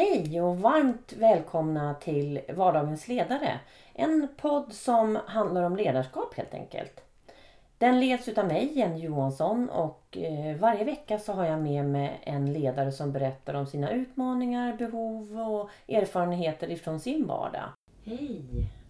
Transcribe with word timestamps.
Hej 0.00 0.40
och 0.40 0.58
varmt 0.58 1.12
välkomna 1.12 1.94
till 1.94 2.40
Vardagens 2.54 3.08
ledare. 3.08 3.60
En 3.94 4.28
podd 4.36 4.72
som 4.72 5.18
handlar 5.26 5.62
om 5.62 5.76
ledarskap 5.76 6.34
helt 6.34 6.54
enkelt. 6.54 7.00
Den 7.78 8.00
leds 8.00 8.28
utav 8.28 8.46
mig, 8.46 8.78
Jenny 8.78 8.98
Johansson 9.00 9.68
och 9.68 10.16
eh, 10.16 10.56
varje 10.56 10.84
vecka 10.84 11.18
så 11.18 11.32
har 11.32 11.44
jag 11.44 11.62
med 11.62 11.84
mig 11.84 12.20
en 12.22 12.52
ledare 12.52 12.92
som 12.92 13.12
berättar 13.12 13.54
om 13.54 13.66
sina 13.66 13.90
utmaningar, 13.90 14.76
behov 14.76 15.40
och 15.40 15.70
erfarenheter 15.88 16.70
ifrån 16.70 17.00
sin 17.00 17.26
vardag. 17.26 17.68
Hej 18.04 18.44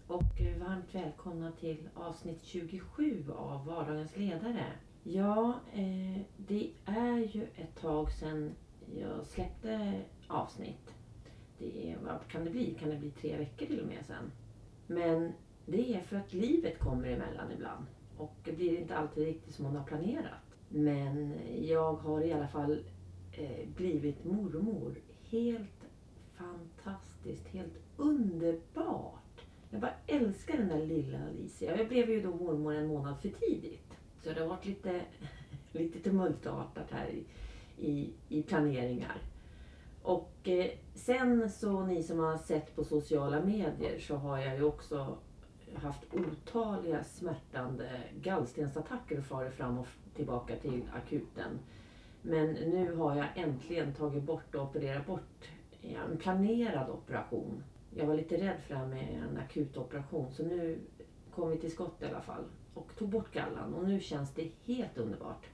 och 0.07 0.41
eh, 0.41 0.67
varmt 0.67 0.95
välkomna 0.95 1.51
till 1.51 1.89
avsnitt 1.95 2.43
27 2.43 3.25
av 3.37 3.65
Vardagens 3.65 4.17
ledare. 4.17 4.65
Ja, 5.03 5.53
eh, 5.73 6.21
det 6.37 6.69
är 6.85 7.35
ju 7.35 7.43
ett 7.43 7.81
tag 7.81 8.11
sedan 8.11 8.55
jag 8.99 9.25
släppte 9.25 9.93
avsnitt. 10.27 11.00
Det 11.61 11.91
är, 11.91 11.97
vad 12.03 12.27
kan 12.27 12.45
det 12.45 12.49
bli? 12.51 12.73
Kan 12.79 12.89
det 12.89 12.97
bli 12.97 13.11
tre 13.11 13.37
veckor 13.37 13.65
till 13.65 13.79
och 13.79 13.87
med 13.87 14.05
sen? 14.05 14.31
Men 14.87 15.31
det 15.65 15.95
är 15.95 16.01
för 16.01 16.15
att 16.15 16.33
livet 16.33 16.79
kommer 16.79 17.07
emellan 17.07 17.51
ibland. 17.51 17.85
Och 18.17 18.35
det 18.43 18.51
blir 18.51 18.77
inte 18.77 18.97
alltid 18.97 19.25
riktigt 19.25 19.55
som 19.55 19.65
man 19.65 19.75
har 19.75 19.83
planerat. 19.83 20.55
Men 20.69 21.33
jag 21.61 21.93
har 21.93 22.21
i 22.21 22.33
alla 22.33 22.47
fall 22.47 22.83
eh, 23.31 23.67
blivit 23.75 24.25
mormor. 24.25 24.95
Helt 25.29 25.87
fantastiskt, 26.35 27.47
helt 27.47 27.73
underbart. 27.97 29.41
Jag 29.69 29.81
bara 29.81 29.93
älskar 30.07 30.57
den 30.57 30.67
där 30.67 30.85
lilla 30.85 31.19
Alicia. 31.27 31.77
Jag 31.77 31.87
blev 31.87 32.09
ju 32.09 32.21
då 32.21 32.35
mormor 32.35 32.73
en 32.73 32.87
månad 32.87 33.21
för 33.21 33.29
tidigt. 33.29 33.97
Så 34.23 34.33
det 34.33 34.41
har 34.41 34.47
varit 34.47 34.65
lite, 34.65 35.01
lite 35.71 35.99
tumultartat 35.99 36.91
här 36.91 37.09
i, 37.09 37.23
i, 37.87 38.09
i 38.29 38.43
planeringar. 38.43 39.21
Och 40.03 40.33
eh, 40.43 40.71
sen 40.95 41.49
så 41.49 41.85
ni 41.85 42.03
som 42.03 42.19
har 42.19 42.37
sett 42.37 42.75
på 42.75 42.83
sociala 42.83 43.41
medier 43.45 43.99
så 43.99 44.15
har 44.15 44.39
jag 44.39 44.57
ju 44.57 44.63
också 44.63 45.17
haft 45.75 46.03
otaliga 46.13 47.03
smärtande 47.03 48.01
gallstensattacker 48.21 49.17
och 49.17 49.25
farit 49.25 49.53
fram 49.53 49.77
och 49.77 49.87
tillbaka 50.15 50.55
till 50.55 50.89
akuten. 50.93 51.59
Men 52.21 52.51
nu 52.51 52.95
har 52.95 53.15
jag 53.15 53.27
äntligen 53.35 53.93
tagit 53.93 54.23
bort 54.23 54.55
och 54.55 54.63
opererat 54.63 55.07
bort 55.07 55.49
en 55.81 56.17
planerad 56.17 56.89
operation. 56.89 57.63
Jag 57.95 58.05
var 58.05 58.15
lite 58.15 58.37
rädd 58.37 58.59
för 58.67 58.73
det 58.73 58.79
här 58.79 58.87
med 58.87 59.23
en 59.23 59.37
akutoperation 59.37 60.31
så 60.31 60.43
nu 60.43 60.79
kom 61.35 61.49
vi 61.49 61.57
till 61.57 61.71
skott 61.71 62.01
i 62.01 62.05
alla 62.05 62.21
fall 62.21 62.43
och 62.73 62.95
tog 62.97 63.09
bort 63.09 63.33
gallan 63.33 63.73
och 63.73 63.87
nu 63.87 63.99
känns 63.99 64.33
det 64.33 64.51
helt 64.65 64.97
underbart. 64.97 65.45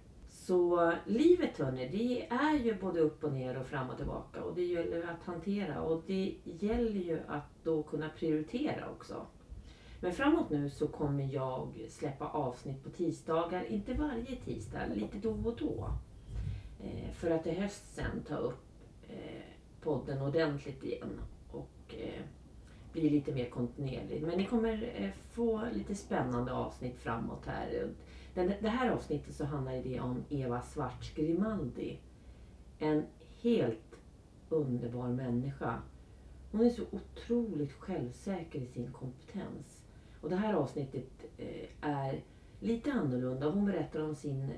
Så 0.48 0.94
livet 1.06 1.58
hörni, 1.58 1.90
det 1.90 2.36
är 2.36 2.60
ju 2.60 2.76
både 2.76 3.00
upp 3.00 3.24
och 3.24 3.34
ner 3.34 3.58
och 3.58 3.66
fram 3.66 3.90
och 3.90 3.98
tillbaka 3.98 4.44
och 4.44 4.56
det 4.56 4.66
gäller 4.66 5.04
att 5.04 5.24
hantera 5.24 5.82
och 5.82 6.04
det 6.08 6.36
gäller 6.44 7.02
ju 7.02 7.20
att 7.28 7.64
då 7.64 7.84
kunna 7.84 8.10
prioritera 8.10 8.90
också. 8.90 9.26
Men 10.00 10.14
framåt 10.14 10.50
nu 10.50 10.70
så 10.70 10.88
kommer 10.88 11.34
jag 11.34 11.86
släppa 11.90 12.28
avsnitt 12.28 12.84
på 12.84 12.90
tisdagar, 12.90 13.64
inte 13.64 13.94
varje 13.94 14.36
tisdag, 14.36 14.86
lite 14.96 15.18
då 15.18 15.32
och 15.32 15.56
då. 15.60 15.90
Eh, 16.84 17.12
för 17.14 17.32
att 17.32 17.48
i 17.48 17.52
höst 17.52 17.96
sen 17.96 18.24
ta 18.28 18.36
upp 18.36 18.66
eh, 19.08 19.44
podden 19.82 20.22
ordentligt 20.22 20.84
igen 20.84 21.20
och 21.52 21.96
eh, 21.98 22.24
blir 23.00 23.10
lite 23.10 23.34
mer 23.34 23.50
kontinuerlig. 23.50 24.22
Men 24.22 24.38
ni 24.38 24.46
kommer 24.46 24.94
eh, 24.96 25.10
få 25.32 25.62
lite 25.74 25.96
spännande 25.96 26.54
avsnitt 26.54 27.00
framåt 27.00 27.46
här. 27.46 27.90
Den, 28.34 28.54
det 28.62 28.70
här 28.70 28.90
avsnittet 28.90 29.36
så 29.36 29.46
handlar 29.46 29.74
det 29.74 30.00
om 30.00 30.24
Eva 30.30 30.62
Svarts 30.62 31.14
Grimaldi. 31.16 32.00
En 32.80 33.06
helt 33.42 33.96
underbar 34.50 35.08
människa. 35.08 35.82
Hon 36.52 36.66
är 36.66 36.70
så 36.70 36.84
otroligt 36.92 37.74
självsäker 37.74 38.60
i 38.60 38.66
sin 38.66 38.92
kompetens. 38.92 39.84
Och 40.22 40.30
det 40.30 40.36
här 40.36 40.54
avsnittet 40.54 41.26
eh, 41.38 41.90
är 41.90 42.24
lite 42.60 42.92
annorlunda. 42.92 43.50
Hon 43.50 43.66
berättar 43.66 44.02
om 44.02 44.16
sin, 44.16 44.52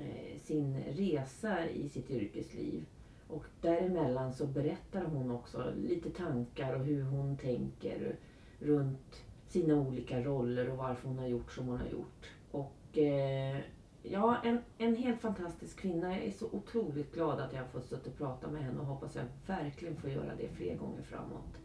eh, 0.00 0.38
sin 0.38 0.76
resa 0.84 1.68
i 1.68 1.88
sitt 1.88 2.10
yrkesliv. 2.10 2.84
Och 3.28 3.44
däremellan 3.60 4.32
så 4.32 4.46
berättar 4.46 5.04
hon 5.04 5.30
också 5.30 5.72
lite 5.76 6.10
tankar 6.10 6.74
och 6.74 6.84
hur 6.84 7.02
hon 7.02 7.36
tänker 7.36 8.16
runt 8.58 9.24
sina 9.48 9.74
olika 9.74 10.20
roller 10.20 10.70
och 10.70 10.76
varför 10.76 11.08
hon 11.08 11.18
har 11.18 11.26
gjort 11.26 11.52
som 11.52 11.66
hon 11.66 11.78
har 11.78 11.86
gjort. 11.86 12.30
Och 12.50 12.98
eh, 12.98 13.58
ja, 14.02 14.36
en, 14.44 14.58
en 14.78 14.96
helt 14.96 15.20
fantastisk 15.20 15.80
kvinna. 15.80 16.12
Jag 16.12 16.24
är 16.24 16.30
så 16.30 16.46
otroligt 16.52 17.14
glad 17.14 17.40
att 17.40 17.52
jag 17.52 17.60
har 17.60 17.68
fått 17.68 17.88
sitta 17.88 18.10
och 18.10 18.18
prata 18.18 18.48
med 18.48 18.64
henne 18.64 18.80
och 18.80 18.86
hoppas 18.86 19.16
jag 19.16 19.24
verkligen 19.46 19.96
får 19.96 20.10
göra 20.10 20.32
det 20.38 20.48
fler 20.48 20.76
gånger 20.76 21.02
framåt. 21.02 21.60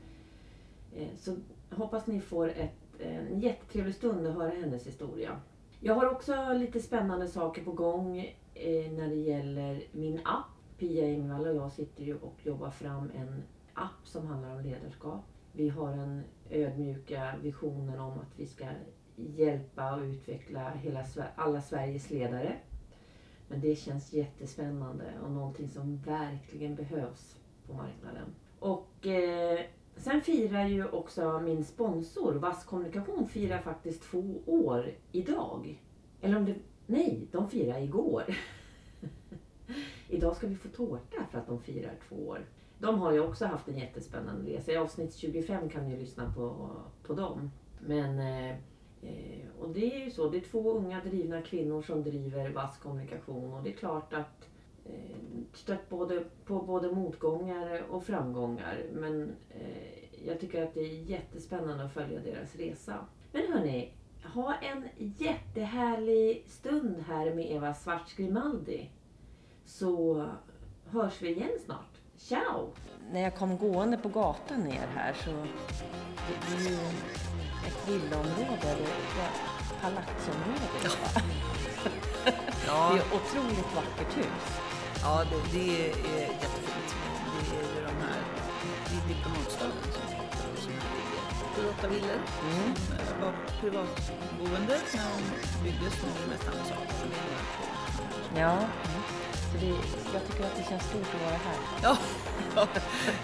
Eh, 0.95 1.07
så 1.17 1.35
hoppas 1.69 2.07
ni 2.07 2.19
får 2.19 2.49
ett, 2.49 2.99
en 2.99 3.39
jättetrevlig 3.39 3.95
stund 3.95 4.27
att 4.27 4.35
höra 4.35 4.49
hennes 4.49 4.87
historia. 4.87 5.39
Jag 5.79 5.93
har 5.93 6.09
också 6.09 6.53
lite 6.53 6.79
spännande 6.79 7.27
saker 7.27 7.63
på 7.63 7.71
gång 7.71 8.19
eh, 8.53 8.91
när 8.91 9.07
det 9.07 9.15
gäller 9.15 9.83
min 9.91 10.19
app. 10.23 10.58
Pia 10.79 11.05
Engvall 11.05 11.47
och 11.47 11.55
jag 11.55 11.71
sitter 11.71 12.03
ju 12.03 12.15
och 12.15 12.35
jobbar 12.43 12.69
fram 12.69 13.11
en 13.15 13.43
app 13.73 14.07
som 14.07 14.27
handlar 14.27 14.55
om 14.55 14.61
ledarskap. 14.61 15.25
Vi 15.51 15.69
har 15.69 15.91
den 15.91 16.23
ödmjuka 16.49 17.35
visionen 17.41 17.99
om 17.99 18.11
att 18.11 18.39
vi 18.39 18.45
ska 18.45 18.65
hjälpa 19.15 19.95
och 19.95 20.01
utveckla 20.01 20.69
hela, 20.69 21.05
alla 21.35 21.61
Sveriges 21.61 22.09
ledare. 22.09 22.55
Men 23.47 23.61
det 23.61 23.75
känns 23.75 24.13
jättespännande 24.13 25.05
och 25.23 25.31
någonting 25.31 25.69
som 25.69 25.97
verkligen 25.97 26.75
behövs 26.75 27.39
på 27.67 27.73
marknaden. 27.73 28.35
Och 28.59 29.07
eh, 29.07 29.59
sen 29.95 30.21
firar 30.21 30.67
ju 30.67 30.85
också 30.85 31.39
min 31.39 31.65
sponsor 31.65 32.33
Vass 32.33 32.65
Kommunikation 32.65 33.27
firar 33.27 33.61
faktiskt 33.61 34.03
två 34.03 34.41
år 34.45 34.91
idag. 35.11 35.83
Eller 36.21 36.37
om 36.37 36.45
det, 36.45 36.55
nej, 36.85 37.27
de 37.31 37.49
firar 37.49 37.79
igår. 37.79 38.23
idag 40.09 40.35
ska 40.35 40.47
vi 40.47 40.55
få 40.55 40.69
tårta 40.69 41.25
för 41.31 41.39
att 41.39 41.47
de 41.47 41.59
firar 41.59 41.95
två 42.07 42.15
år. 42.15 42.45
De 42.79 42.99
har 42.99 43.11
ju 43.11 43.19
också 43.19 43.45
haft 43.45 43.67
en 43.67 43.77
jättespännande 43.77 44.51
resa. 44.51 44.71
I 44.71 44.77
avsnitt 44.77 45.15
25 45.15 45.69
kan 45.69 45.87
ni 45.89 45.97
lyssna 45.97 46.33
på, 46.33 46.71
på 47.03 47.13
dem. 47.13 47.51
Men 47.79 48.19
eh, 48.19 48.49
eh, 49.01 49.49
och 49.59 49.69
det 49.69 49.95
är 49.95 50.05
ju 50.05 50.11
så, 50.11 50.29
det 50.29 50.37
är 50.37 50.41
två 50.41 50.71
unga 50.73 51.01
drivna 51.03 51.41
kvinnor 51.41 51.81
som 51.81 52.03
driver 52.03 52.49
vass 52.49 52.77
kommunikation 52.77 53.53
och 53.53 53.63
det 53.63 53.69
är 53.69 53.77
klart 53.77 54.13
att 54.13 54.49
eh, 54.85 55.41
stött 55.53 55.89
både, 55.89 56.23
på 56.45 56.61
både 56.61 56.91
motgångar 56.91 57.83
och 57.89 58.03
framgångar. 58.03 58.85
Men 58.93 59.31
eh, 59.49 60.27
jag 60.27 60.39
tycker 60.39 60.63
att 60.63 60.73
det 60.73 60.81
är 60.81 61.03
jättespännande 61.03 61.83
att 61.83 61.93
följa 61.93 62.19
deras 62.19 62.55
resa. 62.55 62.95
Men 63.31 63.53
hörni, 63.53 63.93
ha 64.23 64.55
en 64.55 64.83
jättehärlig 64.97 66.43
stund 66.47 66.95
här 67.07 67.33
med 67.33 67.51
Eva 67.51 67.73
Svartz 67.73 68.13
Grimaldi. 68.13 68.89
Så 69.69 70.25
hörs 70.91 71.21
vi 71.21 71.29
igen 71.29 71.57
snart. 71.65 71.93
Ciao! 72.17 72.73
När 73.11 73.21
jag 73.21 73.35
kom 73.35 73.57
gående 73.57 73.97
på 73.97 74.09
gatan 74.09 74.59
ner 74.59 74.87
här 74.95 75.13
så 75.13 75.29
det 75.29 76.55
är 76.55 76.69
ju 76.69 76.75
ett 77.67 77.87
villaområde, 77.87 78.71
ett 78.71 79.81
palatsområde. 79.81 80.67
Ja. 80.83 81.21
ja. 82.67 82.91
Det 82.93 82.99
är 82.99 83.05
otroligt 83.05 83.75
vackert 83.75 84.17
hus. 84.17 84.59
Ja, 85.01 85.23
det, 85.29 85.59
det 85.59 85.85
är 85.85 85.87
jättefint. 86.21 86.95
Det 87.41 87.55
är 87.55 87.75
ju 87.75 87.85
de 87.85 87.95
här, 88.05 88.21
det 88.89 88.95
är 88.95 89.07
diplomatstaden 89.07 89.91
som 89.93 90.71
ligger. 90.71 91.69
Åtta 91.69 91.87
villor 91.87 92.19
mm. 92.43 92.75
som 92.75 93.17
eh, 93.17 93.25
var 93.25 93.33
privatboende 93.61 94.77
när 94.95 95.09
de 95.15 95.63
byggdes. 95.63 96.03
Nu 96.03 96.09
är 96.09 96.25
det 96.25 96.29
mest 96.29 96.47
ambassader. 96.47 96.87
Ja. 98.35 98.51
Mm. 98.51 99.28
Så 99.51 99.57
det, 99.57 99.67
jag 100.13 100.27
tycker 100.27 100.43
att 100.43 100.55
det 100.57 100.63
känns 100.69 100.83
stort 100.83 101.15
att 101.15 101.21
vara 101.21 101.31
här. 101.31 101.57
Ja, 101.83 101.97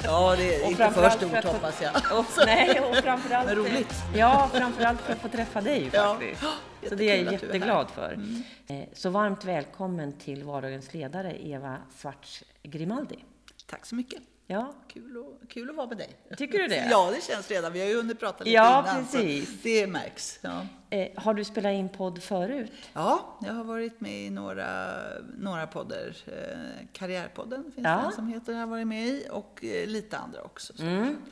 ja 0.04 0.36
det 0.36 0.56
är 0.56 0.70
inte 0.70 0.92
för 0.92 1.10
stort 1.10 1.32
för 1.32 1.44
hoppas 1.44 1.82
jag. 1.82 2.20
Och, 2.20 2.26
nej, 2.46 2.80
och 2.80 2.96
framförallt, 2.96 3.48
Men 3.48 3.56
roligt. 3.56 3.94
Ja, 4.16 4.50
framförallt 4.54 5.02
för 5.02 5.14
att 5.14 5.20
få 5.20 5.28
träffa 5.28 5.62
dig 5.62 5.92
faktiskt. 5.92 6.44
Ja, 6.44 6.90
så 6.90 6.96
det 6.96 7.10
är 7.10 7.24
jag 7.24 7.34
jätteglad 7.34 7.90
för. 7.90 8.14
Mm. 8.14 8.44
Eh, 8.68 8.88
så 8.94 9.10
varmt 9.10 9.46
välkommen 9.46 10.14
till 10.14 10.44
vardagens 10.44 10.94
ledare, 10.94 11.48
Eva 11.48 11.78
Svarts 11.98 12.44
Grimaldi. 12.64 13.20
Tack 13.66 13.86
så 13.86 13.96
mycket. 13.96 14.22
Ja. 14.48 14.74
Kul, 14.88 15.18
och, 15.18 15.42
kul 15.50 15.70
att 15.70 15.76
vara 15.76 15.88
med 15.88 15.98
dig. 15.98 16.18
Tycker 16.38 16.60
du 16.60 16.68
det? 16.68 16.88
Ja, 16.92 17.12
det 17.16 17.24
känns 17.24 17.52
redan. 17.52 17.74
Vi 17.74 17.80
har 17.80 17.88
ju 17.88 17.96
hunnit 17.96 18.20
prata 18.20 18.44
lite 18.44 18.56
ja, 18.56 18.80
innan. 18.80 19.06
Precis. 19.06 19.62
det 19.64 19.88
märks. 19.88 20.40
Ja. 20.42 20.68
Eh, 20.90 21.08
har 21.16 21.34
du 21.34 21.44
spelat 21.44 21.74
in 21.74 21.90
podd 21.90 22.24
förut? 22.24 22.72
Ja, 22.94 23.38
jag 23.42 23.54
har 23.54 23.64
varit 23.64 24.02
med 24.02 24.26
i 24.26 24.30
några, 24.30 24.94
några 25.38 25.68
poddar. 25.68 26.16
Eh, 26.26 26.88
Karriärpodden 26.94 27.64
finns 27.64 27.86
ja. 27.88 27.98
det 27.98 28.06
en 28.06 28.12
som 28.12 28.28
heter, 28.28 28.54
jag 28.54 28.60
har 28.60 28.68
varit 28.68 28.88
med 28.88 29.08
i. 29.08 29.28
Och 29.32 29.64
eh, 29.64 29.88
lite 29.88 30.18
andra 30.18 30.42
också. 30.42 30.74
Mm. 30.82 31.16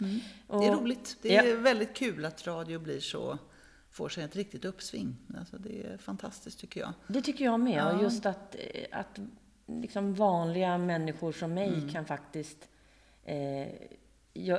Mm. 0.00 0.20
Det 0.48 0.66
är 0.66 0.72
roligt. 0.72 1.16
Det 1.22 1.36
är 1.36 1.44
ja. 1.44 1.56
väldigt 1.56 1.94
kul 1.94 2.24
att 2.24 2.46
radio 2.46 2.78
blir 2.78 3.00
så 3.00 3.38
får 3.90 4.08
sig 4.08 4.24
ett 4.24 4.36
riktigt 4.36 4.64
uppsving. 4.64 5.16
Alltså 5.38 5.58
det 5.58 5.82
är 5.82 5.96
fantastiskt 5.96 6.58
tycker 6.58 6.80
jag. 6.80 6.92
Det 7.06 7.22
tycker 7.22 7.44
jag 7.44 7.60
med. 7.60 7.78
Ja. 7.78 7.92
Och 7.92 8.02
just 8.02 8.26
att, 8.26 8.54
eh, 8.54 8.98
att 8.98 9.18
liksom 9.66 10.14
vanliga 10.14 10.78
människor 10.78 11.32
som 11.32 11.54
mig 11.54 11.68
mm. 11.68 11.88
kan 11.88 12.04
faktiskt 12.04 12.68
eh, 13.24 13.68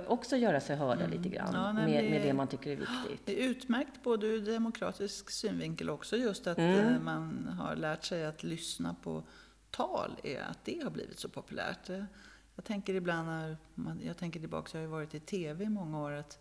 också 0.08 0.38
göra 0.38 0.60
sig 0.60 0.76
hörda 0.76 1.04
mm. 1.04 1.18
lite 1.18 1.30
grann 1.30 1.54
ja, 1.54 1.74
med, 1.74 2.12
med 2.12 2.22
det 2.22 2.34
man 2.34 2.48
tycker 2.48 2.72
är 2.72 2.76
viktigt. 2.76 3.22
Det 3.26 3.44
är 3.44 3.50
utmärkt 3.50 4.04
både 4.04 4.28
ur 4.28 4.46
demokratisk 4.46 5.32
synvinkel 5.32 5.90
också 5.90 6.18
just 6.18 6.48
att 6.48 6.58
mm. 6.58 6.80
Eh, 6.80 7.02
man 7.02 7.48
har 7.60 7.76
lärt 7.76 8.04
sig 8.04 8.26
att 8.26 8.44
lyssna 8.44 8.96
på 9.04 9.24
tal, 9.72 10.20
är 10.24 10.42
att 10.42 10.66
det 10.66 10.84
har 10.84 10.92
blivit 10.92 11.20
så 11.20 11.30
populärt. 11.30 11.90
Eh, 11.90 12.04
jag 12.56 12.66
tänker 12.66 12.94
ibland 12.94 13.28
när 13.28 13.58
man, 13.74 14.02
jag 14.04 14.18
tänker 14.18 14.40
tillbaka, 14.40 14.70
jag 14.74 14.80
har 14.80 14.88
ju 14.88 14.92
varit 14.92 15.16
i 15.16 15.20
TV 15.20 15.66
i 15.66 15.70
många 15.70 16.02
år, 16.02 16.12
att 16.12 16.40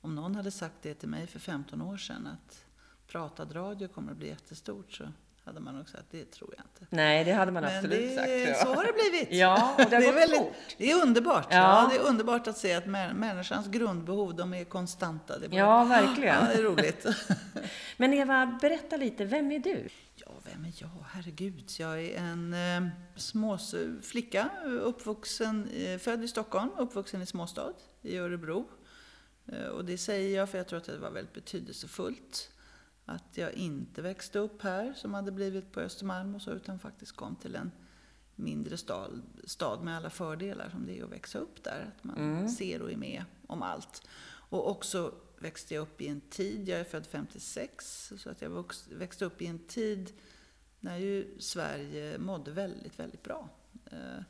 om 0.00 0.14
någon 0.14 0.34
hade 0.34 0.50
sagt 0.50 0.74
det 0.82 0.94
till 0.94 1.08
mig 1.08 1.26
för 1.26 1.38
15 1.38 1.82
år 1.82 1.96
sedan 1.96 2.26
att 2.26 2.64
pratad 3.06 3.56
radio 3.56 3.88
kommer 3.88 4.12
att 4.12 4.18
bli 4.18 4.28
jättestort 4.28 4.92
så 4.92 5.04
hade 5.46 5.60
man 5.60 5.74
nog 5.74 5.88
sagt, 5.88 6.04
det 6.10 6.30
tror 6.30 6.54
jag 6.56 6.64
inte. 6.66 6.96
Nej, 6.96 7.24
det 7.24 7.32
hade 7.32 7.52
man 7.52 7.62
Men 7.62 7.76
absolut 7.76 8.16
det, 8.16 8.54
sagt. 8.54 8.60
Så 8.60 8.74
har 8.74 8.84
det 8.84 8.92
blivit. 8.92 9.28
Ja, 9.40 9.74
och 9.78 9.90
det 9.90 9.96
har 9.96 10.00
det 10.00 10.06
gått 10.06 10.16
väldigt, 10.16 10.38
fort. 10.38 10.76
Det 10.78 10.90
är 10.90 11.02
underbart. 11.02 11.46
Ja. 11.50 11.56
ja. 11.56 11.88
det 11.90 11.96
är 11.96 12.08
underbart 12.08 12.46
att 12.46 12.58
se 12.58 12.74
att 12.74 12.86
människans 12.86 13.66
grundbehov, 13.66 14.36
de 14.36 14.54
är 14.54 14.64
konstanta. 14.64 15.38
Det 15.38 15.48
bara, 15.48 15.56
ja, 15.56 15.84
verkligen. 15.84 16.34
Ja, 16.44 16.48
det 16.48 16.54
är 16.54 16.62
roligt. 16.62 17.06
Men 17.96 18.12
Eva, 18.12 18.58
berätta 18.60 18.96
lite, 18.96 19.24
vem 19.24 19.52
är 19.52 19.58
du? 19.58 19.88
Ja, 20.14 20.32
vem 20.44 20.64
är 20.64 20.72
jag? 20.76 20.90
Herregud. 21.12 21.70
Jag 21.78 22.02
är 22.02 22.18
en 22.18 22.54
eh, 22.54 22.88
smås 23.16 23.74
flicka, 24.02 24.48
uppvuxen, 24.64 25.68
eh, 25.68 25.98
född 25.98 26.24
i 26.24 26.28
Stockholm, 26.28 26.70
uppvuxen 26.76 27.22
i 27.22 27.26
småstad 27.26 27.72
i 28.02 28.16
Örebro. 28.16 28.68
Eh, 29.52 29.68
och 29.68 29.84
det 29.84 29.98
säger 29.98 30.36
jag 30.36 30.50
för 30.50 30.58
jag 30.58 30.68
tror 30.68 30.78
att 30.78 30.84
det 30.84 30.98
var 30.98 31.10
väldigt 31.10 31.34
betydelsefullt 31.34 32.50
att 33.06 33.36
jag 33.36 33.52
inte 33.52 34.02
växte 34.02 34.38
upp 34.38 34.62
här 34.62 34.94
som 34.94 35.14
hade 35.14 35.32
blivit 35.32 35.72
på 35.72 35.80
Östermalm 35.80 36.34
och 36.34 36.42
så, 36.42 36.50
utan 36.50 36.78
faktiskt 36.78 37.16
kom 37.16 37.36
till 37.36 37.56
en 37.56 37.70
mindre 38.34 38.76
stad, 38.76 39.22
stad 39.44 39.82
med 39.82 39.96
alla 39.96 40.10
fördelar 40.10 40.70
som 40.70 40.86
det 40.86 40.98
är 40.98 41.04
att 41.04 41.12
växa 41.12 41.38
upp 41.38 41.64
där. 41.64 41.92
Att 41.96 42.04
man 42.04 42.16
mm. 42.16 42.48
ser 42.48 42.82
och 42.82 42.92
är 42.92 42.96
med 42.96 43.24
om 43.46 43.62
allt. 43.62 44.08
Och 44.48 44.70
också 44.70 45.14
växte 45.38 45.74
jag 45.74 45.82
upp 45.82 46.00
i 46.00 46.08
en 46.08 46.20
tid, 46.20 46.68
jag 46.68 46.80
är 46.80 46.84
född 46.84 47.06
56, 47.06 48.12
så 48.18 48.30
att 48.30 48.42
jag 48.42 48.64
växte 48.90 49.24
upp 49.24 49.42
i 49.42 49.46
en 49.46 49.58
tid 49.58 50.12
när 50.80 50.96
ju 50.96 51.36
Sverige 51.38 52.18
mådde 52.18 52.50
väldigt, 52.50 52.98
väldigt 52.98 53.22
bra. 53.22 53.48
Eh, 53.90 54.22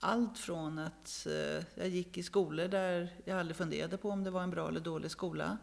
allt 0.00 0.38
från 0.38 0.78
att 0.78 1.26
eh, 1.26 1.64
jag 1.74 1.88
gick 1.88 2.18
i 2.18 2.22
skolor 2.22 2.68
där 2.68 3.16
jag 3.24 3.38
aldrig 3.38 3.56
funderade 3.56 3.96
på 3.96 4.10
om 4.10 4.24
det 4.24 4.30
var 4.30 4.42
en 4.42 4.50
bra 4.50 4.68
eller 4.68 4.80
dålig 4.80 5.10
skola. 5.10 5.58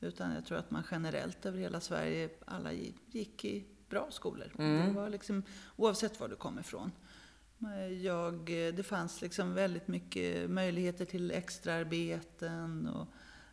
Utan 0.00 0.34
jag 0.34 0.44
tror 0.44 0.58
att 0.58 0.70
man 0.70 0.82
generellt 0.90 1.46
över 1.46 1.58
hela 1.58 1.80
Sverige, 1.80 2.28
alla 2.44 2.72
gick 3.10 3.44
i 3.44 3.64
bra 3.88 4.06
skolor. 4.10 4.52
Mm. 4.58 4.86
Det 4.86 4.92
var 4.92 5.08
liksom, 5.08 5.42
oavsett 5.76 6.20
var 6.20 6.28
du 6.28 6.36
kom 6.36 6.58
ifrån. 6.58 6.92
Jag, 8.02 8.44
det 8.46 8.86
fanns 8.86 9.22
liksom 9.22 9.54
väldigt 9.54 9.88
mycket 9.88 10.50
möjligheter 10.50 11.04
till 11.04 11.30
extraarbeten. 11.30 12.88
Och 12.88 13.06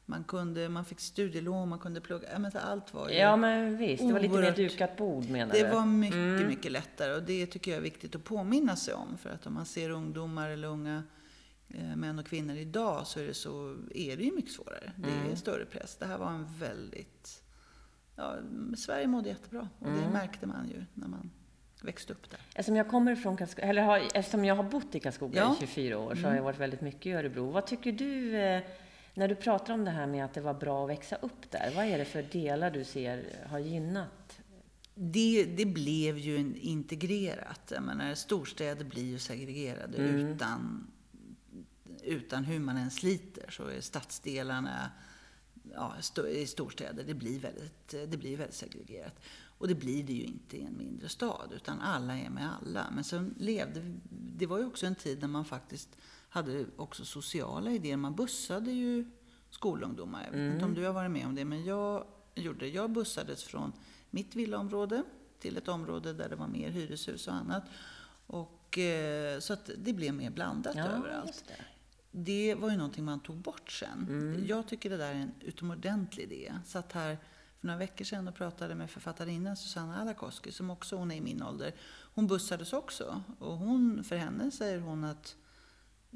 man, 0.05 0.23
kunde, 0.23 0.69
man 0.69 0.85
fick 0.85 0.99
studielån, 0.99 1.69
man 1.69 1.79
kunde 1.79 2.01
plugga. 2.01 2.39
Men 2.39 2.51
allt 2.55 2.93
var 2.93 3.09
ju 3.09 3.15
Ja, 3.15 3.35
men 3.35 3.77
visst. 3.77 4.07
Det 4.07 4.13
var 4.13 4.19
lite 4.19 4.41
mer 4.41 4.55
dukat 4.55 4.97
bord 4.97 5.29
menar 5.29 5.53
du? 5.53 5.63
Det 5.63 5.69
var 5.73 5.85
mycket, 5.85 6.15
mm. 6.15 6.47
mycket 6.47 6.71
lättare. 6.71 7.13
Och 7.13 7.23
det 7.23 7.45
tycker 7.45 7.71
jag 7.71 7.77
är 7.77 7.81
viktigt 7.81 8.15
att 8.15 8.23
påminna 8.23 8.75
sig 8.75 8.93
om. 8.93 9.17
För 9.17 9.29
att 9.29 9.47
om 9.47 9.53
man 9.53 9.65
ser 9.65 9.89
ungdomar 9.89 10.49
eller 10.49 10.67
unga 10.67 10.95
Eh, 10.97 11.16
män 11.95 12.19
och 12.19 12.25
kvinnor 12.25 12.55
idag 12.55 13.07
så 13.07 13.19
är 13.19 13.23
det, 13.23 13.33
så, 13.33 13.77
är 13.95 14.17
det 14.17 14.23
ju 14.23 14.35
mycket 14.35 14.51
svårare. 14.51 14.91
Det 14.97 15.09
är 15.09 15.21
mm. 15.21 15.35
större 15.35 15.65
press. 15.65 15.95
Det 15.99 16.05
här 16.05 16.17
var 16.17 16.29
en 16.29 16.47
väldigt... 16.59 17.43
Ja, 18.15 18.35
Sverige 18.77 19.07
mådde 19.07 19.29
jättebra 19.29 19.69
och 19.79 19.87
det 19.87 19.99
mm. 19.99 20.11
märkte 20.11 20.47
man 20.47 20.69
ju 20.69 20.85
när 20.93 21.07
man 21.07 21.31
växte 21.81 22.13
upp 22.13 22.29
där. 22.29 22.39
Eftersom 22.49 22.75
jag 22.75 22.87
kommer 22.87 23.15
från 23.15 23.37
Karlskoga, 23.37 23.67
eller 23.67 23.81
har, 23.81 24.01
eftersom 24.13 24.45
jag 24.45 24.55
har 24.55 24.63
bott 24.63 24.95
i 24.95 24.99
Karlskoga 24.99 25.39
ja. 25.39 25.55
i 25.55 25.59
24 25.59 25.97
år 25.97 26.15
så 26.15 26.19
mm. 26.19 26.29
har 26.29 26.35
jag 26.35 26.43
varit 26.43 26.59
väldigt 26.59 26.81
mycket 26.81 27.05
i 27.05 27.11
Örebro. 27.11 27.51
Vad 27.51 27.67
tycker 27.67 27.91
du 27.91 28.37
eh, 28.37 28.61
när 29.13 29.27
du 29.27 29.35
pratar 29.35 29.73
om 29.73 29.85
det 29.85 29.91
här 29.91 30.07
med 30.07 30.25
att 30.25 30.33
det 30.33 30.41
var 30.41 30.53
bra 30.53 30.83
att 30.83 30.89
växa 30.89 31.15
upp 31.15 31.51
där? 31.51 31.71
Vad 31.75 31.85
är 31.85 31.97
det 31.97 32.05
för 32.05 32.23
delar 32.23 32.71
du 32.71 32.83
ser 32.83 33.25
har 33.49 33.59
gynnat 33.59 34.41
det, 34.99 35.43
det, 35.43 35.65
blev 35.65 36.17
ju 36.17 36.53
integrerat. 36.55 37.71
Jag 37.75 37.83
menar, 37.83 38.15
storstäder 38.15 38.85
blir 38.85 39.03
ju 39.03 39.19
segregerade 39.19 39.97
mm. 39.97 40.15
utan 40.15 40.87
utan 42.07 42.43
hur 42.43 42.59
man 42.59 42.77
än 42.77 42.91
sliter 42.91 43.51
så 43.51 43.67
är 43.67 43.81
stadsdelarna 43.81 44.91
ja, 45.73 45.93
i 46.29 46.47
storstäder, 46.47 47.03
det 47.03 47.13
blir, 47.13 47.39
väldigt, 47.39 47.87
det 47.87 48.17
blir 48.17 48.37
väldigt 48.37 48.55
segregerat. 48.55 49.19
Och 49.57 49.67
det 49.67 49.75
blir 49.75 50.03
det 50.03 50.13
ju 50.13 50.23
inte 50.23 50.57
i 50.57 50.61
en 50.61 50.77
mindre 50.77 51.09
stad, 51.09 51.51
utan 51.55 51.81
alla 51.81 52.17
är 52.17 52.29
med 52.29 52.49
alla. 52.61 52.87
Men 52.91 53.03
sen 53.03 53.35
levde, 53.37 53.95
det 54.09 54.45
var 54.45 54.59
ju 54.59 54.65
också 54.65 54.85
en 54.85 54.95
tid 54.95 55.21
när 55.21 55.27
man 55.27 55.45
faktiskt 55.45 55.97
hade 56.29 56.65
också 56.75 57.05
sociala 57.05 57.71
idéer. 57.71 57.97
Man 57.97 58.15
bussade 58.15 58.71
ju 58.71 59.05
skolungdomar. 59.49 60.23
Jag 60.23 60.31
vet 60.31 60.39
mm. 60.39 60.53
inte 60.53 60.65
om 60.65 60.71
mm. 60.71 60.81
du 60.81 60.85
har 60.85 60.93
varit 60.93 61.11
med 61.11 61.25
om 61.25 61.35
det, 61.35 61.45
men 61.45 61.65
jag 61.65 62.05
gjorde 62.35 62.59
det. 62.59 62.69
Jag 62.69 62.91
bussades 62.91 63.43
från 63.43 63.73
mitt 64.09 64.35
villaområde 64.35 65.03
till 65.39 65.57
ett 65.57 65.67
område 65.67 66.13
där 66.13 66.29
det 66.29 66.35
var 66.35 66.47
mer 66.47 66.69
hyreshus 66.69 67.27
och 67.27 67.33
annat. 67.33 67.63
Och, 68.27 68.77
eh, 68.77 69.39
så 69.39 69.53
att 69.53 69.69
det 69.77 69.93
blev 69.93 70.13
mer 70.13 70.29
blandat 70.29 70.75
ja, 70.75 70.85
överallt 70.85 71.43
det 72.17 72.55
var 72.55 72.69
ju 72.71 72.77
någonting 72.77 73.05
man 73.05 73.19
tog 73.19 73.35
bort 73.35 73.71
sen. 73.71 74.05
Mm. 74.09 74.45
Jag 74.47 74.67
tycker 74.67 74.89
det 74.89 74.97
där 74.97 75.11
är 75.11 75.19
en 75.19 75.31
utomordentlig 75.41 76.23
idé. 76.23 76.53
Satt 76.65 76.91
här 76.93 77.17
för 77.59 77.67
några 77.67 77.79
veckor 77.79 78.05
sedan 78.05 78.27
och 78.27 78.35
pratade 78.35 78.75
med 78.75 78.89
författarinnan 78.89 79.57
Susanna 79.57 80.01
Alakoski, 80.01 80.51
som 80.51 80.69
också 80.69 80.95
hon 80.95 81.11
är 81.11 81.15
i 81.15 81.21
min 81.21 81.43
ålder. 81.43 81.75
Hon 82.13 82.27
bussades 82.27 82.73
också. 82.73 83.23
Och 83.39 83.57
hon, 83.57 84.03
för 84.03 84.15
henne 84.15 84.51
säger 84.51 84.79
hon 84.79 85.03
att 85.03 85.35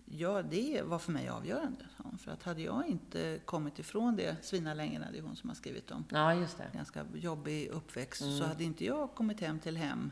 ja, 0.05 0.41
det 0.41 0.81
var 0.85 0.99
för 0.99 1.11
mig 1.11 1.29
avgörande. 1.29 1.85
För 2.19 2.31
att 2.31 2.43
hade 2.43 2.61
jag 2.61 2.87
inte 2.87 3.39
kommit 3.45 3.79
ifrån 3.79 4.15
det, 4.15 4.35
Svinalängorna, 4.41 5.11
det 5.11 5.17
är 5.17 5.21
hon 5.21 5.35
som 5.35 5.49
har 5.49 5.55
skrivit 5.55 5.91
om. 5.91 6.05
Ja, 6.09 6.33
just 6.33 6.57
det. 6.57 6.69
Ganska 6.73 7.05
jobbig 7.13 7.67
uppväxt. 7.67 8.21
Mm. 8.21 8.37
Så 8.37 8.45
hade 8.45 8.63
inte 8.63 8.85
jag 8.85 9.15
kommit 9.15 9.39
hem 9.39 9.59
till 9.59 9.77
hem 9.77 10.11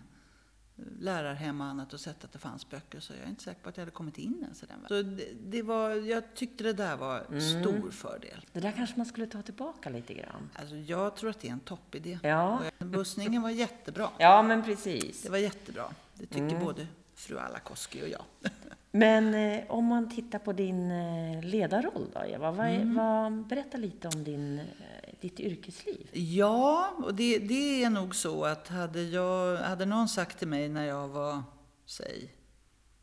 lärarhem 0.99 1.61
och 1.61 1.67
annat 1.67 1.93
och 1.93 1.99
sett 1.99 2.23
att 2.23 2.31
det 2.31 2.39
fanns 2.39 2.69
böcker 2.69 2.99
så 2.99 3.13
jag 3.13 3.23
är 3.23 3.29
inte 3.29 3.43
säker 3.43 3.61
på 3.61 3.69
att 3.69 3.77
jag 3.77 3.81
hade 3.81 3.91
kommit 3.91 4.17
in 4.17 4.39
ens 4.41 4.63
i 4.63 4.65
den 4.65 4.77
Så 4.87 5.01
det, 5.01 5.27
det, 5.41 5.61
var, 5.61 5.89
jag 5.89 6.23
tyckte 6.35 6.63
det 6.63 6.73
där 6.73 6.97
var 6.97 7.25
mm. 7.29 7.41
stor 7.41 7.91
fördel. 7.91 8.45
Det 8.53 8.59
där 8.59 8.71
kanske 8.71 8.97
man 8.97 9.05
skulle 9.05 9.27
ta 9.27 9.41
tillbaka 9.41 9.89
lite 9.89 10.13
grann. 10.13 10.49
Alltså 10.55 10.75
jag 10.75 11.15
tror 11.15 11.29
att 11.29 11.39
det 11.39 11.47
är 11.47 11.51
en 11.51 11.59
toppidé. 11.59 12.19
Ja. 12.23 12.61
bussningen 12.77 13.41
var 13.41 13.49
jättebra. 13.49 14.09
Ja, 14.17 14.41
men 14.41 14.63
precis. 14.63 15.21
Det 15.21 15.29
var 15.29 15.37
jättebra. 15.37 15.83
Det 16.13 16.25
tycker 16.25 16.49
mm. 16.49 16.63
både 16.63 16.87
fru 17.15 17.37
Alakoski 17.37 18.03
och 18.03 18.07
jag. 18.07 18.23
Men 18.91 19.33
eh, 19.33 19.63
om 19.67 19.85
man 19.85 20.09
tittar 20.09 20.39
på 20.39 20.53
din 20.53 20.91
eh, 20.91 21.43
ledarroll 21.43 22.07
då, 22.13 22.25
Eva. 22.25 22.51
Vad, 22.51 22.67
mm. 22.67 22.95
vad, 22.95 23.48
berätta 23.48 23.77
lite 23.77 24.07
om 24.07 24.24
din, 24.24 24.59
eh, 24.59 25.09
ditt 25.21 25.39
yrkesliv. 25.39 26.09
Ja, 26.13 26.93
och 27.03 27.15
det, 27.15 27.39
det, 27.39 27.83
är 27.83 27.89
nog 27.89 28.15
så 28.15 28.45
att 28.45 28.67
hade, 28.67 29.03
jag, 29.03 29.57
hade 29.57 29.85
någon 29.85 30.09
sagt 30.09 30.39
till 30.39 30.47
mig 30.47 30.69
när 30.69 30.85
jag 30.85 31.07
var, 31.07 31.43
säg 31.85 32.33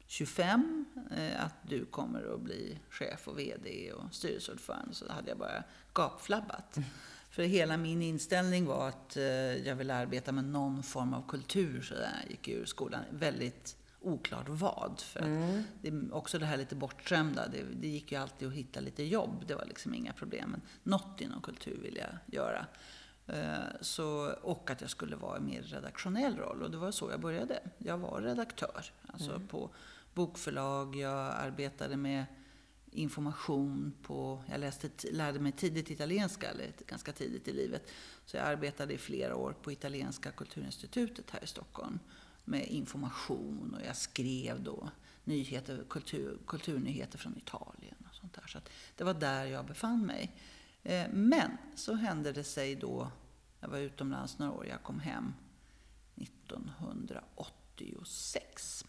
25, 0.07 0.85
eh, 1.17 1.45
att 1.45 1.55
du 1.63 1.85
kommer 1.85 2.35
att 2.35 2.41
bli 2.41 2.79
chef 2.91 3.29
och 3.29 3.39
VD 3.39 3.93
och 3.93 4.15
styrelseordförande, 4.15 4.95
så 4.95 5.13
hade 5.13 5.29
jag 5.29 5.39
bara 5.39 5.65
gapflabbat. 5.93 6.77
Mm. 6.77 6.89
För 7.31 7.43
hela 7.43 7.77
min 7.77 8.03
inställning 8.03 8.67
var 8.67 8.89
att 8.89 9.17
eh, 9.17 9.25
jag 9.67 9.77
ville 9.77 9.95
arbeta 9.95 10.33
med 10.33 10.45
någon 10.45 10.83
form 10.83 11.15
av 11.15 11.29
kultur, 11.29 11.83
så 11.83 11.95
jag 11.95 12.31
gick 12.31 12.49
ur 12.49 12.65
skolan. 12.65 13.01
Väldigt 13.11 13.77
oklart 14.07 14.49
vad. 14.49 15.01
För 15.01 15.21
mm. 15.21 15.63
det, 15.83 16.13
också 16.13 16.39
det 16.39 16.47
här 16.47 16.57
lite 16.57 16.75
bortskämda. 16.75 17.49
Det, 17.49 17.63
det, 17.81 17.89
gick 17.89 18.13
ju 18.13 18.19
alltid 18.19 18.49
att 18.49 18.55
hitta 18.55 18.81
lite 18.81 19.05
jobb. 19.05 19.45
Det 19.47 19.55
var 19.55 19.65
liksom 19.65 19.95
inga 19.95 20.13
problem. 20.13 20.51
Men 20.51 20.63
något 20.83 21.21
inom 21.21 21.43
kultur 21.43 21.79
vill 21.83 21.97
jag 21.97 22.35
göra. 22.35 22.67
Eh, 23.27 23.81
så, 23.81 24.33
och 24.43 24.71
att 24.71 24.81
jag 24.81 24.91
skulle 24.91 25.17
vara 25.17 25.39
i 25.39 25.41
mer 25.41 25.63
redaktionell 25.63 26.37
roll. 26.37 26.63
Och 26.63 26.71
det 26.71 26.77
var 26.77 26.91
så 26.91 27.11
jag 27.11 27.21
började. 27.21 27.61
Jag 27.79 27.99
var 27.99 28.21
redaktör. 28.21 28.85
Alltså 29.07 29.31
mm. 29.31 29.47
på 29.47 29.71
bokförlag. 30.15 30.97
Jag 30.97 31.35
arbetade 31.35 31.97
med 31.97 32.25
information 32.91 33.95
på... 34.03 34.43
Jag 34.51 34.61
läste, 34.61 34.89
lärde 35.13 35.39
mig 35.39 35.53
tidigt 35.53 35.91
italienska, 35.91 36.51
eller 36.51 36.73
ganska 36.87 37.13
tidigt 37.13 37.49
i 37.49 37.53
livet. 37.53 37.91
Så 38.25 38.37
jag 38.37 38.47
arbetade 38.47 38.95
i 38.95 38.99
flera 38.99 39.37
år 39.37 39.57
på 39.63 39.73
Italienska 39.73 40.31
kulturinstitutet 40.31 41.31
här 41.31 41.45
i 41.45 41.47
Stockholm 41.47 41.99
med 42.47 42.67
information 42.67 43.75
och 43.75 43.87
jag 43.87 43.97
skrev 43.97 44.63
då 44.63 44.91
nyheter, 45.25 45.85
kultur, 45.89 46.39
kulturnyheter 46.47 47.19
från 47.19 47.39
Italien 47.39 47.97
och 48.09 48.15
sånt 48.15 48.35
där. 48.35 48.47
Så 48.47 48.59
det 48.97 49.05
var 49.05 49.15
där 49.15 49.45
jag 49.45 49.67
befann 49.67 50.07
mig. 50.07 50.37
Eh, 50.83 51.07
men 51.13 51.57
så 51.75 51.95
hände 51.95 52.33
det 52.33 52.45
sig 52.45 52.75
då, 52.75 53.11
jag 53.61 53.69
var 53.69 53.79
utomlands 53.79 54.39
några 54.39 54.53
år, 54.53 54.67
jag 54.67 54.83
kom 54.83 55.01
hem 55.01 55.35
1986. 56.17 58.85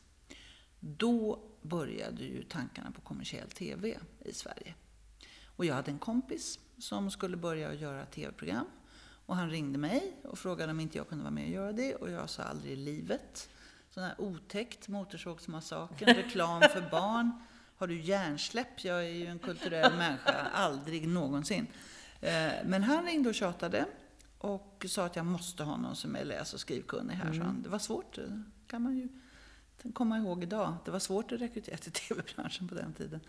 Då 0.80 1.44
började 1.62 2.24
ju 2.24 2.44
tankarna 2.44 2.92
på 2.92 3.02
kommersiell 3.02 3.50
TV 3.50 4.00
i 4.20 4.34
Sverige. 4.34 4.76
Och 5.46 5.66
jag 5.66 5.76
hade 5.76 5.92
en 5.92 6.00
kompis 6.00 6.60
som 6.78 7.12
skulle 7.12 7.38
börja 7.38 7.74
göra 7.74 8.06
TV-program. 8.06 8.66
Och 9.28 9.36
han 9.36 9.50
ringde 9.50 9.78
mig 9.78 10.14
och 10.24 10.38
frågade 10.38 10.72
om 10.72 10.80
inte 10.80 10.98
jag 10.98 11.10
kunde 11.10 11.24
vara 11.24 11.32
med 11.32 11.44
och 11.44 11.50
göra 11.50 11.72
det. 11.72 11.96
Och 11.96 12.12
jag 12.12 12.30
sa 12.30 12.44
aldrig 12.44 12.74
i 12.74 12.76
livet. 12.76 13.50
Sån 13.90 14.04
här 14.04 14.22
otäckt, 14.22 14.88
Motorsågsmassakern, 14.88 16.16
reklam 16.16 16.62
för 16.62 16.90
barn. 16.92 17.32
har 17.78 17.88
du 17.88 18.02
hjärnsläpp? 18.02 18.84
Jag 18.84 19.06
är 19.06 19.10
ju 19.10 19.26
en 19.26 19.40
kulturell 19.40 19.98
människa, 19.98 20.48
aldrig 20.54 21.08
någonsin. 21.08 21.68
Eh, 22.22 22.52
men 22.66 22.84
han 22.84 23.06
ringde 23.06 23.30
och 23.30 23.36
tjatade 23.36 23.86
och 24.38 24.86
sa 24.90 25.06
att 25.06 25.16
jag 25.16 25.26
måste 25.26 25.64
ha 25.64 25.78
någon 25.78 25.96
som 25.96 26.16
är 26.16 26.26
läs 26.26 26.54
och 26.54 26.60
skrivkunnig 26.60 27.16
här. 27.16 27.26
Mm. 27.26 27.38
Så 27.38 27.44
han, 27.44 27.62
det 27.62 27.70
var 27.70 27.80
svårt, 27.80 28.18
kan 28.68 28.82
man 28.82 28.98
ju 28.98 29.10
komma 29.94 30.18
ihåg 30.18 30.44
idag. 30.44 30.74
Det 30.86 30.92
var 30.92 31.00
svårt 31.00 31.32
att 31.32 31.42
rekrytera 31.42 31.78
till 31.78 31.92
tv-branschen 31.92 32.68
på 32.68 32.76
den 32.76 32.94
tiden. 32.94 33.20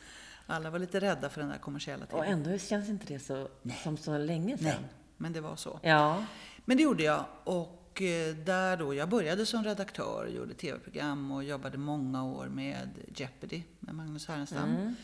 Alla 0.46 0.70
var 0.70 0.78
lite 0.78 1.00
rädda 1.00 1.28
för 1.28 1.40
den 1.40 1.50
där 1.50 1.58
kommersiella 1.58 2.06
tv. 2.06 2.18
Och 2.18 2.26
ändå 2.26 2.58
känns 2.58 2.88
inte 2.88 3.06
det 3.06 3.18
så, 3.18 3.48
som 3.82 3.96
så 3.96 4.18
länge 4.18 4.58
sedan. 4.58 4.66
Nej, 4.66 4.90
men 5.18 5.32
det 5.32 5.40
var 5.40 5.56
så. 5.56 5.80
Ja. 5.82 6.24
Men 6.64 6.76
det 6.76 6.82
gjorde 6.82 7.02
jag. 7.02 7.24
Och 7.44 8.02
eh, 8.02 8.36
där 8.36 8.76
då, 8.76 8.94
jag 8.94 9.08
började 9.08 9.46
som 9.46 9.64
redaktör, 9.64 10.26
gjorde 10.26 10.54
tv-program 10.54 11.30
och 11.30 11.44
jobbade 11.44 11.78
många 11.78 12.24
år 12.24 12.46
med 12.46 12.88
Jeopardy, 13.16 13.62
med 13.80 13.94
Magnus 13.94 14.26
Härenstam. 14.26 14.68
Mm. 14.68 14.94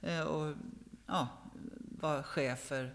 Eh, 0.00 0.22
och 0.22 0.54
ja, 1.06 1.28
var 2.00 2.22
chef 2.22 2.60
för 2.60 2.94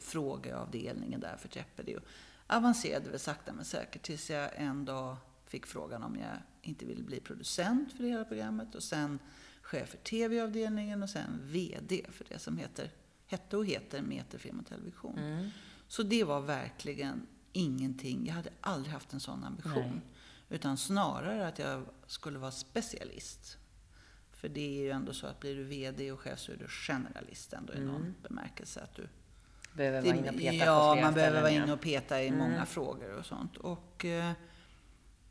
frågeavdelningen 0.00 1.20
där 1.20 1.36
för 1.36 1.48
Jeopardy. 1.52 1.96
Och 1.96 2.02
avancerade 2.46 3.10
väl 3.10 3.18
sakta 3.18 3.52
men 3.52 3.64
säkert 3.64 4.02
tills 4.02 4.30
jag 4.30 4.50
en 4.56 4.84
dag 4.84 5.16
fick 5.46 5.66
frågan 5.66 6.02
om 6.02 6.16
jag 6.16 6.36
inte 6.62 6.84
ville 6.84 7.02
bli 7.02 7.20
producent 7.20 7.92
för 7.92 8.02
det 8.02 8.08
hela 8.08 8.24
programmet 8.24 8.74
och 8.74 8.82
sen 8.82 9.18
chef 9.62 9.88
för 9.88 9.98
tv-avdelningen 9.98 11.02
och 11.02 11.10
sen 11.10 11.40
VD 11.42 12.06
för 12.10 12.24
det 12.28 12.38
som 12.38 12.58
heter, 12.58 12.90
hette 13.26 13.56
och 13.56 13.66
heter 13.66 14.02
Meterfilm 14.02 14.60
och 14.60 14.66
television. 14.66 15.18
Mm. 15.18 15.50
Så 15.88 16.02
det 16.02 16.24
var 16.24 16.40
verkligen 16.40 17.26
ingenting, 17.52 18.26
jag 18.26 18.34
hade 18.34 18.50
aldrig 18.60 18.92
haft 18.92 19.12
en 19.12 19.20
sån 19.20 19.44
ambition. 19.44 19.90
Nej. 19.90 20.00
Utan 20.48 20.76
snarare 20.76 21.48
att 21.48 21.58
jag 21.58 21.82
skulle 22.06 22.38
vara 22.38 22.50
specialist. 22.50 23.58
För 24.32 24.48
det 24.48 24.78
är 24.78 24.82
ju 24.82 24.90
ändå 24.90 25.12
så 25.12 25.26
att 25.26 25.40
blir 25.40 25.56
du 25.56 25.64
VD 25.64 26.12
och 26.12 26.20
chef 26.20 26.38
så 26.38 26.52
är 26.52 26.56
du 26.56 26.68
generalist 26.68 27.52
ändå 27.52 27.72
i 27.74 27.80
någon 27.80 27.96
mm. 27.96 28.14
bemärkelse. 28.22 28.80
Att 28.80 28.94
du 28.94 29.08
behöver 29.72 30.02
vara 30.02 30.16
inne 30.16 30.30
och 30.30 30.38
peta 30.38 30.64
Ja, 30.64 30.98
man 31.02 31.14
behöver 31.14 31.40
vara 31.40 31.50
inne 31.50 31.72
och 31.72 31.80
peta 31.80 32.22
i 32.22 32.28
mm. 32.28 32.38
många 32.38 32.66
frågor 32.66 33.18
och 33.18 33.26
sånt. 33.26 33.56
Och 33.56 34.04
eh, 34.04 34.32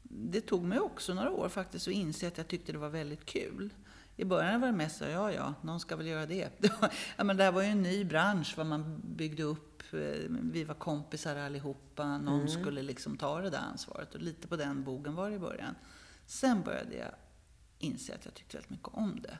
det 0.03 0.41
tog 0.41 0.63
mig 0.63 0.79
också 0.79 1.13
några 1.13 1.31
år 1.31 1.49
faktiskt 1.49 1.87
att 1.87 1.93
inse 1.93 2.27
att 2.27 2.37
jag 2.37 2.47
tyckte 2.47 2.71
det 2.71 2.77
var 2.77 2.89
väldigt 2.89 3.25
kul. 3.25 3.69
I 4.15 4.25
början 4.25 4.61
var 4.61 4.67
det 4.67 4.73
mest 4.73 4.97
så, 4.97 5.03
ja 5.03 5.31
ja, 5.31 5.53
någon 5.61 5.79
ska 5.79 5.95
väl 5.95 6.07
göra 6.07 6.25
det. 6.25 6.49
Ja, 7.17 7.23
men 7.23 7.37
det 7.37 7.43
här 7.43 7.51
var 7.51 7.61
ju 7.61 7.67
en 7.67 7.81
ny 7.81 8.03
bransch, 8.03 8.53
vad 8.57 8.65
man 8.65 9.01
byggde 9.03 9.43
upp. 9.43 9.72
Eh, 9.93 10.29
vi 10.29 10.63
var 10.63 10.75
kompisar 10.75 11.35
allihopa, 11.35 12.17
någon 12.17 12.35
mm. 12.35 12.47
skulle 12.47 12.81
liksom 12.81 13.17
ta 13.17 13.41
det 13.41 13.49
där 13.49 13.59
ansvaret. 13.59 14.15
Och 14.15 14.21
lite 14.21 14.47
på 14.47 14.55
den 14.55 14.83
bogen 14.83 15.15
var 15.15 15.29
det 15.29 15.35
i 15.35 15.39
början. 15.39 15.75
Sen 16.25 16.61
började 16.61 16.95
jag 16.95 17.11
inse 17.79 18.15
att 18.15 18.25
jag 18.25 18.33
tyckte 18.33 18.57
väldigt 18.57 18.71
mycket 18.71 18.87
om 18.87 19.21
det. 19.21 19.37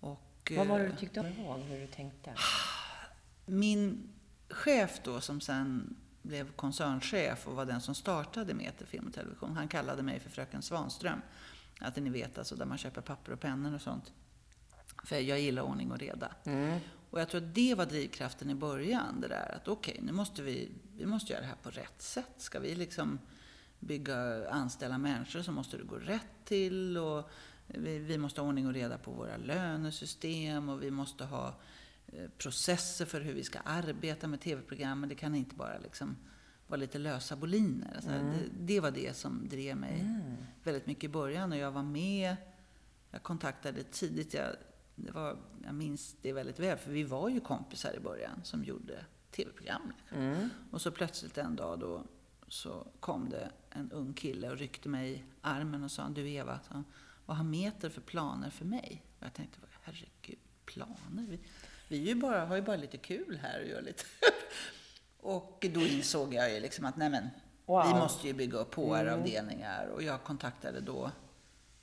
Och, 0.00 0.52
vad 0.56 0.66
var 0.66 0.78
det 0.78 0.84
du 0.84 0.90
eh, 0.90 0.96
tyckte 0.96 1.20
om? 1.20 1.26
Ihåg 1.26 1.60
hur 1.60 1.80
du 1.80 1.86
tänkte? 1.86 2.34
Min 3.46 4.12
chef 4.50 5.00
då, 5.04 5.20
som 5.20 5.40
sen 5.40 5.96
blev 6.22 6.52
koncernchef 6.52 7.46
och 7.46 7.54
var 7.54 7.64
den 7.64 7.80
som 7.80 7.94
startade 7.94 8.54
Meter 8.54 8.86
Film 8.86 9.06
och 9.06 9.14
Television, 9.14 9.56
han 9.56 9.68
kallade 9.68 10.02
mig 10.02 10.20
för 10.20 10.30
Fröken 10.30 10.62
Svanström. 10.62 11.20
Att 11.80 11.96
ni 11.96 12.10
vet, 12.10 12.38
alltså 12.38 12.56
där 12.56 12.66
man 12.66 12.78
köper 12.78 13.00
papper 13.00 13.32
och 13.32 13.40
pennor 13.40 13.74
och 13.74 13.82
sånt. 13.82 14.12
För 15.04 15.16
jag 15.16 15.40
gillar 15.40 15.62
ordning 15.62 15.90
och 15.92 15.98
reda. 15.98 16.34
Mm. 16.44 16.80
Och 17.16 17.22
jag 17.22 17.28
tror 17.28 17.40
att 17.40 17.54
det 17.54 17.74
var 17.74 17.86
drivkraften 17.86 18.50
i 18.50 18.54
början. 18.54 19.20
Det 19.20 19.28
där 19.28 19.54
att 19.56 19.68
okej, 19.68 19.92
okay, 19.92 20.06
nu 20.06 20.12
måste 20.12 20.42
vi, 20.42 20.70
vi 20.96 21.06
måste 21.06 21.32
göra 21.32 21.42
det 21.42 21.48
här 21.48 21.56
på 21.62 21.70
rätt 21.70 22.02
sätt. 22.02 22.32
Ska 22.36 22.60
vi 22.60 22.74
liksom 22.74 23.18
bygga, 23.80 24.50
anställa 24.50 24.98
människor 24.98 25.42
så 25.42 25.52
måste 25.52 25.76
det 25.76 25.82
gå 25.82 25.96
rätt 25.96 26.44
till. 26.44 26.98
Och 26.98 27.30
vi, 27.66 27.98
vi 27.98 28.18
måste 28.18 28.40
ha 28.40 28.48
ordning 28.48 28.66
och 28.66 28.72
reda 28.72 28.98
på 28.98 29.10
våra 29.10 29.36
lönesystem 29.36 30.68
och 30.68 30.82
vi 30.82 30.90
måste 30.90 31.24
ha 31.24 31.54
eh, 32.06 32.30
processer 32.38 33.04
för 33.04 33.20
hur 33.20 33.32
vi 33.32 33.44
ska 33.44 33.58
arbeta 33.58 34.28
med 34.28 34.40
tv-programmen. 34.40 35.08
Det 35.08 35.14
kan 35.14 35.34
inte 35.34 35.54
bara 35.54 35.78
liksom 35.78 36.16
var 36.66 36.76
lite 36.76 36.98
lösa 36.98 37.36
boliner. 37.36 37.92
Alltså 37.94 38.10
mm. 38.10 38.32
det, 38.32 38.72
det, 38.74 38.80
var 38.80 38.90
det 38.90 39.16
som 39.16 39.48
drev 39.48 39.76
mig 39.76 40.00
mm. 40.00 40.36
väldigt 40.62 40.86
mycket 40.86 41.04
i 41.04 41.08
början. 41.08 41.52
Och 41.52 41.58
jag 41.58 41.70
var 41.70 41.82
med, 41.82 42.36
jag 43.10 43.22
kontaktade 43.22 43.82
tidigt, 43.82 44.34
jag, 44.34 44.56
det 44.96 45.12
var, 45.12 45.36
jag 45.64 45.74
minns 45.74 46.16
det 46.22 46.32
väldigt 46.32 46.58
väl, 46.58 46.78
för 46.78 46.90
vi 46.90 47.02
var 47.02 47.28
ju 47.28 47.40
kompisar 47.40 47.94
i 47.96 48.00
början 48.00 48.40
som 48.42 48.64
gjorde 48.64 49.04
tv-program. 49.30 49.92
Mm. 50.12 50.48
Och 50.70 50.80
så 50.80 50.90
plötsligt 50.90 51.38
en 51.38 51.56
dag 51.56 51.78
då 51.78 52.02
så 52.48 52.86
kom 53.00 53.30
det 53.30 53.50
en 53.70 53.92
ung 53.92 54.14
kille 54.14 54.50
och 54.50 54.58
ryckte 54.58 54.88
mig 54.88 55.12
i 55.12 55.22
armen 55.40 55.84
och 55.84 55.90
sa, 55.90 56.08
du 56.08 56.30
Eva, 56.30 56.60
så, 56.68 56.82
vad 57.26 57.36
har 57.36 57.44
Meter 57.44 57.88
för 57.88 58.00
planer 58.00 58.50
för 58.50 58.64
mig? 58.64 59.04
Och 59.18 59.24
jag 59.24 59.34
tänkte, 59.34 59.58
herregud, 59.82 60.38
planer? 60.64 61.26
Vi, 61.28 61.40
vi 61.88 61.96
ju 61.96 62.14
bara, 62.14 62.46
har 62.46 62.56
ju 62.56 62.62
bara 62.62 62.76
lite 62.76 62.96
kul 62.96 63.38
här 63.42 63.60
och 63.60 63.68
gör 63.68 63.82
lite 63.82 64.04
Och 65.20 65.66
då 65.74 65.80
insåg 65.80 66.34
jag 66.34 66.52
ju 66.52 66.60
liksom 66.60 66.84
att 66.84 66.96
nej 66.96 67.10
men, 67.10 67.28
wow. 67.66 67.86
vi 67.86 67.94
måste 67.94 68.26
ju 68.26 68.32
bygga 68.32 68.58
upp 68.58 68.74
HR-avdelningar. 68.74 69.82
Mm. 69.82 69.94
Och 69.94 70.02
jag 70.02 70.24
kontaktade 70.24 70.80
då 70.80 71.10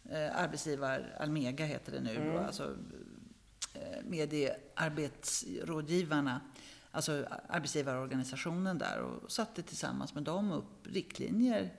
eh, 0.09 0.37
arbetsgivar, 0.37 1.15
Almega 1.19 1.65
heter 1.65 1.91
det 1.91 1.99
nu, 1.99 2.15
mm. 2.15 2.33
då, 2.33 2.39
alltså 2.39 2.75
mediearbetsrådgivarna, 4.07 6.41
alltså 6.91 7.25
arbetsgivarorganisationen 7.49 8.77
där 8.77 8.99
och 8.99 9.31
satte 9.31 9.61
tillsammans 9.61 10.13
med 10.13 10.23
dem 10.23 10.51
upp 10.51 10.87
riktlinjer 10.87 11.73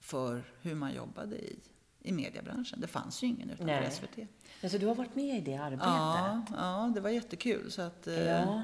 för 0.00 0.52
hur 0.62 0.74
man 0.74 0.94
jobbade 0.94 1.36
i, 1.36 1.58
i 2.00 2.12
mediebranschen. 2.12 2.80
Det 2.80 2.86
fanns 2.86 3.22
ju 3.22 3.26
ingen 3.26 3.50
utanför 3.50 3.66
Nej. 3.66 3.90
SVT. 3.90 4.18
Alltså 4.62 4.78
du 4.78 4.86
har 4.86 4.94
varit 4.94 5.14
med 5.14 5.38
i 5.38 5.40
det 5.40 5.56
arbetet? 5.56 5.86
Ja, 5.86 6.42
ja 6.56 6.92
det 6.94 7.00
var 7.00 7.10
jättekul. 7.10 7.70
Så, 7.70 7.82
att, 7.82 8.06
eh, 8.06 8.28
ja. 8.28 8.62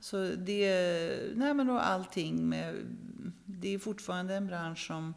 så 0.00 0.24
det, 0.24 1.34
nej 1.34 1.54
men 1.54 1.66
då 1.66 1.78
allting 1.78 2.48
med, 2.48 2.74
det 3.44 3.74
är 3.74 3.78
fortfarande 3.78 4.34
en 4.34 4.46
bransch 4.46 4.86
som, 4.86 5.14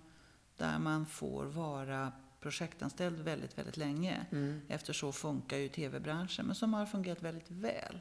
där 0.58 0.80
man 0.80 1.06
får 1.06 1.46
vara 1.46 2.12
projektanställd 2.44 3.20
väldigt, 3.20 3.58
väldigt 3.58 3.78
länge. 3.78 4.26
Mm. 4.32 4.62
Efter 4.68 4.94
så 4.94 5.12
funkar 5.12 5.58
ju 5.58 5.70
tv-branschen, 5.70 6.46
men 6.46 6.56
som 6.56 6.74
har 6.74 6.86
fungerat 6.86 7.22
väldigt 7.22 7.52
väl. 7.52 8.00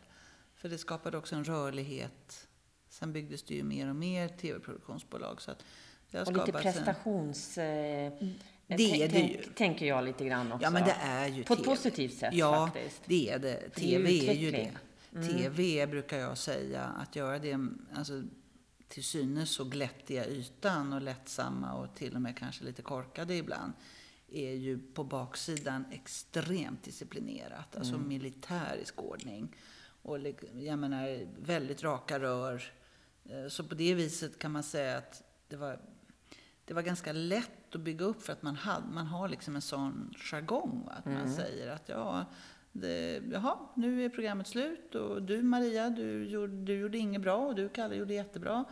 För 0.55 0.69
det 0.69 0.79
skapade 0.79 1.19
också 1.19 1.37
en 1.37 1.45
rörlighet. 1.45 2.49
Sen 2.89 3.13
byggdes 3.13 3.43
det 3.43 3.55
ju 3.55 3.63
mer 3.63 3.89
och 3.89 3.97
mer 3.97 4.29
tv-produktionsbolag. 4.29 5.43
Så 5.43 5.51
att 5.51 5.65
det 6.11 6.19
har 6.19 6.27
och 6.27 6.33
lite 6.33 6.53
prestations... 6.53 7.59
En... 7.59 8.13
Mm. 8.13 8.35
Det 8.67 9.03
är 9.03 9.09
det 9.09 9.19
ju. 9.19 9.43
Tänker 9.43 9.87
jag 9.87 10.05
lite 10.05 10.25
grann 10.25 10.53
också. 10.53 10.65
Ja, 10.65 10.71
men 10.71 10.85
det 10.85 10.97
är 11.01 11.29
ju 11.29 11.45
På 11.45 11.57
TV. 11.57 11.63
ett 11.63 11.69
positivt 11.69 12.19
sätt 12.19 12.35
ja, 12.35 12.67
faktiskt. 12.67 13.01
Ja, 13.01 13.09
det 13.09 13.31
är 13.31 13.39
det. 13.39 13.71
TV 13.71 14.09
det 14.09 14.29
är, 14.29 14.31
är 14.31 14.35
ju 14.35 14.51
det. 14.51 14.73
Mm. 15.15 15.29
TV 15.29 15.87
brukar 15.87 16.19
jag 16.19 16.39
säga, 16.39 16.83
att 16.83 17.17
göra 17.17 17.39
det 17.39 17.59
alltså, 17.95 18.23
till 18.89 19.05
synes 19.05 19.51
så 19.51 19.65
glättiga 19.65 20.27
ytan 20.27 20.93
och 20.93 21.03
lättsamma 21.03 21.75
och 21.75 21.95
till 21.95 22.15
och 22.15 22.23
med 22.23 22.39
kanske 22.39 22.65
lite 22.65 22.83
korkade 22.83 23.35
ibland 23.35 23.73
är 24.33 24.53
ju 24.53 24.79
på 24.79 25.05
baksidan 25.05 25.85
extremt 25.91 26.83
disciplinerat. 26.83 27.77
Alltså 27.77 27.95
mm. 27.95 28.09
militärisk 28.09 29.03
ordning. 29.03 29.57
Och 30.03 30.19
jag 30.55 30.79
menar, 30.79 31.27
väldigt 31.39 31.83
raka 31.83 32.21
rör. 32.21 32.63
Eh, 33.25 33.49
så 33.49 33.65
på 33.65 33.75
det 33.75 33.95
viset 33.95 34.39
kan 34.39 34.53
man 34.53 34.63
säga 34.63 34.99
att 34.99 35.23
det 35.49 35.57
var 35.57 35.81
det 36.65 36.75
var 36.75 36.83
ganska 36.83 37.13
lätt 37.13 37.75
att 37.75 37.81
bygga 37.81 38.05
upp 38.05 38.23
för 38.23 38.33
att 38.33 38.43
man, 38.43 38.57
hade, 38.57 38.87
man 38.87 39.07
har 39.07 39.29
liksom 39.29 39.57
en 39.57 39.63
sån 39.63 40.15
jargong. 40.17 40.89
Att 40.91 41.07
mm. 41.07 41.19
man 41.19 41.33
säger 41.33 41.69
att 41.69 41.89
ja, 41.89 42.27
det, 42.73 43.23
jaha, 43.33 43.57
nu 43.75 44.05
är 44.05 44.09
programmet 44.09 44.47
slut 44.47 44.95
och 44.95 45.23
du 45.23 45.43
Maria, 45.43 45.91
du 45.91 46.27
gjorde, 46.29 46.57
du 46.57 46.79
gjorde 46.79 46.99
inget 46.99 47.23
bra 47.23 47.37
och 47.37 47.55
du 47.55 47.69
Kalle 47.69 47.95
gjorde 47.95 48.15
jättebra. 48.15 48.65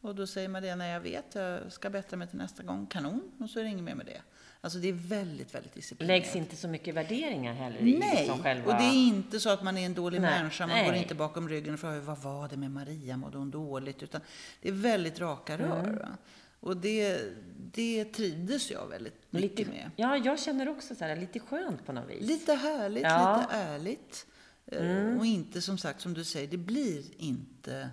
Och 0.00 0.14
då 0.14 0.26
säger 0.26 0.48
Maria, 0.48 0.76
nej 0.76 0.92
jag 0.92 1.00
vet, 1.00 1.34
jag 1.34 1.72
ska 1.72 1.90
bättra 1.90 2.16
mig 2.16 2.28
till 2.28 2.38
nästa 2.38 2.62
gång, 2.62 2.86
kanon. 2.86 3.32
Och 3.38 3.50
så 3.50 3.58
är 3.58 3.64
det 3.64 3.70
inget 3.70 3.84
mer 3.84 3.94
med 3.94 4.06
det. 4.06 4.22
Alltså 4.64 4.78
det 4.78 4.88
är 4.88 4.92
väldigt, 4.92 5.54
väldigt 5.54 5.74
disciplinerat. 5.74 6.22
Läggs 6.22 6.36
inte 6.36 6.56
så 6.56 6.68
mycket 6.68 6.94
värderingar 6.94 7.54
heller 7.54 7.78
i 7.78 7.98
Nej, 7.98 8.16
liksom 8.16 8.42
själva... 8.42 8.72
och 8.72 8.78
det 8.78 8.84
är 8.84 9.06
inte 9.06 9.40
så 9.40 9.50
att 9.50 9.62
man 9.62 9.78
är 9.78 9.86
en 9.86 9.94
dålig 9.94 10.20
nej, 10.20 10.40
människa. 10.40 10.66
Man 10.66 10.76
nej. 10.76 10.86
går 10.86 10.94
inte 10.94 11.14
bakom 11.14 11.48
ryggen 11.48 11.74
och 11.74 11.80
frågar, 11.80 12.00
vad 12.00 12.18
var 12.18 12.48
det 12.48 12.56
med 12.56 12.70
Maria, 12.70 13.16
mådde 13.16 13.38
hon 13.38 13.50
dåligt? 13.50 14.02
Utan 14.02 14.20
det 14.60 14.68
är 14.68 14.72
väldigt 14.72 15.20
raka 15.20 15.58
rör. 15.58 15.88
Mm. 15.88 16.16
Och 16.60 16.76
det, 16.76 17.20
det 17.56 18.04
trivdes 18.04 18.70
jag 18.70 18.88
väldigt 18.88 19.32
mycket 19.32 19.58
lite, 19.58 19.70
med. 19.70 19.90
Ja, 19.96 20.16
jag 20.16 20.40
känner 20.40 20.68
också 20.68 20.94
så 20.94 21.04
här, 21.04 21.16
lite 21.16 21.40
skönt 21.40 21.86
på 21.86 21.92
något 21.92 22.10
vis. 22.10 22.28
Lite 22.28 22.54
härligt, 22.54 23.02
ja. 23.02 23.40
lite 23.40 23.54
ärligt. 23.54 24.26
Eh, 24.66 24.90
mm. 24.90 25.18
Och 25.18 25.26
inte 25.26 25.62
som 25.62 25.78
sagt, 25.78 26.00
som 26.00 26.14
du 26.14 26.24
säger, 26.24 26.48
det 26.48 26.56
blir 26.56 27.04
inte, 27.18 27.90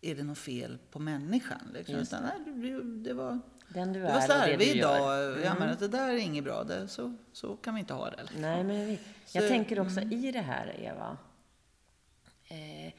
är 0.00 0.14
det 0.14 0.22
något 0.22 0.38
fel 0.38 0.78
på 0.90 0.98
människan? 0.98 1.70
Liksom. 1.74 1.94
Utan, 1.94 2.22
nej, 2.22 2.54
det, 2.54 2.82
det 2.82 3.14
var, 3.14 3.40
Den 3.76 3.92
du 3.92 4.02
det 4.02 4.12
var 4.12 4.20
slarvig 4.20 4.68
idag. 4.76 5.28
Mm. 5.28 5.44
Ja, 5.44 5.54
men 5.58 5.68
att 5.68 5.78
det 5.78 5.88
där 5.88 6.08
är 6.08 6.16
inget 6.16 6.44
bra, 6.44 6.64
det, 6.64 6.88
så, 6.88 7.14
så 7.32 7.56
kan 7.56 7.74
vi 7.74 7.80
inte 7.80 7.94
ha 7.94 8.10
det. 8.10 8.22
Liksom. 8.22 8.40
Nej, 8.42 8.64
men 8.64 8.86
vi, 8.86 8.98
jag 9.32 9.42
så, 9.42 9.48
tänker 9.48 9.80
också 9.80 10.00
mm. 10.00 10.12
i 10.12 10.32
det 10.32 10.40
här, 10.40 10.74
Eva. 10.80 11.16
Eh, 12.48 12.92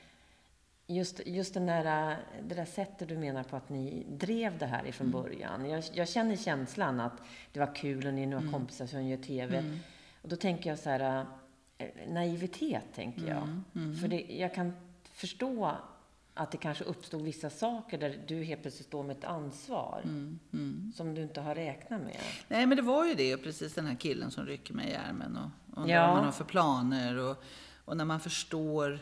Just, 0.89 1.21
just 1.25 1.53
den 1.53 1.65
där, 1.65 2.17
det 2.43 2.55
där 2.55 2.65
sättet 2.65 3.07
du 3.07 3.17
menar 3.17 3.43
på 3.43 3.55
att 3.55 3.69
ni 3.69 4.05
drev 4.09 4.57
det 4.57 4.65
här 4.65 4.87
ifrån 4.87 5.07
mm. 5.07 5.21
början. 5.21 5.69
Jag, 5.69 5.83
jag, 5.93 6.09
känner 6.09 6.35
känslan 6.35 6.99
att 6.99 7.21
det 7.51 7.59
var 7.59 7.75
kul 7.75 8.07
och 8.07 8.13
ni 8.13 8.23
är 8.23 8.27
några 8.27 8.41
mm. 8.41 8.53
kompisar 8.53 8.85
som 8.85 9.05
gör 9.05 9.17
TV. 9.17 9.57
Mm. 9.57 9.79
Och 10.21 10.29
då 10.29 10.35
tänker 10.35 10.69
jag 10.69 10.79
så 10.79 10.89
här, 10.89 11.25
eh, 11.77 11.87
naivitet, 12.07 12.83
tänker 12.95 13.27
jag. 13.27 13.43
Mm, 13.43 13.63
mm. 13.75 13.95
För 13.97 14.07
det, 14.07 14.25
jag 14.29 14.53
kan 14.53 14.73
förstå 15.03 15.77
att 16.37 16.51
det 16.51 16.57
kanske 16.57 16.83
uppstod 16.83 17.21
vissa 17.21 17.49
saker 17.49 17.97
där 17.97 18.23
du 18.27 18.43
helt 18.43 18.61
plötsligt 18.61 18.87
står 18.87 19.03
med 19.03 19.17
ett 19.17 19.23
ansvar 19.23 20.01
Mm, 20.03 20.39
mm. 20.53 20.91
som 20.95 21.15
du 21.15 21.21
inte 21.21 21.41
har 21.41 21.55
räknat 21.55 22.01
med. 22.01 22.17
Nej, 22.47 22.65
men 22.65 22.77
det 22.77 22.83
var 22.83 23.05
ju 23.05 23.13
det. 23.13 23.37
Precis 23.37 23.73
den 23.73 23.85
här 23.85 23.95
killen 23.95 24.31
som 24.31 24.45
rycker 24.45 24.73
mig 24.73 24.89
i 24.89 24.93
ärmen 24.93 25.37
och 25.37 25.77
undrar 25.81 25.95
Ja. 25.95 26.07
vad 26.07 26.15
man 26.15 26.25
har 26.25 26.31
för 26.31 26.43
planer. 26.45 27.17
Och, 27.17 27.43
och 27.85 27.97
när 27.97 28.05
man 28.05 28.19
förstår 28.19 28.99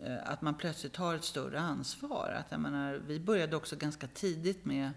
eh, 0.00 0.16
att 0.30 0.42
man 0.42 0.54
plötsligt 0.54 0.92
tar 0.92 1.14
ett 1.14 1.24
större 1.24 1.60
ansvar. 1.60 2.36
Att 2.38 2.46
jag 2.50 2.60
menar, 2.60 2.94
vi 3.06 3.20
började 3.20 3.56
också 3.56 3.76
ganska 3.76 4.06
tidigt 4.06 4.64
med... 4.64 4.90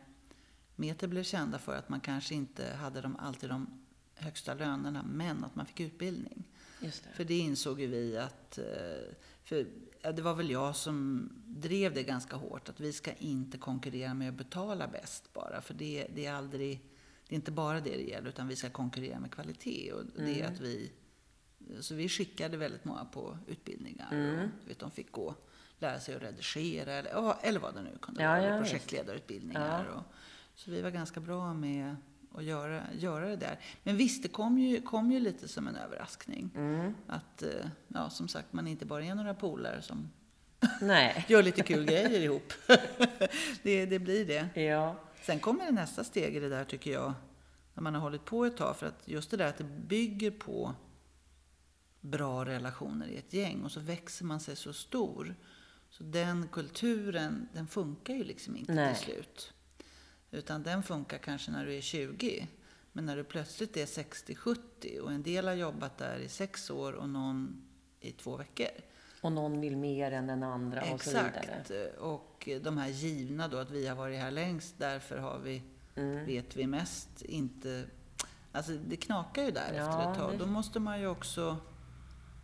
Meter 0.79 1.07
blev 1.07 1.23
kända 1.23 1.57
för 1.59 1.75
att 1.75 1.89
man 1.89 1.99
kanske 1.99 2.35
inte 2.35 2.73
hade 2.75 3.01
de, 3.01 3.15
alltid 3.15 3.49
de 3.49 3.67
högsta 4.15 4.53
lönerna, 4.53 5.03
men 5.03 5.43
att 5.43 5.55
man 5.55 5.65
fick 5.65 5.79
utbildning. 5.79 6.43
Det. 6.79 6.91
För 7.13 7.23
det 7.23 7.37
insåg 7.37 7.81
ju 7.81 7.87
vi 7.87 8.17
att... 8.17 8.57
eh, 8.57 8.63
För 9.43 9.65
det 10.01 10.21
var 10.21 10.33
väl 10.33 10.49
jag 10.49 10.75
som 10.75 11.29
drev 11.45 11.93
det 11.93 12.03
ganska 12.03 12.35
hårt. 12.35 12.69
Att 12.69 12.79
vi 12.79 12.93
ska 12.93 13.13
inte 13.13 13.57
konkurrera 13.57 14.13
med 14.13 14.29
att 14.29 14.35
betala 14.35 14.87
bäst 14.87 15.33
bara. 15.33 15.61
För 15.61 15.73
det, 15.73 16.07
det 16.15 16.25
är 16.25 16.33
aldrig... 16.33 16.81
Det 17.27 17.33
är 17.33 17.35
inte 17.35 17.51
bara 17.51 17.79
det 17.79 17.89
det 17.89 18.03
gäller, 18.03 18.29
utan 18.29 18.47
vi 18.47 18.55
ska 18.55 18.69
konkurrera 18.69 19.19
med 19.19 19.31
kvalitet. 19.31 19.91
Och 19.91 20.03
det 20.15 20.41
är 20.41 20.47
att 20.47 20.59
vi... 20.59 20.91
Så 21.79 21.95
vi 21.95 22.09
skickade 22.09 22.57
väldigt 22.57 22.85
många 22.85 23.05
på 23.05 23.37
utbildningar. 23.47 24.07
Och, 24.11 24.49
du 24.61 24.67
vet, 24.67 24.79
de 24.79 24.91
fick 24.91 25.11
gå 25.11 25.35
lära 25.79 25.99
sig 25.99 26.15
att 26.15 26.21
redigera 26.21 26.93
eller, 26.93 27.35
eller 27.41 27.59
vad 27.59 27.73
det 27.73 27.81
nu 27.81 27.97
kunde 28.01 28.23
Ja, 28.23 28.29
vara. 28.29 28.45
ja, 28.45 28.57
projektledarutbildningar. 28.61 29.85
Ja. 29.89 29.93
Och, 29.93 30.03
så 30.55 30.71
vi 30.71 30.81
var 30.81 30.89
ganska 30.89 31.19
bra 31.19 31.53
med 31.53 31.95
att 32.33 32.43
göra, 32.43 32.83
göra 32.93 33.27
det 33.29 33.35
där. 33.35 33.59
Men 33.83 33.97
visst, 33.97 34.23
det 34.23 34.29
kom 34.29 34.59
ju, 34.59 34.81
kom 34.81 35.11
ju 35.11 35.19
lite 35.19 35.47
som 35.47 35.67
en 35.67 35.75
överraskning. 35.75 36.49
Mm. 36.55 36.93
Att, 37.07 37.43
eh, 37.43 37.49
ja, 37.87 38.09
som 38.09 38.27
sagt, 38.27 38.53
man 38.53 38.67
inte 38.67 38.85
bara 38.85 39.05
är 39.05 39.15
några 39.15 39.33
polare 39.33 39.81
som 39.81 40.09
gör 41.27 41.43
lite 41.43 41.63
kul 41.63 41.85
grejer 41.85 42.21
ihop. 42.21 42.53
det, 43.63 43.85
det 43.85 43.99
blir 43.99 44.25
det. 44.25 44.61
Ja. 44.61 44.95
Sen 45.21 45.39
kommer 45.39 45.65
det 45.65 45.71
nästa 45.71 46.03
steg 46.03 46.35
i 46.35 46.39
det 46.39 46.49
där, 46.49 46.65
tycker 46.65 46.91
jag, 46.91 47.13
när 47.73 47.83
man 47.83 47.93
har 47.93 48.01
hållit 48.01 48.25
på 48.25 48.45
ett 48.45 48.57
tag. 48.57 48.77
För 48.77 48.87
att 48.87 49.07
just 49.07 49.31
det 49.31 49.37
där 49.37 49.47
att 49.47 49.57
det 49.57 49.63
bygger 49.63 50.31
på 50.31 50.75
bra 52.01 52.45
relationer 52.45 53.07
i 53.07 53.17
ett 53.17 53.33
gäng 53.33 53.63
och 53.63 53.71
så 53.71 53.79
växer 53.79 54.25
man 54.25 54.39
sig 54.39 54.55
så 54.55 54.73
stor. 54.73 55.35
Så 55.89 56.03
den 56.03 56.47
kulturen, 56.47 57.49
den 57.53 57.67
funkar 57.67 58.13
ju 58.13 58.23
liksom 58.23 58.57
inte 58.57 58.73
Nej. 58.73 58.95
till 58.95 59.03
slut. 59.03 59.53
Utan 60.31 60.63
den 60.63 60.83
funkar 60.83 61.17
kanske 61.17 61.51
när 61.51 61.65
du 61.65 61.75
är 61.77 61.81
20. 61.81 62.47
Men 62.91 63.05
när 63.05 63.15
du 63.17 63.23
plötsligt 63.23 63.77
är 63.77 63.85
60-70 63.85 64.99
och 64.99 65.11
en 65.11 65.23
del 65.23 65.47
har 65.47 65.53
jobbat 65.53 65.97
där 65.97 66.17
i 66.19 66.29
sex 66.29 66.69
år 66.69 66.93
och 66.93 67.09
någon 67.09 67.63
i 67.99 68.11
två 68.11 68.37
veckor. 68.37 68.67
Och 69.21 69.31
någon 69.31 69.61
vill 69.61 69.77
mer 69.77 70.11
än 70.11 70.27
den 70.27 70.43
andra 70.43 70.81
och 70.93 71.01
så 71.03 71.09
vidare. 71.09 71.29
Exakt. 71.61 71.97
Och 71.99 72.49
de 72.61 72.77
här 72.77 72.87
givna 72.87 73.47
då, 73.47 73.57
att 73.57 73.71
vi 73.71 73.87
har 73.87 73.95
varit 73.95 74.19
här 74.19 74.31
längst, 74.31 74.75
därför 74.77 75.17
har 75.17 75.39
vi, 75.39 75.61
Mm. 75.95 76.25
vet 76.25 76.55
vi 76.55 76.67
mest, 76.67 77.21
inte... 77.21 77.85
Alltså 78.51 78.71
det 78.71 78.95
knakar 78.97 79.43
ju 79.43 79.51
där 79.51 79.73
Ja, 79.73 79.89
efter 79.89 80.11
ett 80.11 80.17
tag. 80.17 80.31
det- 80.31 80.37
Då 80.37 80.45
måste 80.45 80.79
man 80.79 80.99
ju 80.99 81.07
också 81.07 81.57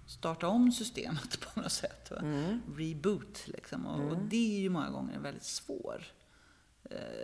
starta 0.08 0.48
om 0.48 0.72
systemet 0.72 1.40
på 1.54 1.60
något 1.62 1.72
sätt. 1.72 2.12
Mm. 2.12 2.62
Reboot 2.78 3.48
liksom. 3.48 3.86
Och, 3.86 4.12
och 4.12 4.18
det 4.18 4.56
är 4.58 4.60
ju 4.62 4.70
många 4.70 4.90
gånger 4.90 5.16
en 5.16 5.24
väldigt 5.24 5.44
svår 5.44 6.04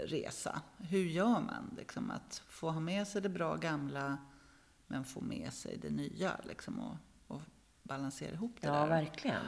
resa. 0.06 0.62
Hur 0.78 1.06
gör 1.06 1.39
man? 1.39 1.75
Liksom, 1.78 2.12
att 2.12 2.42
få 2.48 2.70
ha 2.70 2.80
med 2.80 3.08
sig 3.08 3.22
det 3.22 3.30
bra 3.30 3.56
gamla, 3.56 4.18
men 4.88 5.04
få 5.06 5.22
med 5.22 5.54
sig 5.54 5.78
det 5.82 5.89
nya 5.89 6.32
liksom, 6.44 6.80
och, 6.80 6.96
och 7.36 7.42
balansera 7.84 8.32
ihop 8.32 8.56
det 8.62 8.68
Ja, 8.68 8.74
där. 8.74 8.88
verkligen. 8.88 9.42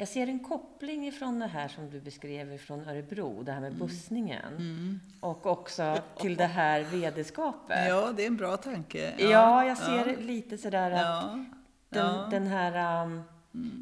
Jag 0.00 0.08
ser 0.08 0.26
en 0.26 0.44
koppling 0.44 1.06
ifrån 1.08 1.38
det 1.38 1.46
här 1.46 1.68
som 1.68 1.90
du 1.90 2.00
beskrev 2.00 2.58
från 2.58 2.80
Örebro, 2.88 3.42
det 3.42 3.52
här 3.52 3.60
med 3.60 3.74
bussningen. 3.78 4.56
Mm. 4.56 5.00
Och 5.20 5.46
också 5.46 5.98
till 6.20 6.36
det 6.36 6.46
här 6.46 6.82
vd-skapet. 6.82 7.88
Ja, 7.88 8.12
det 8.16 8.22
är 8.22 8.26
en 8.26 8.36
bra 8.36 8.56
tanke. 8.56 9.14
Ja, 9.30 9.64
jag 9.66 9.78
ser 9.78 10.16
lite 10.16 10.58
sådär 10.58 10.90
att 10.90 11.00
Ja, 11.00 11.44
den, 11.88 12.06
ja. 12.06 12.28
den 12.30 12.46
här 12.46 13.04
um, 13.06 13.22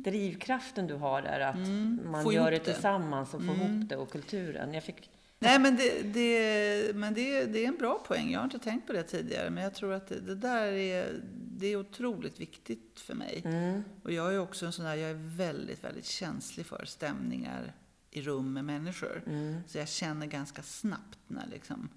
drivkraften 0.05 0.87
du 0.87 0.95
har 0.95 1.23
där, 1.23 1.41
att 1.41 1.57
man 1.57 1.67
Mm. 1.67 2.23
Få 2.25 2.33
gör 2.33 2.51
det. 2.51 2.57
Mm. 2.57 2.65
tillsammans 2.65 3.35
och 3.35 3.45
får 3.45 3.55
ihop 3.55 3.89
det 3.89 3.97
och 3.97 4.11
kulturen. 4.11 4.75
Jag 4.75 4.83
fick, 4.85 5.11
Nej, 5.39 5.59
men, 5.59 5.77
det, 5.77 6.03
det, 6.03 6.97
men 6.97 7.15
det, 7.15 7.45
det 7.45 7.65
är 7.65 7.69
en 7.69 7.77
bra 7.77 7.99
poäng. 8.07 8.31
Jag 8.33 8.39
har 8.41 8.45
inte 8.45 8.59
tänkt 8.59 8.87
på 8.87 8.93
det 8.93 9.03
tidigare, 9.03 9.51
men 9.51 9.63
jag 9.65 9.75
tror 9.75 9.93
att 9.93 10.07
det, 10.09 10.21
det 10.21 10.35
där 10.35 10.73
är, 10.73 11.21
det 11.35 11.67
är 11.67 11.77
otroligt 11.77 12.41
viktigt 12.41 13.01
för 13.01 13.15
mig. 13.15 13.43
mm, 13.45 13.83
Och 14.03 14.13
jag 14.13 14.35
är 14.35 14.39
också 14.39 14.67
en 14.67 14.73
sån 14.73 14.85
där, 14.85 14.95
jag 14.95 15.11
är 15.11 15.37
väldigt, 15.37 15.85
väldigt 15.85 16.05
känslig 16.07 16.67
för 16.67 16.85
stämningar 16.85 17.73
i 18.11 18.23
rum 18.23 18.53
med 18.53 18.65
människor. 18.65 19.23
mm, 19.27 19.61
Så 19.69 19.79
jag 19.79 19.89
känner 19.89 20.27
ganska 20.27 20.63
snabbt 20.63 21.19
när 21.27 21.47
liksom, 21.47 21.89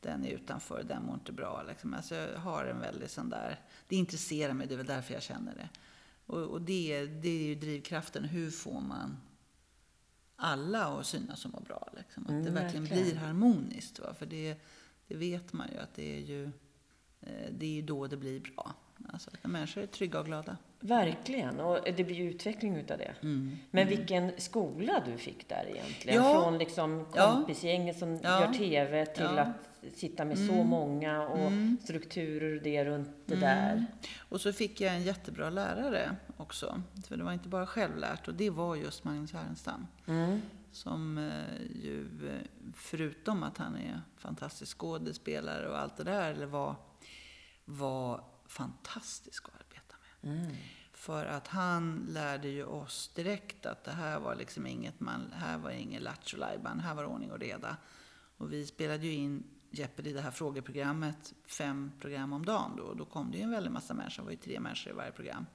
den 0.00 0.24
är 0.24 0.30
utanför, 0.30 0.82
den 0.82 1.02
mår 1.02 1.14
inte 1.14 1.32
bra. 1.32 1.64
Liksom. 1.68 1.94
Alltså 1.94 2.14
jag 2.14 2.38
har 2.38 2.64
en 2.64 2.80
väldigt 2.80 3.10
sån 3.10 3.30
där, 3.30 3.60
det 3.88 3.96
intresserar 3.96 4.52
mig, 4.52 4.66
det 4.66 4.74
är 4.74 4.76
väl 4.76 4.86
därför 4.86 5.14
jag 5.14 5.22
känner 5.22 5.54
det. 5.54 5.68
Och, 6.26 6.42
och 6.42 6.60
det, 6.62 7.06
det 7.06 7.28
är 7.28 7.42
ju 7.46 7.54
drivkraften, 7.54 8.24
hur 8.24 8.50
får 8.50 8.80
man 8.80 9.16
alla 10.36 10.84
att 10.86 11.06
synas 11.06 11.40
som 11.40 11.50
må 11.50 11.60
bra? 11.60 11.88
Liksom. 11.96 12.22
Att 12.22 12.28
det 12.28 12.34
Mm, 12.34 12.54
verkligen 12.54 12.84
verkligen. 12.84 13.04
blir 13.04 13.16
harmoniskt. 13.16 13.98
Va? 13.98 14.14
För 14.14 14.26
det, 14.26 14.56
det 15.06 15.16
vet 15.16 15.52
man 15.52 15.68
ju 15.72 15.78
att 15.78 15.94
det 15.94 16.16
är 16.16 16.20
ju, 16.20 16.44
eh, 17.20 17.52
det 17.52 17.78
är 17.78 17.82
då 17.82 18.06
det 18.06 18.16
blir 18.16 18.40
bra. 18.40 18.74
Alltså 19.08 19.30
att 19.32 19.44
när 19.44 19.50
människor 19.50 19.82
är 19.82 19.86
trygga 19.86 20.18
och 20.20 20.26
glada. 20.26 20.56
Verkligen, 20.86 21.60
och 21.60 21.78
det 21.96 22.04
blir 22.04 22.16
ju 22.16 22.30
utveckling 22.30 22.76
utav 22.76 22.98
det. 22.98 23.14
Mm. 23.22 23.56
Men 23.70 23.88
vilken 23.88 24.32
skola 24.38 25.02
du 25.06 25.18
fick 25.18 25.48
där 25.48 25.66
egentligen. 25.70 26.22
Ja. 26.22 26.42
Från 26.42 26.58
liksom 26.58 27.06
kompisgänget 27.12 27.98
som 27.98 28.20
Ja. 28.22 28.40
gör 28.40 28.52
TV 28.52 29.06
till 29.06 29.24
Ja. 29.24 29.30
Mm. 29.30 29.48
att 29.50 29.96
sitta 29.96 30.24
med 30.24 30.38
så 30.38 30.64
många 30.64 31.22
och 31.22 31.52
strukturer 31.82 32.56
och 32.56 32.62
det 32.62 32.84
runt 32.84 33.08
det 33.26 33.36
där. 33.36 33.86
Och 34.28 34.40
så 34.40 34.52
fick 34.52 34.80
jag 34.80 34.94
en 34.94 35.02
jättebra 35.02 35.50
lärare 35.50 36.16
också. 36.36 36.82
För 37.08 37.16
det 37.16 37.24
var 37.24 37.32
inte 37.32 37.48
bara 37.48 37.66
självlärt 37.66 38.28
och 38.28 38.34
det 38.34 38.50
var 38.50 38.76
just 38.76 39.04
Magnus 39.04 39.32
Härenstam. 39.32 39.86
Mm. 40.06 40.40
Som 40.72 41.18
eh, 41.18 41.62
ju, 41.84 42.00
eh, 42.28 42.70
förutom 42.74 43.42
att 43.42 43.58
han 43.58 43.76
är 43.76 44.00
fantastisk 44.16 44.78
skådespelare 44.78 45.68
och 45.68 45.78
allt 45.78 45.96
det 45.96 46.04
där, 46.04 46.32
eller 46.32 46.46
var, 46.46 46.74
var 47.64 48.24
fantastisk 48.46 49.44
att 49.48 49.54
arbeta 49.54 49.94
med. 50.20 50.56
För 51.06 51.26
att 51.26 51.48
han 51.48 52.06
lärde 52.08 52.48
ju 52.48 52.64
oss 52.64 53.10
direkt 53.14 53.66
att 53.66 53.84
det 53.84 53.90
här 53.90 54.20
var 54.20 54.34
liksom 54.34 54.66
inget 54.66 55.00
man, 55.00 55.32
här 55.32 55.58
var 55.58 55.70
ingen 55.70 56.02
lattjo 56.02 56.38
lajban, 56.38 56.80
här 56.80 56.94
var 56.94 57.04
ordning 57.04 57.32
och 57.32 57.38
reda. 57.38 57.76
Och 58.36 58.52
vi 58.52 58.66
spelade 58.66 59.06
ju 59.06 59.12
in 59.12 59.44
Jeopardy, 59.70 60.12
det 60.12 60.20
här 60.20 60.30
frågeprogrammet, 60.30 61.34
fem 61.46 61.92
program 62.00 62.32
om 62.32 62.44
dagen 62.44 62.76
då. 62.76 62.82
Och 62.82 62.96
då 62.96 63.04
kom 63.04 63.30
det 63.30 63.36
ju 63.36 63.42
en 63.42 63.50
väldig 63.50 63.70
massa 63.70 63.94
människor, 63.94 64.22
det 64.22 64.24
var 64.24 64.30
ju 64.30 64.36
tre 64.36 64.60
människor 64.60 64.92
i 64.92 64.96
varje 64.96 65.12
program. 65.12 65.46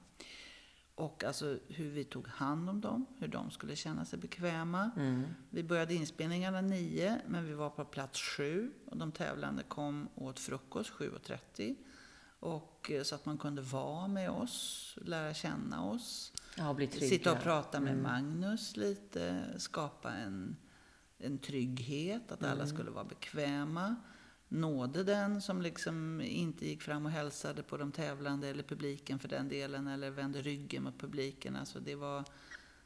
Och 0.94 1.24
alltså 1.24 1.58
hur 1.68 1.90
vi 1.90 2.04
tog 2.04 2.28
hand 2.28 2.70
om 2.70 2.80
dem, 2.80 3.06
hur 3.18 3.28
de 3.28 3.50
skulle 3.50 3.76
känna 3.76 4.04
sig 4.04 4.18
bekväma. 4.18 4.90
Mm. 4.96 5.24
Vi 5.50 5.62
började 5.62 5.94
inspelningarna 5.94 6.60
nio, 6.60 7.20
men 7.26 7.46
vi 7.46 7.52
var 7.52 7.70
på 7.70 7.84
plats 7.84 8.20
sju. 8.20 8.70
Och 8.86 8.96
de 8.96 9.12
tävlande 9.12 9.62
kom 9.62 10.08
åt 10.14 10.38
frukost 10.38 10.92
7.30. 10.92 11.76
Och 12.42 12.90
eh, 12.90 13.02
så 13.02 13.14
att 13.14 13.26
man 13.26 13.38
kunde 13.38 13.62
vara 13.62 14.08
med 14.08 14.30
oss, 14.30 14.98
lära 15.02 15.34
känna 15.34 15.84
oss. 15.84 16.32
Ja, 16.58 16.74
bli 16.74 16.86
trygga. 16.86 17.08
Sitta 17.08 17.32
och 17.32 17.40
prata 17.40 17.80
med 17.80 17.98
Magnus 17.98 18.76
lite, 18.76 19.44
skapa 19.56 20.12
en, 20.12 20.56
en 21.18 21.38
trygghet, 21.38 22.32
att 22.32 22.44
alla 22.44 22.66
skulle 22.66 22.90
vara 22.90 23.04
bekväma. 23.04 23.96
Nådde 24.48 25.04
den 25.04 25.42
som 25.42 25.62
liksom 25.62 26.20
inte 26.20 26.66
gick 26.66 26.82
fram 26.82 27.06
och 27.06 27.12
hälsade 27.12 27.62
på 27.62 27.76
de 27.76 27.92
tävlande 27.92 28.48
eller 28.48 28.62
publiken 28.62 29.18
för 29.18 29.28
den 29.28 29.48
delen, 29.48 29.86
eller 29.86 30.10
vände 30.10 30.42
ryggen 30.42 30.82
mot 30.82 30.98
publiken. 30.98 31.56
Alltså 31.56 31.80
det 31.80 31.94
var, 31.94 32.24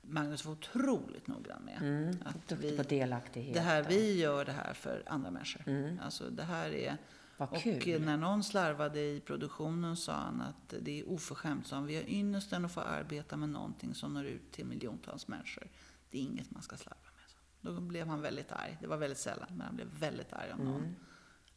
Magnus 0.03 0.45
var 0.45 0.53
otroligt 0.53 1.27
noggrann 1.27 1.63
med. 1.63 1.79
Mm. 1.83 2.17
Att 2.25 2.53
vi, 2.53 2.77
på 2.77 2.83
delaktighet. 2.83 3.55
det 3.55 3.61
här, 3.61 3.83
vi 3.83 4.21
gör 4.21 4.45
det 4.45 4.53
här 4.53 4.73
för 4.73 5.03
andra 5.07 5.31
människor. 5.31 5.63
Mm. 5.67 5.99
Alltså 6.03 6.31
det 6.31 6.43
här 6.43 6.71
är... 6.71 6.97
Vad 7.37 7.49
Och 7.49 7.63
kul. 7.63 7.89
eh, 7.95 8.01
när 8.01 8.17
någon 8.17 8.45
slarvade 8.45 9.01
i 9.01 9.21
produktionen 9.21 9.97
sa 9.97 10.13
han 10.13 10.41
att 10.41 10.75
det 10.81 11.01
är 11.01 11.09
oförskämt. 11.09 11.71
Han, 11.71 11.87
vi 11.87 11.97
har 11.97 12.03
ynnesten 12.09 12.65
att 12.65 12.73
få 12.73 12.81
arbeta 12.81 13.37
med 13.37 13.49
någonting 13.49 13.95
som 13.95 14.15
når 14.15 14.25
ut 14.25 14.53
till 14.53 14.65
miljontals 14.67 15.29
människor. 15.29 15.69
Det 16.11 16.19
är 16.19 16.23
inget 16.23 16.51
man 16.51 16.63
ska 16.63 16.77
slarva 16.77 16.97
med. 17.17 17.31
Så. 17.31 17.71
Då 17.73 17.81
blev 17.81 18.07
han 18.09 18.21
väldigt 18.21 18.53
arg. 18.53 18.77
Det 18.81 18.87
var 18.87 18.97
väldigt 18.97 19.19
sällan, 19.19 19.47
men 19.51 19.61
han 19.61 19.77
blev 19.77 19.89
väldigt 20.01 20.33
arg 20.33 20.53
om 20.53 20.59
någon 20.65 20.77
Mm. 20.83 20.95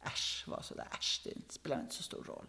äsch 0.02 0.44
var 0.48 0.62
sådär. 0.62 0.88
Äsch, 0.98 1.20
det 1.24 1.52
spelar 1.52 1.80
inte 1.80 1.94
så 1.94 2.02
stor 2.02 2.24
roll. 2.24 2.46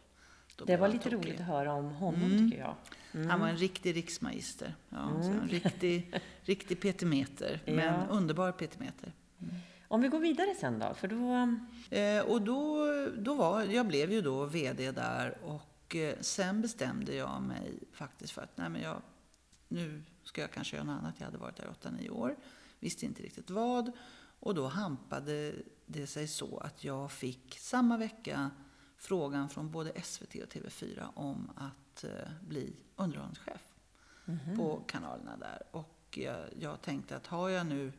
Då 0.55 0.65
Det 0.65 0.77
var 0.77 0.87
lite 0.87 1.03
tokig. 1.09 1.15
roligt 1.27 1.39
att 1.39 1.45
höra 1.47 1.73
om 1.73 1.85
honom, 1.85 2.23
Mm. 2.23 2.49
tycker 2.51 2.63
jag. 2.63 2.75
Han 3.29 3.39
var 3.39 3.47
en 3.47 3.57
riktig 3.57 3.95
riksmagister. 3.95 4.75
Ja, 4.89 5.09
så 5.21 5.27
Mm. 5.29 5.39
en 5.41 5.47
riktig, 5.47 6.13
riktig 6.41 6.81
petimeter. 6.81 7.61
Men 7.65 7.75
Ja. 7.77 8.05
underbar 8.09 8.51
petimeter. 8.51 9.13
Om 9.91 10.01
vi 10.01 10.07
går 10.07 10.19
vidare 10.19 10.55
sen 10.55 10.79
då, 10.79 10.93
för 10.93 11.07
då... 11.07 11.55
Eh, 11.97 12.21
och 12.21 12.41
då, 12.41 12.85
då 13.17 13.33
var, 13.33 13.63
jag 13.63 13.87
blev 13.87 14.11
ju 14.11 14.21
då 14.21 14.45
VD 14.45 14.91
där 14.91 15.37
och 15.43 15.95
eh, 15.95 16.15
sen 16.21 16.61
bestämde 16.61 17.15
jag 17.15 17.41
mig 17.41 17.79
faktiskt 17.91 18.33
för 18.33 18.41
att 18.41 18.57
nej 18.57 18.69
men 18.69 18.81
jag, 18.81 19.01
nu 19.67 20.03
ska 20.23 20.41
jag 20.41 20.51
kanske 20.51 20.75
göra 20.75 20.85
något 20.85 20.99
annat. 21.01 21.15
Jag 21.17 21.25
hade 21.25 21.37
varit 21.37 21.57
där 21.57 21.73
8-9 21.81 22.09
år, 22.09 22.35
visste 22.79 23.05
inte 23.05 23.23
riktigt 23.23 23.49
vad. 23.49 23.91
Och 24.39 24.55
då 24.55 24.67
hampade 24.67 25.55
det 25.85 26.07
sig 26.07 26.27
så 26.27 26.57
att 26.57 26.83
jag 26.83 27.11
fick 27.11 27.57
samma 27.59 27.97
vecka 27.97 28.51
frågan 28.97 29.49
från 29.49 29.71
både 29.71 30.01
SVT 30.01 30.35
och 30.35 30.53
TV4 30.53 31.07
om 31.13 31.51
att 31.55 32.03
eh, 32.03 32.09
bli 32.41 32.75
underhållningschef 32.95 33.61
mm 34.25 34.39
-hmm. 34.39 34.57
på 34.57 34.83
kanalerna 34.87 35.37
där. 35.37 35.61
Och 35.71 36.17
jag, 36.21 36.39
jag 36.59 36.81
tänkte 36.81 37.15
att 37.15 37.27
har 37.27 37.49
jag 37.49 37.65
nu, 37.65 37.91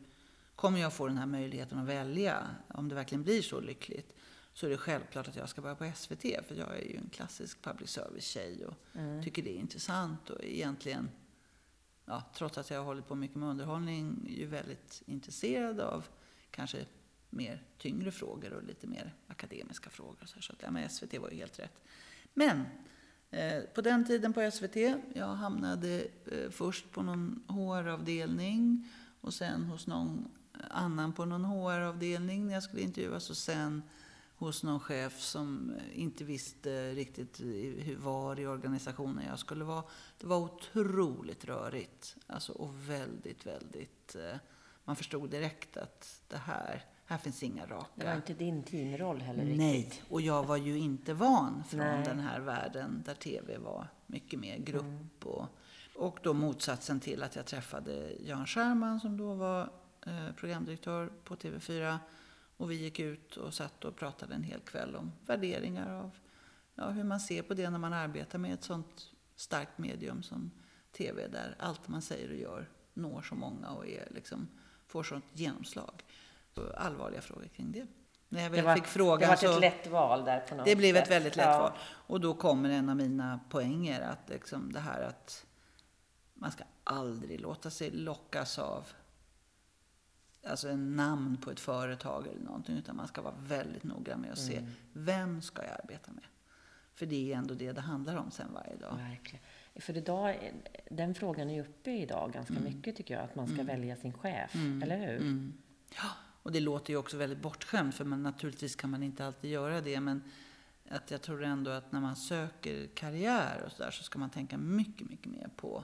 kommer 0.55 0.79
jag 0.79 0.93
få 0.93 1.07
den 1.07 1.17
här 1.17 1.25
möjligheten 1.25 1.79
att 1.79 1.87
välja, 1.87 2.47
om 2.67 2.89
det 2.89 2.95
verkligen 2.95 3.23
blir 3.23 3.41
så 3.41 3.59
lyckligt, 3.59 4.13
så 4.53 4.65
är 4.65 4.69
det 4.69 4.77
självklart 4.77 5.27
att 5.27 5.35
jag 5.35 5.49
ska 5.49 5.61
börja 5.61 5.75
på 5.75 5.91
SVT. 5.95 6.21
För 6.21 6.55
jag 6.55 6.77
är 6.77 6.87
ju 6.89 6.97
en 6.97 7.09
klassisk 7.09 7.61
public 7.61 7.89
service-tjej 7.89 8.65
och 8.65 8.73
mm. 8.93 9.23
tycker 9.23 9.43
det 9.43 9.57
är 9.57 9.59
intressant 9.59 10.29
och 10.29 10.43
egentligen, 10.43 11.09
ja, 12.05 12.23
trots 12.35 12.57
att 12.57 12.69
jag 12.69 12.77
har 12.77 12.85
hållit 12.85 13.07
på 13.07 13.15
mycket 13.15 13.37
med 13.37 13.49
underhållning, 13.49 14.27
är 14.29 14.39
ju 14.39 14.45
väldigt 14.45 15.01
intresserad 15.05 15.79
av 15.79 16.05
kanske 16.51 16.85
mer 17.29 17.63
tyngre 17.77 18.11
frågor 18.11 18.53
och 18.53 18.63
lite 18.63 18.87
mer 18.87 19.13
akademiska 19.27 19.89
frågor. 19.89 20.25
Så, 20.25 20.41
så 20.41 20.53
att, 20.53 20.61
ja, 20.61 20.71
men 20.71 20.89
SVT 20.89 21.17
var 21.17 21.29
ju 21.29 21.37
helt 21.37 21.59
rätt. 21.59 21.83
Men 22.33 22.63
eh, 23.31 23.63
på 23.63 23.81
den 23.81 24.05
tiden 24.05 24.33
på 24.33 24.51
SVT, 24.51 24.75
jag 25.15 25.27
hamnade 25.27 26.07
eh, 26.25 26.49
först 26.49 26.91
på 26.91 27.03
någon 27.03 27.43
HR-avdelning 27.47 28.87
och 29.21 29.33
sen 29.33 29.63
hos 29.63 29.87
någon 29.87 30.31
annan 30.69 31.13
på 31.13 31.25
någon 31.25 31.45
HR-avdelning 31.45 32.47
när 32.47 32.53
jag 32.53 32.63
skulle 32.63 32.81
intervjuas 32.81 33.29
och 33.29 33.37
sen 33.37 33.83
hos 34.35 34.63
någon 34.63 34.79
chef 34.79 35.19
som 35.19 35.73
inte 35.93 36.23
visste 36.23 36.91
riktigt 36.91 37.41
var 37.97 38.39
i 38.39 38.47
organisationen 38.47 39.25
jag 39.27 39.39
skulle 39.39 39.63
vara. 39.63 39.83
Det 40.19 40.27
var 40.27 40.37
otroligt 40.37 41.45
rörigt. 41.45 42.15
Alltså, 42.27 42.51
och 42.51 42.89
väldigt, 42.89 43.45
väldigt... 43.45 44.15
Eh, 44.15 44.37
man 44.83 44.95
förstod 44.95 45.29
direkt 45.29 45.77
att 45.77 46.21
det 46.27 46.37
här, 46.37 46.85
här 47.05 47.17
finns 47.17 47.43
inga 47.43 47.65
raka... 47.65 47.87
Det 47.95 48.05
var 48.05 48.15
inte 48.15 48.33
din 48.33 48.63
teamroll 48.63 49.21
heller 49.21 49.43
riktigt. 49.43 49.57
Nej, 49.57 50.01
och 50.09 50.21
jag 50.21 50.43
var 50.43 50.57
ju 50.57 50.77
inte 50.77 51.13
van 51.13 51.63
från 51.69 51.79
Nej. 51.79 52.03
den 52.05 52.19
här 52.19 52.39
världen 52.39 53.03
där 53.05 53.15
TV 53.15 53.57
var 53.57 53.87
mycket 54.07 54.39
mer 54.39 54.57
grupp. 54.57 54.83
Mm. 54.83 55.09
Och, 55.23 55.47
och 55.95 56.19
då 56.23 56.33
motsatsen 56.33 56.99
till 56.99 57.23
att 57.23 57.35
jag 57.35 57.45
träffade 57.45 58.13
Jan 58.25 58.47
Scherman 58.47 58.99
som 58.99 59.17
då 59.17 59.33
var 59.33 59.69
programdirektör 60.35 61.11
på 61.23 61.35
TV4 61.35 61.97
och 62.57 62.71
vi 62.71 62.75
gick 62.75 62.99
ut 62.99 63.37
och 63.37 63.53
satt 63.53 63.85
och 63.85 63.95
pratade 63.95 64.35
en 64.35 64.43
hel 64.43 64.59
kväll 64.59 64.95
om 64.95 65.11
värderingar 65.25 65.93
av 65.93 66.11
ja, 66.75 66.89
hur 66.89 67.03
man 67.03 67.19
ser 67.19 67.41
på 67.41 67.53
det 67.53 67.69
när 67.69 67.79
man 67.79 67.93
arbetar 67.93 68.39
med 68.39 68.53
ett 68.53 68.63
sånt 68.63 69.11
starkt 69.35 69.77
medium 69.77 70.23
som 70.23 70.51
TV, 70.91 71.27
där 71.27 71.55
allt 71.59 71.87
man 71.87 72.01
säger 72.01 72.29
och 72.29 72.35
gör 72.35 72.69
når 72.93 73.21
så 73.21 73.35
många 73.35 73.69
och 73.69 73.87
är, 73.87 74.07
liksom, 74.11 74.47
får 74.87 75.03
sånt 75.03 75.25
genomslag. 75.33 76.03
Så 76.55 76.73
allvarliga 76.73 77.21
frågor 77.21 77.47
kring 77.47 77.71
det. 77.71 77.87
När 78.29 78.43
jag 78.43 78.51
det 78.51 78.61
var, 78.61 78.75
fick 78.75 78.85
frågan 78.85 79.19
det 79.19 79.27
var 79.27 79.35
så, 79.35 79.53
ett 79.53 79.61
lätt 79.61 79.87
val 79.87 80.25
där 80.25 80.39
på 80.39 80.55
något 80.55 80.65
Det 80.65 80.75
blev 80.75 80.95
ett 80.95 81.11
väldigt 81.11 81.35
lätt 81.35 81.45
ja. 81.45 81.59
val. 81.59 81.71
Och 81.83 82.21
då 82.21 82.33
kommer 82.33 82.69
en 82.69 82.89
av 82.89 82.95
mina 82.95 83.39
poänger, 83.49 84.01
att 84.01 84.29
liksom 84.29 84.73
det 84.73 84.79
här 84.79 85.01
att 85.01 85.45
man 86.33 86.51
ska 86.51 86.63
aldrig 86.83 87.41
låta 87.41 87.69
sig 87.69 87.91
lockas 87.91 88.59
av 88.59 88.87
alltså 90.47 90.69
en 90.69 90.95
namn 90.95 91.37
på 91.37 91.51
ett 91.51 91.59
företag 91.59 92.27
eller 92.27 92.41
någonting. 92.41 92.77
Utan 92.77 92.95
man 92.95 93.07
ska 93.07 93.21
vara 93.21 93.35
väldigt 93.47 93.83
noga 93.83 94.17
med 94.17 94.31
att 94.31 94.39
se, 94.39 94.57
mm. 94.57 94.71
vem 94.93 95.41
ska 95.41 95.63
jag 95.63 95.79
arbeta 95.83 96.11
med? 96.11 96.23
För 96.93 97.05
det 97.05 97.33
är 97.33 97.37
ändå 97.37 97.53
det 97.53 97.71
det 97.71 97.81
handlar 97.81 98.15
om 98.15 98.31
sen 98.31 98.53
varje 98.53 98.75
dag. 98.75 98.97
Verkligen. 98.97 99.45
För 99.75 99.97
idag, 99.97 100.53
den 100.89 101.15
frågan 101.15 101.49
är 101.49 101.61
uppe 101.61 101.91
idag 101.91 102.33
ganska 102.33 102.53
mm. 102.53 102.63
mycket 102.63 102.95
tycker 102.95 103.13
jag, 103.13 103.23
att 103.23 103.35
man 103.35 103.47
ska 103.47 103.53
mm. 103.53 103.65
välja 103.65 103.95
sin 103.95 104.13
chef, 104.13 104.55
mm. 104.55 104.83
eller 104.83 104.97
hur? 104.97 105.21
Mm. 105.21 105.53
Ja, 105.95 106.09
och 106.43 106.51
det 106.51 106.59
låter 106.59 106.93
ju 106.93 106.97
också 106.97 107.17
väldigt 107.17 107.41
bortskämt, 107.41 107.95
för 107.95 108.05
man, 108.05 108.23
naturligtvis 108.23 108.75
kan 108.75 108.89
man 108.89 109.03
inte 109.03 109.25
alltid 109.25 109.51
göra 109.51 109.81
det, 109.81 109.99
men 109.99 110.23
att 110.89 111.11
jag 111.11 111.21
tror 111.21 111.43
ändå 111.43 111.71
att 111.71 111.91
när 111.91 112.01
man 112.01 112.15
söker 112.15 112.87
karriär 112.87 113.63
och 113.65 113.71
så 113.71 113.83
där, 113.83 113.91
så 113.91 114.03
ska 114.03 114.19
man 114.19 114.29
tänka 114.29 114.57
mycket, 114.57 115.09
mycket 115.09 115.31
mer 115.31 115.49
på 115.55 115.83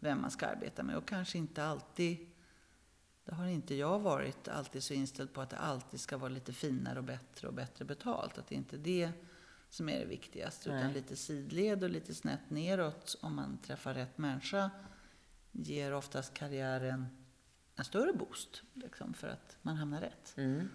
vem 0.00 0.20
man 0.20 0.30
ska 0.30 0.46
arbeta 0.46 0.82
med 0.82 0.96
och 0.96 1.08
kanske 1.08 1.38
inte 1.38 1.64
alltid 1.64 2.25
det 3.26 3.34
har 3.34 3.46
inte 3.46 3.74
jag 3.74 3.98
varit 3.98 4.48
alltid 4.48 4.82
så 4.82 4.94
inställd 4.94 5.32
på 5.32 5.40
att 5.40 5.50
det 5.50 5.56
alltid 5.56 6.00
ska 6.00 6.16
vara 6.16 6.28
lite 6.28 6.52
finare 6.52 6.98
och 6.98 7.04
bättre 7.04 7.48
och 7.48 7.54
bättre 7.54 7.84
betalt. 7.84 8.38
Att 8.38 8.48
det 8.48 8.54
inte 8.54 8.76
är 8.76 8.80
det 8.80 9.12
som 9.70 9.88
är 9.88 9.98
det 9.98 10.04
viktigaste. 10.04 10.70
Utan 10.70 10.92
lite 10.92 11.16
sidled 11.16 11.84
och 11.84 11.90
lite 11.90 12.14
snett 12.14 12.50
neråt 12.50 13.18
om 13.20 13.36
man 13.36 13.58
träffar 13.58 13.94
rätt 13.94 14.18
människa 14.18 14.70
ger 15.52 15.94
oftast 15.94 16.34
karriären 16.34 17.06
en 17.76 17.84
större 17.84 18.12
boost. 18.12 18.62
Liksom, 18.72 19.14
för 19.14 19.28
att 19.28 19.56
man 19.62 19.76
hamnar 19.76 20.00
rätt. 20.00 20.34
Mm. 20.36 20.68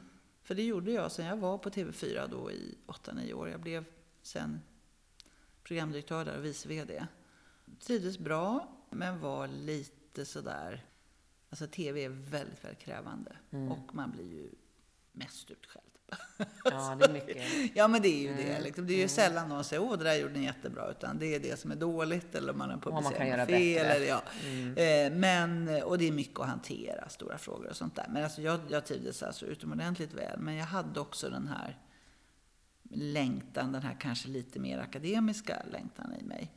För 0.43 0.55
det 0.55 0.63
gjorde 0.63 0.91
jag 0.91 1.11
sen 1.11 1.25
jag 1.25 1.37
var 1.37 1.57
på 1.57 1.69
TV4 1.69 2.27
då 2.31 2.51
i 2.51 2.77
8-9 2.87 3.33
år. 3.33 3.49
Jag 3.49 3.61
blev 3.61 3.85
sen 4.21 4.61
programdirektör 5.63 6.25
där 6.25 6.37
och 6.37 6.45
vice 6.45 6.69
VD. 6.69 7.05
Trivdes 7.79 8.19
bra, 8.19 8.77
men 8.89 9.19
var 9.19 9.47
lite 9.47 10.25
sådär 10.25 10.85
Alltså 11.51 11.67
TV 11.67 12.05
är 12.05 12.09
väldigt, 12.09 12.63
väldigt 12.63 12.79
krävande. 12.79 13.31
Mm. 13.51 13.71
Och 13.71 13.95
man 13.95 14.11
blir 14.11 14.33
ju 14.33 14.49
mest 15.11 15.51
utskälld. 15.51 15.85
Ja, 16.63 16.97
det 16.99 17.05
är 17.05 17.13
mycket. 17.13 17.37
ja, 17.75 17.87
men 17.87 18.01
det 18.01 18.07
är 18.07 18.21
ju 18.21 18.31
mm. 18.31 18.45
det. 18.45 18.61
Liksom. 18.61 18.87
Det 18.87 18.93
är 18.93 18.95
ju 18.95 19.01
mm. 19.01 19.09
sällan 19.09 19.49
någon 19.49 19.63
säger 19.63 19.83
åh, 19.83 19.97
det 19.97 20.03
där 20.03 20.15
gjorde 20.15 20.33
ni 20.33 20.45
jättebra. 20.45 20.91
Utan 20.91 21.19
det 21.19 21.35
är 21.35 21.39
det 21.39 21.59
som 21.59 21.71
är 21.71 21.75
dåligt 21.75 22.35
eller 22.35 22.53
man 22.53 22.69
har 22.69 22.77
publicerat 22.77 23.49
fel. 23.49 23.85
Eller, 23.85 24.05
ja. 24.05 24.23
Mm. 24.45 24.77
Eh, 25.13 25.19
men, 25.19 25.83
och 25.83 25.97
det 25.97 26.07
är 26.07 26.11
mycket 26.11 26.39
att 26.39 26.47
hantera, 26.47 27.09
stora 27.09 27.37
frågor 27.37 27.69
och 27.69 27.75
sånt 27.75 27.95
där. 27.95 28.05
Men 28.09 28.23
alltså, 28.23 28.41
jag, 28.41 28.59
jag 28.69 28.85
trivdes 28.85 29.23
alltså 29.23 29.45
utomordentligt 29.45 30.13
väl. 30.13 30.39
Men 30.39 30.55
jag 30.55 30.65
hade 30.65 30.99
också 30.99 31.29
den 31.29 31.47
här 31.47 31.77
längtan, 32.89 33.71
den 33.71 33.81
här 33.81 33.97
kanske 33.99 34.29
lite 34.29 34.59
mer 34.59 34.79
akademiska 34.79 35.63
längtan 35.71 36.13
i 36.21 36.23
mig. 36.23 36.51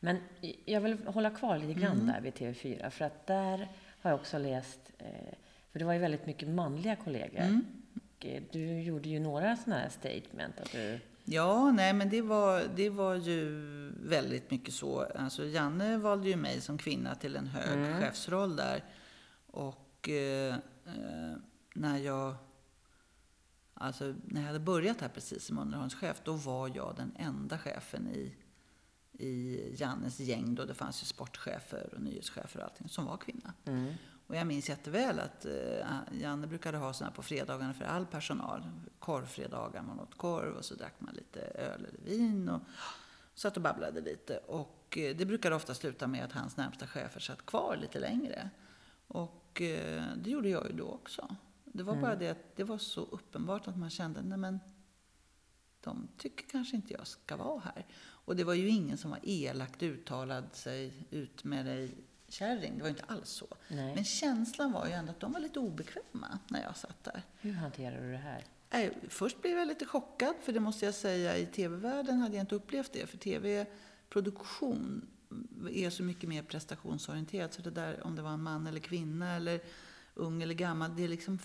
Men 0.00 0.16
jag 0.64 0.80
vill 0.80 1.06
hålla 1.06 1.30
kvar 1.30 1.58
lite 1.58 1.80
grann 1.80 2.00
mm. 2.00 2.06
där 2.06 2.20
vid 2.20 2.32
TV4. 2.32 2.90
För 2.90 3.04
att 3.04 3.26
där 3.26 3.68
har 4.02 4.10
jag 4.10 4.20
också 4.20 4.38
läst, 4.38 4.80
eh, 4.98 5.34
för 5.72 5.78
det 5.78 5.84
var 5.84 5.92
ju 5.92 5.98
väldigt 5.98 6.26
mycket 6.26 6.48
manliga 6.48 6.96
kollegor. 6.96 7.40
Mm. 7.40 7.66
Eh, 8.20 8.42
du 8.52 8.80
gjorde 8.80 9.08
ju 9.08 9.20
några 9.20 9.56
sådana 9.56 9.80
här 9.80 9.88
statement. 9.88 10.60
Att 10.60 10.72
du... 10.72 11.00
Ja, 11.24 11.72
nej 11.72 11.92
men 11.92 12.10
det 12.10 12.22
var, 12.22 12.62
det 12.76 12.90
var 12.90 13.14
ju 13.14 13.48
väldigt 14.02 14.50
mycket 14.50 14.74
så. 14.74 15.06
Alltså 15.14 15.46
Janne 15.46 15.96
valde 15.96 16.28
ju 16.28 16.36
mig 16.36 16.60
som 16.60 16.78
kvinna 16.78 17.14
till 17.14 17.36
en 17.36 17.46
hög 17.46 17.78
mm. 17.78 18.00
chefsroll 18.00 18.56
där. 18.56 18.84
Och 19.46 20.08
eh, 20.08 20.54
eh, 20.86 21.36
när 21.74 21.98
jag 21.98 22.34
Alltså 23.74 24.14
när 24.24 24.40
jag 24.40 24.46
hade 24.46 24.60
börjat 24.60 25.00
här 25.00 25.08
precis 25.08 25.44
som 25.44 25.58
underhållschef, 25.58 26.20
då 26.24 26.32
var 26.32 26.72
jag 26.74 26.94
den 26.96 27.12
enda 27.18 27.58
chefen 27.58 28.08
i, 28.08 28.34
i 29.12 29.60
Jannes 29.76 30.20
gäng. 30.20 30.54
Då 30.54 30.64
det 30.64 30.74
fanns 30.74 31.02
ju 31.02 31.06
sportchefer 31.06 31.94
och 31.94 32.00
nyhetschefer 32.00 32.60
och 32.60 32.64
allting 32.64 32.88
som 32.88 33.04
var 33.04 33.16
kvinna. 33.16 33.54
Mm. 33.64 33.94
Och 34.26 34.36
jag 34.36 34.46
minns 34.46 34.68
jätteväl 34.68 35.18
att 35.18 35.44
eh, 35.44 35.86
Janne 36.12 36.46
brukade 36.46 36.78
ha 36.78 36.92
sådana 36.92 37.14
på 37.14 37.22
fredagarna 37.22 37.74
för 37.74 37.84
all 37.84 38.06
personal. 38.06 38.62
Korvfredagar, 38.98 39.82
man 39.82 40.00
åt 40.00 40.18
korv 40.18 40.56
och 40.56 40.64
så 40.64 40.74
drack 40.74 40.94
man 40.98 41.14
lite 41.14 41.40
öl 41.40 41.86
eller 41.86 42.00
vin. 42.04 42.48
Och 42.48 42.60
satt 43.34 43.56
och 43.56 43.62
babblade 43.62 44.00
lite. 44.00 44.36
Och 44.36 44.98
eh, 44.98 45.16
det 45.16 45.26
brukade 45.26 45.56
ofta 45.56 45.74
sluta 45.74 46.06
med 46.06 46.24
att 46.24 46.32
hans 46.32 46.56
närmsta 46.56 46.86
chefer 46.86 47.20
satt 47.20 47.46
kvar 47.46 47.78
lite 47.80 48.00
längre. 48.00 48.50
Och 49.06 49.62
eh, 49.62 50.04
det 50.16 50.30
gjorde 50.30 50.48
jag 50.48 50.66
ju 50.66 50.76
då 50.76 50.86
också. 50.86 51.36
Det 51.64 51.82
var 51.82 51.92
mm. 51.92 52.02
bara 52.02 52.16
det 52.16 52.28
att 52.28 52.56
det 52.56 52.64
var 52.64 52.78
så 52.78 53.00
uppenbart 53.00 53.68
att 53.68 53.78
man 53.78 53.90
kände, 53.90 54.22
nej 54.22 54.38
men 54.38 54.60
de 55.80 56.08
tycker 56.18 56.46
kanske 56.46 56.76
inte 56.76 56.92
jag 56.92 57.06
ska 57.06 57.36
vara 57.36 57.60
här. 57.60 57.86
Och 58.24 58.36
det 58.36 58.44
var 58.44 58.54
ju 58.54 58.68
ingen 58.68 58.98
som 58.98 59.10
var 59.10 59.20
elakt 59.22 59.82
uttalad 59.82 60.44
sig 60.52 60.92
ut 61.10 61.44
med 61.44 61.66
dig 61.66 61.94
kärring. 62.28 62.76
Det 62.76 62.82
var 62.82 62.90
inte 62.90 63.04
alls 63.06 63.28
så. 63.28 63.46
Nej. 63.68 63.94
Men 63.94 64.04
känslan 64.04 64.72
var 64.72 64.86
ju 64.86 64.92
ändå 64.92 65.10
att 65.10 65.20
de 65.20 65.32
var 65.32 65.40
lite 65.40 65.58
obekväma 65.58 66.38
när 66.48 66.62
jag 66.62 66.76
satt 66.76 67.04
där. 67.04 67.22
Hur 67.40 67.52
hanterade 67.52 68.06
du 68.06 68.12
det 68.12 68.18
här? 68.18 68.44
Först 69.08 69.42
blev 69.42 69.58
jag 69.58 69.68
lite 69.68 69.86
chockad, 69.86 70.34
för 70.42 70.52
det 70.52 70.60
måste 70.60 70.84
jag 70.84 70.94
säga, 70.94 71.36
i 71.36 71.46
tv-världen 71.46 72.18
hade 72.18 72.36
jag 72.36 72.42
inte 72.42 72.54
upplevt 72.54 72.92
det. 72.92 73.06
För 73.06 73.18
tv-produktion 73.18 75.06
är 75.70 75.90
så 75.90 76.02
mycket 76.02 76.28
mer 76.28 76.42
prestationsorienterat. 76.42 77.54
Så 77.54 77.62
det 77.62 77.70
där 77.70 78.06
om 78.06 78.16
det 78.16 78.22
var 78.22 78.30
en 78.30 78.42
man 78.42 78.66
eller 78.66 78.80
kvinna 78.80 79.34
eller 79.36 79.60
ung 80.14 80.42
eller 80.42 80.54
gammal, 80.54 80.96
det, 80.96 81.08
liksom, 81.08 81.38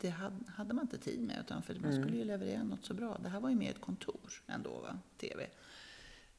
det 0.00 0.14
hade 0.46 0.74
man 0.74 0.84
inte 0.84 0.98
tid 0.98 1.20
med. 1.20 1.40
Utan 1.40 1.62
för 1.62 1.74
man 1.74 1.92
skulle 1.92 2.16
ju 2.16 2.24
leverera 2.24 2.62
något 2.62 2.84
så 2.84 2.94
bra. 2.94 3.18
Det 3.22 3.28
här 3.28 3.40
var 3.40 3.50
ju 3.50 3.56
mer 3.56 3.70
ett 3.70 3.80
kontor 3.80 4.42
ändå, 4.46 4.70
va? 4.70 4.98
tv. 5.18 5.46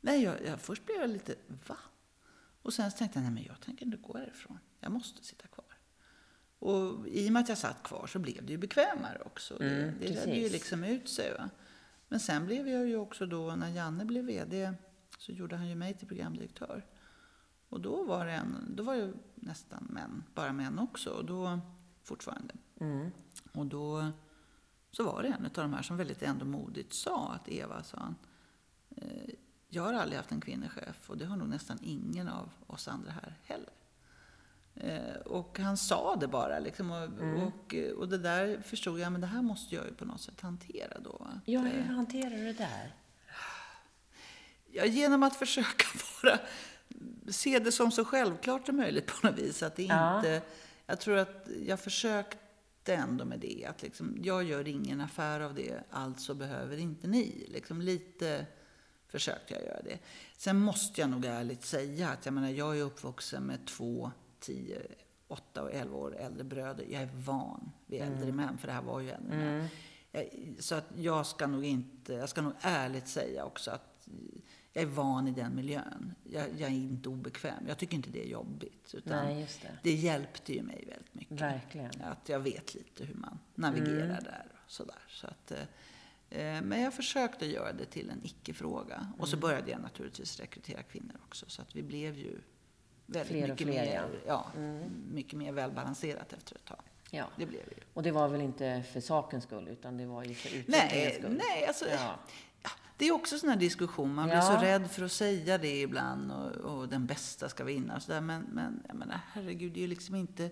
Nej, 0.02 0.24
jag, 0.24 0.46
jag, 0.46 0.60
först 0.60 0.86
blev 0.86 0.98
jag 0.98 1.10
lite, 1.10 1.36
va? 1.68 1.78
Och 2.62 2.74
sen 2.74 2.92
tänkte 2.92 3.20
jag, 3.20 3.24
nej 3.24 3.32
men 3.32 3.44
jag 3.44 3.62
tänker 3.62 3.86
inte 3.86 3.98
gå 3.98 4.18
härifrån. 4.18 4.60
Jag 4.80 4.92
måste 4.92 5.24
sitta 5.24 5.48
kvar. 5.48 5.66
Och 6.60 7.08
i 7.08 7.30
och 7.30 7.34
med 7.34 7.40
att 7.40 7.50
jag 7.50 7.58
satt 7.58 7.84
kvar 7.84 8.08
så 8.08 8.20
blev 8.20 8.46
det 8.46 8.52
ju 8.52 8.58
bekvämare 8.58 9.22
också. 9.26 9.62
Mm, 9.62 9.94
det 10.00 10.08
det 10.08 10.10
ledde 10.10 10.36
ju 10.36 10.50
liksom 10.50 10.84
ut 10.84 11.10
sig. 11.10 11.34
Va? 11.34 11.50
Men 12.08 12.20
sen 12.20 12.46
blev 12.46 12.68
jag 12.68 12.88
ju 12.88 12.98
också 12.98 13.26
då, 13.26 13.56
när 13.56 13.70
Janne 13.70 14.06
blev 14.06 14.26
VD, 14.26 14.74
så 15.18 15.32
gjorde 15.32 15.56
han 15.56 15.68
ju 15.68 15.76
mig 15.76 15.94
till 15.94 16.08
programdirektör. 16.08 16.86
Och 17.70 17.82
då 17.82 18.04
var 18.04 18.26
det, 18.26 18.32
en, 18.32 18.76
då 18.76 18.84
var 18.84 18.96
det 18.96 19.14
nästan 19.36 19.88
män, 19.90 20.24
bara 20.36 20.54
män 20.54 20.80
också. 20.80 21.10
Och 21.10 21.26
då, 21.26 21.60
fortfarande. 22.04 22.54
Mm. 22.80 23.12
Och 23.54 23.66
då 23.66 24.12
så 24.92 25.04
var 25.04 25.22
det 25.24 25.28
en 25.28 25.46
av 25.46 25.52
de 25.52 25.74
här 25.74 25.82
som 25.82 25.98
väldigt 25.98 26.22
ändå 26.22 26.46
modigt 26.46 26.94
sa 26.94 27.34
att 27.34 27.50
Eva, 27.50 27.84
sa 27.84 27.98
han, 27.98 28.16
jag 29.74 29.84
har 29.84 29.94
aldrig 29.94 30.18
haft 30.18 30.32
en 30.32 30.42
kvinnechef 30.42 31.10
och 31.10 31.18
det 31.18 31.26
har 31.26 31.36
nog 31.36 31.50
nästan 31.50 31.80
ingen 31.82 32.28
av 32.28 32.50
oss 32.68 32.88
andra 32.88 33.12
här 33.12 33.36
heller. 33.44 33.74
Eh, 34.76 35.16
och 35.16 35.60
han 35.60 35.78
sa 35.78 36.16
det 36.16 36.28
bara 36.28 36.60
liksom. 36.60 36.92
Och, 36.92 37.04
mm. 37.04 37.42
och, 37.42 37.76
och, 37.98 38.10
det 38.10 38.18
där 38.18 38.62
förstod 38.62 39.00
jag, 39.00 39.12
men 39.12 39.22
det 39.22 39.28
här 39.28 39.42
måste 39.42 39.76
jag 39.76 39.86
ju 39.86 39.94
på 39.94 40.06
något 40.06 40.22
sätt 40.22 40.42
hantera 40.42 41.00
då. 41.00 41.28
ja, 41.46 41.60
hur 41.60 41.80
eh, 41.80 41.86
hanterar 41.86 42.30
du 42.30 42.46
det 42.46 42.54
där? 42.54 42.96
Ja, 44.72 44.86
genom 44.86 45.24
att 45.24 45.36
försöka 45.36 45.86
vara, 46.24 46.40
se 47.28 47.60
det 47.60 47.72
som 47.72 47.92
så 47.92 48.06
självklart 48.06 48.66
som 48.66 48.78
möjligt 48.78 49.08
på 49.08 49.28
något 49.28 49.40
vis. 49.40 49.64
Att 49.64 49.76
det 49.76 49.84
ja. 49.84 50.18
inte, 50.18 50.42
jag 50.86 51.00
tror 51.00 51.18
att 51.18 51.48
jag 51.66 51.80
försökte 51.80 52.96
ändå 52.96 53.26
med 53.26 53.40
det. 53.40 53.66
Att 53.66 53.82
liksom, 53.82 54.18
jag 54.24 54.44
gör 54.44 54.68
ingen 54.68 55.02
affär 55.02 55.40
av 55.40 55.56
det, 55.56 55.84
alltså 55.90 56.34
behöver 56.34 56.78
inte 56.78 57.08
ni. 57.08 57.48
Liksom 57.50 57.82
lite 57.82 58.46
försökte 59.12 59.54
jag 59.54 59.63
göra 59.63 59.82
det. 59.82 60.00
Sen 60.38 60.60
måste 60.60 61.02
jag 61.02 61.10
nog 61.10 61.26
ärligt 61.26 61.65
säga 61.65 62.10
att 62.10 62.26
jag 62.26 62.34
menar, 62.34 62.50
jag 62.50 62.80
är 62.80 62.82
uppvuxen 62.82 63.43
med 63.43 63.65
två 63.67 64.12
10, 64.39 64.82
8 65.28 65.63
och 65.63 65.74
11 65.74 65.97
år 65.97 66.17
äldre 66.17 66.43
bröder. 66.43 66.86
Jag 66.89 67.02
är 67.02 67.10
van 67.15 67.71
vid 67.86 68.02
äldre 68.02 68.24
mm. 68.24 68.36
män, 68.36 68.58
för 68.58 68.67
det 68.67 68.74
här 68.74 68.82
var 68.82 69.00
ju 69.00 69.10
äldre 69.10 69.36
mm. 69.36 69.58
män. 69.58 69.67
Så 70.60 70.76
att 70.76 70.86
jag 70.95 71.26
ska 71.26 71.47
nog 71.47 71.65
inte, 71.65 72.13
jag 72.13 72.30
ska 72.30 72.41
nog 72.41 72.54
ärligt 72.62 73.08
säga 73.08 73.45
också 73.45 73.71
att 73.71 74.08
jag 74.74 74.82
är 74.82 74.88
van 74.88 75.28
i 75.28 75.32
den 75.32 75.56
miljön. 75.56 76.13
Jag, 76.24 76.45
jag 76.58 76.69
är 76.69 76.76
inte 76.76 77.10
obekväm. 77.10 77.67
Jag 77.67 77.78
tycker 77.78 77.95
inte 77.95 78.10
det 78.10 78.26
är 78.26 78.30
jobbigt. 78.30 78.93
Utan 78.93 79.26
Nej, 79.26 79.47
det. 79.62 79.78
det 79.84 79.91
hjälpte 79.91 80.54
ju 80.54 80.62
mig 80.62 80.86
väldigt 80.88 81.13
mycket. 81.13 81.41
Verkligen. 81.41 82.02
Att 82.02 82.30
jag 82.30 82.39
vet 82.39 82.74
lite 82.76 83.06
hur 83.06 83.15
man 83.15 83.39
navigerar 83.56 84.04
mm. 84.04 84.24
där 84.24 84.45
och 84.65 84.71
sådär. 84.71 85.04
Så 85.08 85.28
att, 85.28 85.52
eh, 85.52 85.58
men 86.63 86.82
jag 86.82 86.94
försökte 86.94 87.46
göra 87.46 87.74
det 87.74 87.86
till 87.86 88.10
en 88.10 88.22
icke-fråga. 88.24 89.08
Och 89.17 89.28
så 89.28 89.36
mm. 89.36 89.41
började 89.41 89.72
jag 89.72 89.82
naturligtvis 89.82 90.39
rekrytera 90.39 90.84
kvinnor 90.84 91.15
också. 91.28 91.46
Så 91.50 91.62
att 91.62 91.76
vi 91.76 91.84
blev 91.84 92.17
ju 92.17 92.39
väldigt 93.06 93.32
fler 93.32 93.48
mycket, 93.48 93.67
fler, 93.67 93.86
mer, 93.86 94.10
ja. 94.28 94.52
ja 94.56 94.60
mm. 94.60 94.91
mycket 95.12 95.39
mer 95.39 95.52
välbalanserat 95.52 96.34
efter 96.34 96.56
ett 96.56 96.65
tag. 96.65 96.82
Ja. 97.10 97.26
Det 97.38 97.46
blev 97.46 97.62
ju. 97.62 97.84
Och 97.94 98.04
det 98.04 98.12
var 98.12 98.28
väl 98.28 98.41
inte 98.41 98.84
för 98.94 99.00
sakens 99.00 99.44
skull, 99.44 99.67
utan 99.67 99.98
det 99.98 100.06
var 100.06 100.24
ju 100.24 100.34
för 100.34 100.58
utvecklingens 100.58 101.15
skull? 101.15 101.41
Nej, 101.50 101.67
alltså, 101.67 101.86
ja. 101.89 102.20
Det 102.98 103.08
är 103.08 103.12
också 103.12 103.39
sån 103.39 103.50
här 103.50 103.58
diskussion. 103.58 104.13
Man 104.13 104.30
blir 104.30 104.41
så 104.41 104.58
rädd 104.58 104.91
för 104.91 105.04
att 105.04 105.12
säga 105.12 105.58
det 105.58 105.82
ibland 105.82 106.32
och, 106.32 106.56
och 106.56 106.89
den 106.89 107.06
bästa 107.06 107.50
ska 107.50 107.63
vinna. 107.63 107.96
Och 107.96 108.02
så 108.02 108.12
där. 108.12 108.22
Men, 108.22 108.41
men 108.41 108.84
jag 108.88 108.96
menar, 108.96 109.20
herregud, 109.32 109.74
det 109.74 109.80
är 109.80 109.82
ju 109.82 109.88
liksom 109.88 110.15
inte... 110.15 110.50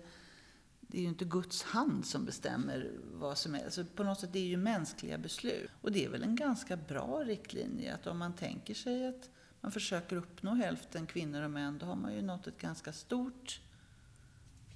Det 0.90 0.98
är 0.98 1.02
ju 1.02 1.08
inte 1.08 1.24
Guds 1.24 1.62
hand 1.62 2.06
som 2.06 2.24
bestämmer 2.24 2.90
vad 3.12 3.38
som 3.38 3.54
är. 3.54 3.64
Alltså 3.64 3.84
på 3.84 4.04
något 4.04 4.20
sätt, 4.20 4.32
det 4.32 4.38
är 4.38 4.46
ju 4.46 4.56
mänskliga 4.56 5.18
beslut. 5.18 5.70
Och 5.80 5.92
det 5.92 6.04
är 6.04 6.08
väl 6.08 6.22
en 6.22 6.36
ganska 6.36 6.76
bra 6.76 7.22
riktlinje 7.24 7.94
att 7.94 8.06
om 8.06 8.18
man 8.18 8.32
tänker 8.32 8.74
sig 8.74 9.08
att 9.08 9.30
man 9.60 9.72
försöker 9.72 10.16
uppnå 10.16 10.54
hälften 10.54 11.06
kvinnor 11.06 11.42
och 11.42 11.50
män, 11.50 11.78
då 11.78 11.86
har 11.86 11.96
man 11.96 12.14
ju 12.14 12.22
nått 12.22 12.46
ett 12.46 12.60
ganska 12.60 12.92
stort 12.92 13.60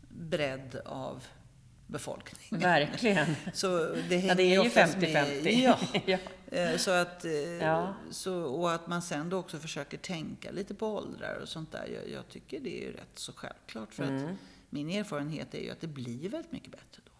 bredd 0.08 0.80
av 0.84 1.24
befolkningen. 1.86 2.60
Verkligen. 2.60 3.36
Så 3.52 3.94
det 4.08 4.16
ja, 4.16 4.34
det 4.34 4.42
är 4.42 4.62
ju 4.62 4.70
50-50. 4.70 5.74
Ja. 6.06 6.18
Eh, 6.46 6.76
så 6.76 6.90
att, 6.90 7.24
eh, 7.24 7.32
ja. 7.32 7.94
så, 8.10 8.42
och 8.42 8.72
att 8.72 8.86
man 8.86 9.02
sen 9.02 9.30
då 9.30 9.38
också 9.38 9.58
försöker 9.58 9.98
tänka 9.98 10.50
lite 10.50 10.74
på 10.74 10.86
åldrar 10.86 11.38
och 11.42 11.48
sånt 11.48 11.72
där. 11.72 11.86
Jag, 11.94 12.10
jag 12.10 12.28
tycker 12.28 12.60
det 12.60 12.82
är 12.82 12.86
ju 12.86 12.92
rätt 12.92 13.18
så 13.18 13.32
självklart. 13.32 13.94
För 13.94 14.04
mm. 14.04 14.24
att 14.24 14.30
min 14.74 14.90
erfarenhet 14.90 15.54
är 15.54 15.60
ju 15.60 15.70
att 15.70 15.80
det 15.80 15.86
blir 15.86 16.28
väldigt 16.28 16.52
mycket 16.52 16.70
bättre 16.70 17.02
då. 17.04 17.12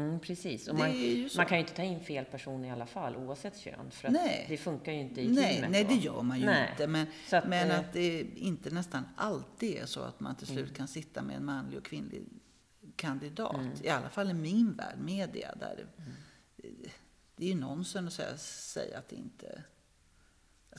Mm, 0.00 0.20
precis. 0.20 0.68
Och 0.68 0.74
man, 0.74 0.90
man, 1.36 1.46
kan 1.46 1.58
ju 1.58 1.60
inte 1.60 1.74
ta 1.74 1.82
in 1.82 2.00
fel 2.00 2.24
person 2.24 2.64
i 2.64 2.70
alla 2.70 2.86
fall, 2.86 3.16
oavsett 3.16 3.58
kön. 3.58 3.90
För 3.90 4.08
nej. 4.08 4.46
det 4.48 4.56
funkar 4.56 4.92
ju 4.92 5.00
inte 5.00 5.20
i 5.20 5.28
nej, 5.28 5.54
teamet. 5.54 5.70
Nej, 5.70 5.84
det 5.84 5.94
gör 5.94 6.22
man 6.22 6.40
ju 6.40 6.46
nej. 6.46 6.70
inte. 6.70 6.86
Men, 6.86 7.06
att, 7.32 7.48
men 7.48 7.70
eh, 7.70 7.78
att 7.78 7.92
det 7.92 8.20
inte 8.20 8.70
nästan 8.70 9.04
alltid 9.16 9.76
är 9.76 9.86
så 9.86 10.00
att 10.00 10.20
man 10.20 10.36
till 10.36 10.46
slut 10.46 10.58
mm. 10.58 10.74
kan 10.74 10.88
sitta 10.88 11.22
med 11.22 11.36
en 11.36 11.44
manlig 11.44 11.78
och 11.78 11.84
kvinnlig 11.84 12.22
kandidat. 12.96 13.54
Mm. 13.54 13.72
I 13.82 13.88
alla 13.88 14.08
fall 14.08 14.30
i 14.30 14.34
min 14.34 14.72
värld, 14.72 14.98
media. 14.98 15.54
Där 15.54 15.86
mm. 15.98 16.12
Det 17.36 17.44
är 17.44 17.48
ju 17.48 17.54
nonsens 17.54 18.06
att 18.06 18.12
säga, 18.12 18.36
säga 18.36 18.98
att 18.98 19.08
det 19.08 19.16
inte... 19.16 19.62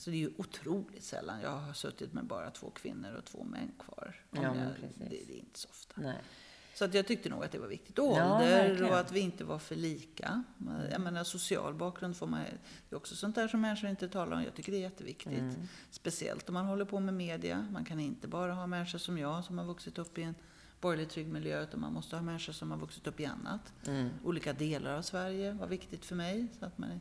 Alltså 0.00 0.10
det 0.10 0.16
är 0.16 0.18
ju 0.18 0.30
otroligt 0.36 1.04
sällan 1.04 1.40
jag 1.40 1.50
har 1.50 1.72
suttit 1.72 2.12
med 2.12 2.24
bara 2.24 2.50
två 2.50 2.70
kvinnor 2.70 3.14
och 3.14 3.24
två 3.24 3.44
män 3.44 3.72
kvar. 3.78 4.16
Ja, 4.30 4.42
jag, 4.42 4.54
det, 4.54 5.08
det, 5.08 5.34
är 5.34 5.38
inte 5.38 5.58
så 5.58 5.68
ofta. 5.68 6.00
Nej. 6.00 6.16
Så 6.74 6.84
att 6.84 6.94
jag 6.94 7.06
tyckte 7.06 7.28
nog 7.28 7.44
att 7.44 7.52
det 7.52 7.58
var 7.58 7.68
viktigt. 7.68 7.98
Ålder 7.98 8.76
ja, 8.80 8.88
och 8.88 8.98
att 8.98 9.12
vi 9.12 9.20
inte 9.20 9.44
var 9.44 9.58
för 9.58 9.74
lika. 9.74 10.44
Jag 10.90 11.00
menar 11.00 11.24
social 11.24 11.74
bakgrund 11.74 12.16
får 12.16 12.26
man, 12.26 12.40
det 12.88 12.94
är 12.94 12.96
också 12.96 13.16
sånt 13.16 13.34
där 13.34 13.48
som 13.48 13.60
människor 13.60 13.90
inte 13.90 14.08
talar 14.08 14.36
om. 14.36 14.42
Jag 14.42 14.54
tycker 14.54 14.72
det 14.72 14.78
är 14.78 14.82
jätteviktigt. 14.82 15.38
Mm. 15.38 15.68
Speciellt 15.90 16.48
om 16.48 16.54
man 16.54 16.66
håller 16.66 16.84
på 16.84 17.00
med 17.00 17.14
media. 17.14 17.66
Man 17.72 17.84
kan 17.84 18.00
inte 18.00 18.28
bara 18.28 18.54
ha 18.54 18.66
människor 18.66 18.98
som 18.98 19.18
jag 19.18 19.44
som 19.44 19.58
har 19.58 19.64
vuxit 19.64 19.98
upp 19.98 20.18
i 20.18 20.22
en 20.22 20.34
borgerlig 20.80 21.08
trygg 21.10 21.28
miljö, 21.28 21.62
utan 21.62 21.80
man 21.80 21.92
måste 21.92 22.16
ha 22.16 22.22
människor 22.22 22.52
som 22.52 22.70
har 22.70 22.78
vuxit 22.78 23.06
upp 23.06 23.20
i 23.20 23.24
annat. 23.24 23.72
Mm. 23.86 24.10
Olika 24.24 24.52
delar 24.52 24.94
av 24.94 25.02
Sverige 25.02 25.52
var 25.52 25.66
viktigt 25.66 26.04
för 26.04 26.16
mig. 26.16 26.46
Så 26.58 26.66
att 26.66 26.78
man, 26.78 27.00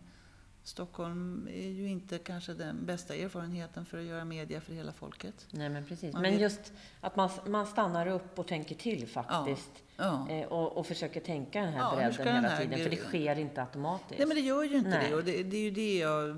Stockholm 0.69 1.47
är 1.47 1.69
ju 1.69 1.87
inte 1.87 2.17
kanske 2.17 2.53
den 2.53 2.85
bästa 2.85 3.15
erfarenheten 3.15 3.85
för 3.85 3.97
att 3.97 4.03
göra 4.03 4.25
media 4.25 4.61
för 4.61 4.73
hela 4.73 4.93
folket. 4.93 5.47
Nej, 5.51 5.69
men 5.69 5.85
precis. 5.85 6.13
Man 6.13 6.21
men 6.21 6.31
vet... 6.31 6.41
just 6.41 6.73
att 7.01 7.15
man, 7.15 7.29
man 7.47 7.67
stannar 7.67 8.07
upp 8.07 8.39
och 8.39 8.47
tänker 8.47 8.75
till 8.75 9.07
faktiskt. 9.07 9.71
Ja, 9.97 10.25
ja. 10.29 10.35
Eh, 10.35 10.47
och, 10.47 10.77
och 10.77 10.87
försöker 10.87 11.19
tänka 11.19 11.61
den 11.61 11.73
här 11.73 11.79
ja, 11.79 11.95
bredden 11.95 12.35
hela 12.35 12.49
här 12.49 12.61
tiden, 12.61 12.79
för 12.79 12.89
det 12.89 12.95
sker 12.95 13.39
inte 13.39 13.61
automatiskt. 13.61 14.19
Nej, 14.19 14.27
men 14.27 14.35
det 14.35 14.41
gör 14.41 14.63
ju 14.63 14.77
inte 14.77 14.89
Nej. 14.89 15.09
det. 15.09 15.15
Och 15.15 15.23
det, 15.23 15.43
det, 15.43 15.57
är 15.57 15.61
ju 15.61 15.71
det 15.71 15.97
jag 15.97 16.35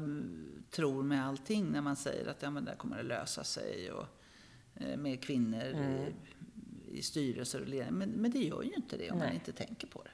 tror 0.69 1.03
med 1.03 1.27
allting, 1.27 1.71
när 1.71 1.81
man 1.81 1.95
säger 1.95 2.27
att 2.29 2.41
ja, 2.41 2.49
men 2.49 2.65
där 2.65 2.75
kommer 2.75 2.97
det 2.97 3.03
lösa 3.03 3.43
sig. 3.43 3.91
Och, 3.91 4.05
eh, 4.75 4.97
med 4.97 5.23
kvinnor 5.23 5.63
mm. 5.63 5.91
i, 5.91 6.97
i 6.97 7.01
styrelser 7.01 7.61
och 7.61 7.67
ledning. 7.67 7.93
Men, 7.93 8.09
men 8.09 8.31
det 8.31 8.39
gör 8.39 8.63
ju 8.63 8.73
inte 8.73 8.97
det 8.97 9.11
om 9.11 9.17
Nej. 9.17 9.27
man 9.27 9.35
inte 9.35 9.51
tänker 9.51 9.87
på 9.87 10.03
det. 10.03 10.11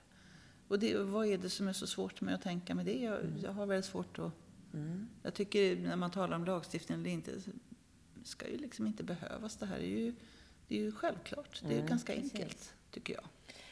Och 0.68 0.80
det, 0.80 0.98
vad 0.98 1.28
är 1.28 1.38
det 1.38 1.50
som 1.50 1.68
är 1.68 1.74
så 1.74 1.88
svårt 1.88 2.22
med 2.22 2.36
att 2.36 2.42
tänka 2.42 2.76
med 2.76 2.86
det? 2.86 3.04
Jag, 3.04 3.20
mm. 3.20 3.40
jag 3.44 3.52
har 3.52 3.66
väldigt 3.66 3.86
svårt 3.86 4.20
att... 4.20 4.32
Mm. 4.74 5.08
Jag 5.24 5.34
tycker 5.34 5.76
när 5.76 5.96
man 5.96 6.12
talar 6.12 6.36
om 6.36 6.46
lagstiftning 6.46 7.00
eller 7.00 7.10
inte, 7.10 7.32
det 7.32 8.28
ska 8.28 8.50
ju 8.50 8.58
liksom 8.58 8.88
inte 8.88 9.04
behövas. 9.04 9.58
Det 9.58 9.66
här 9.66 9.78
är 9.78 9.88
ju, 9.88 10.16
det 10.68 10.76
är 10.76 10.80
ju 10.80 10.92
självklart. 10.92 11.62
Det 11.62 11.74
är 11.74 11.78
mm, 11.78 11.88
ganska 11.88 12.14
precis. 12.14 12.34
enkelt, 12.34 12.74
tycker 12.92 13.14
jag. 13.14 13.24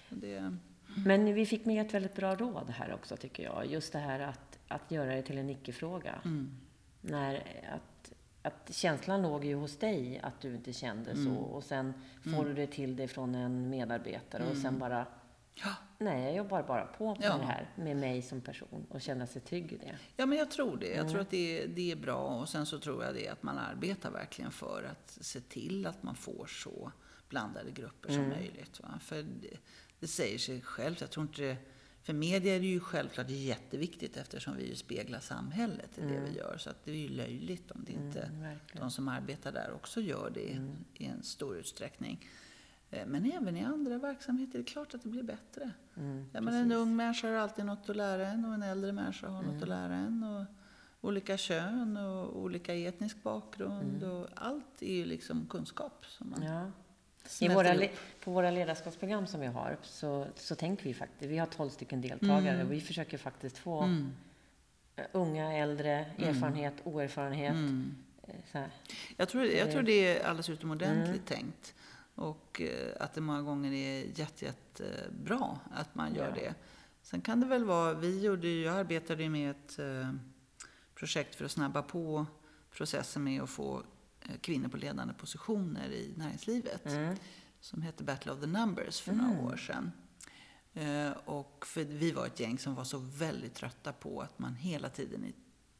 Det, 0.09 0.57
men 1.05 1.33
vi 1.33 1.45
fick 1.45 1.65
med 1.65 1.85
ett 1.85 1.93
väldigt 1.93 2.15
bra 2.15 2.35
råd 2.35 2.69
här 2.69 2.93
också, 2.93 3.17
tycker 3.17 3.43
jag. 3.43 3.65
Just 3.65 3.93
det 3.93 3.99
här 3.99 4.19
att, 4.19 4.59
att 4.67 4.91
göra 4.91 5.15
det 5.15 5.21
till 5.21 5.37
en 5.37 5.49
icke-fråga. 5.49 6.21
Mm. 6.25 6.51
När, 7.01 7.35
att, 7.73 8.13
att 8.41 8.75
känslan 8.75 9.21
låg 9.21 9.45
ju 9.45 9.55
hos 9.55 9.77
dig 9.77 10.19
att 10.23 10.41
du 10.41 10.55
inte 10.55 10.73
kände 10.73 11.11
mm. 11.11 11.25
så. 11.25 11.41
Och 11.41 11.63
sen 11.63 11.93
får 12.23 12.29
mm. 12.29 12.45
du 12.45 12.53
det 12.53 12.67
till 12.67 12.95
dig 12.95 13.07
från 13.07 13.35
en 13.35 13.69
medarbetare 13.69 14.43
och 14.43 14.57
sen 14.57 14.65
mm. 14.65 14.79
bara 14.79 15.05
Ja. 15.55 15.75
Nej, 15.97 16.23
jag 16.23 16.35
jobbar 16.35 16.63
bara 16.63 16.85
på 16.85 17.15
med 17.15 17.23
ja. 17.23 17.37
det 17.37 17.45
här, 17.45 17.69
med 17.75 17.97
mig 17.97 18.21
som 18.21 18.41
person 18.41 18.85
och 18.89 19.01
känna 19.01 19.27
sig 19.27 19.41
trygg 19.41 19.73
i 19.73 19.77
det. 19.77 19.97
Ja, 20.17 20.25
men 20.25 20.37
jag 20.37 20.51
tror 20.51 20.77
det. 20.77 20.87
Jag 20.87 20.97
mm. 20.97 21.11
tror 21.11 21.21
att 21.21 21.29
det 21.29 21.63
är, 21.63 21.67
det 21.67 21.91
är 21.91 21.95
bra 21.95 22.27
och 22.27 22.49
sen 22.49 22.65
så 22.65 22.79
tror 22.79 23.03
jag 23.03 23.13
det 23.13 23.27
att 23.27 23.43
man 23.43 23.57
arbetar 23.57 24.11
verkligen 24.11 24.51
för 24.51 24.83
att 24.91 25.17
se 25.21 25.39
till 25.39 25.85
att 25.85 26.03
man 26.03 26.15
får 26.15 26.45
så 26.45 26.91
blandade 27.29 27.71
grupper 27.71 28.09
som 28.09 28.23
mm. 28.23 28.29
möjligt. 28.29 28.79
Va? 28.79 28.99
För 29.01 29.23
det, 29.23 29.57
det, 29.99 30.07
säger 30.07 30.37
sig 30.37 30.61
självt. 30.61 31.01
Jag 31.01 31.11
tror 31.11 31.25
inte 31.25 31.41
det, 31.41 31.57
för 32.03 32.13
media 32.13 32.55
är 32.55 32.59
det 32.59 32.65
ju 32.65 32.79
självklart 32.79 33.29
jätteviktigt 33.29 34.17
eftersom 34.17 34.57
vi 34.57 34.67
ju 34.67 34.75
speglar 34.75 35.19
samhället 35.19 35.97
i 35.97 36.01
mm. 36.01 36.13
det 36.13 36.29
vi 36.29 36.37
gör. 36.37 36.57
Så 36.57 36.69
att 36.69 36.85
det 36.85 36.91
är 36.91 36.95
ju 36.95 37.09
löjligt 37.09 37.71
om 37.71 37.83
det 37.85 37.91
inte 37.91 38.21
mm, 38.21 38.57
de 38.73 38.91
som 38.91 39.07
arbetar 39.07 39.51
där 39.51 39.71
också 39.73 40.01
gör 40.01 40.31
det 40.33 40.51
mm. 40.51 40.85
i 40.93 41.05
en 41.05 41.23
stor 41.23 41.57
utsträckning. 41.57 42.29
Eh, 42.95 43.05
men 43.05 43.31
även 43.31 43.57
i 43.57 43.63
andra 43.63 43.97
verksamheter 43.97 44.59
är 44.59 44.63
det 44.63 44.69
klart 44.69 44.93
att 44.93 45.03
det 45.03 45.09
blir 45.09 45.23
bättre. 45.23 45.71
Mm, 45.97 46.25
ja, 46.33 46.41
men 46.41 46.53
en 46.53 46.71
ung 46.71 46.95
människa 46.95 47.27
har 47.27 47.35
alltid 47.35 47.65
något 47.65 47.89
att 47.89 47.95
lära 47.95 48.27
en 48.27 48.45
och 48.45 48.53
en 48.53 48.63
äldre 48.63 48.91
människa 48.91 49.27
har 49.27 49.39
mm. 49.39 49.53
något 49.53 49.63
att 49.63 49.69
lära 49.69 49.95
en. 49.95 50.23
Och 50.23 50.45
olika 51.01 51.37
kön 51.37 51.97
och 51.97 52.39
olika 52.39 52.73
etnisk 52.73 53.23
bakgrund. 53.23 54.03
Mm. 54.03 54.15
Och 54.15 54.27
allt 54.35 54.81
är 54.81 54.93
ju 54.93 55.05
liksom 55.05 55.47
kunskap. 55.49 56.05
Som 56.05 56.29
man 56.29 56.43
ja. 56.43 56.71
I 57.39 57.47
våra, 57.47 57.87
på 58.23 58.31
våra 58.31 58.51
ledarskapsprogram 58.51 59.27
som 59.27 59.39
vi 59.39 59.47
har 59.47 59.77
så, 59.81 60.27
så 60.35 60.55
tänker 60.55 60.83
vi 60.83 60.93
faktiskt, 60.93 61.31
vi 61.31 61.37
har 61.37 61.45
12 61.45 61.69
stycken 61.69 62.01
deltagare 62.01 62.55
och 62.55 62.61
mm. 62.61 62.69
vi 62.69 62.81
försöker 62.81 63.17
faktiskt 63.17 63.57
få 63.57 63.81
mm. 63.81 64.11
unga, 65.11 65.53
äldre, 65.53 66.05
mm. 66.17 66.29
erfarenhet, 66.29 66.73
oerfarenhet. 66.83 67.55
Eh, 68.53 68.61
jag, 69.17 69.29
tror, 69.29 69.45
jag 69.45 69.71
tror 69.71 69.81
det 69.81 70.17
är 70.17 70.25
alldeles 70.25 70.49
utomordentligt 70.49 71.25
tänkt. 71.25 71.73
Och 72.15 72.61
eh, 72.61 72.93
att 72.99 73.13
det 73.13 73.21
många 73.21 73.41
gånger 73.41 73.71
är 73.71 74.19
jätte, 74.19 74.45
jättebra 74.45 75.59
att 75.71 75.95
man 75.95 76.15
gör 76.15 76.27
ja. 76.27 76.35
det. 76.35 76.55
Sen 77.01 77.21
kan 77.21 77.39
det 77.39 77.47
väl 77.47 77.65
vara, 77.65 77.93
vi 77.93 78.21
gjorde 78.21 78.49
jag 78.49 78.75
arbetade 78.75 79.23
ju 79.23 79.29
med 79.29 79.51
ett, 79.51 79.79
eh, 79.79 80.13
projekt 80.95 81.35
för 81.35 81.45
att 81.45 81.51
snabba 81.51 81.81
på 81.81 82.25
processen 82.71 83.23
med 83.23 83.41
att 83.41 83.49
få 83.49 83.83
eh, 84.21 84.37
kvinnor 84.41 84.67
på 84.67 84.77
ledande 84.77 85.13
positioner 85.13 85.89
i 85.89 86.13
näringslivet. 86.17 86.85
Mm. 86.85 87.15
Som 87.59 87.81
hette 87.81 88.03
Battle 88.03 88.31
of 88.31 88.39
the 88.39 88.47
Numbers 88.47 89.01
för 89.01 89.11
mm. 89.11 89.25
några 89.25 89.53
år 89.53 89.57
sedan. 89.57 89.91
Och 91.25 91.65
för 91.65 91.83
vi 91.83 92.11
var 92.11 92.25
ett 92.25 92.39
gäng 92.39 92.57
som 92.57 92.75
var 92.75 92.83
så 92.83 92.97
väldigt 92.97 93.53
trötta 93.53 93.93
på 93.93 94.21
att 94.21 94.39
man 94.39 94.55
hela 94.55 94.89
tiden 94.89 95.25
i, 95.25 95.33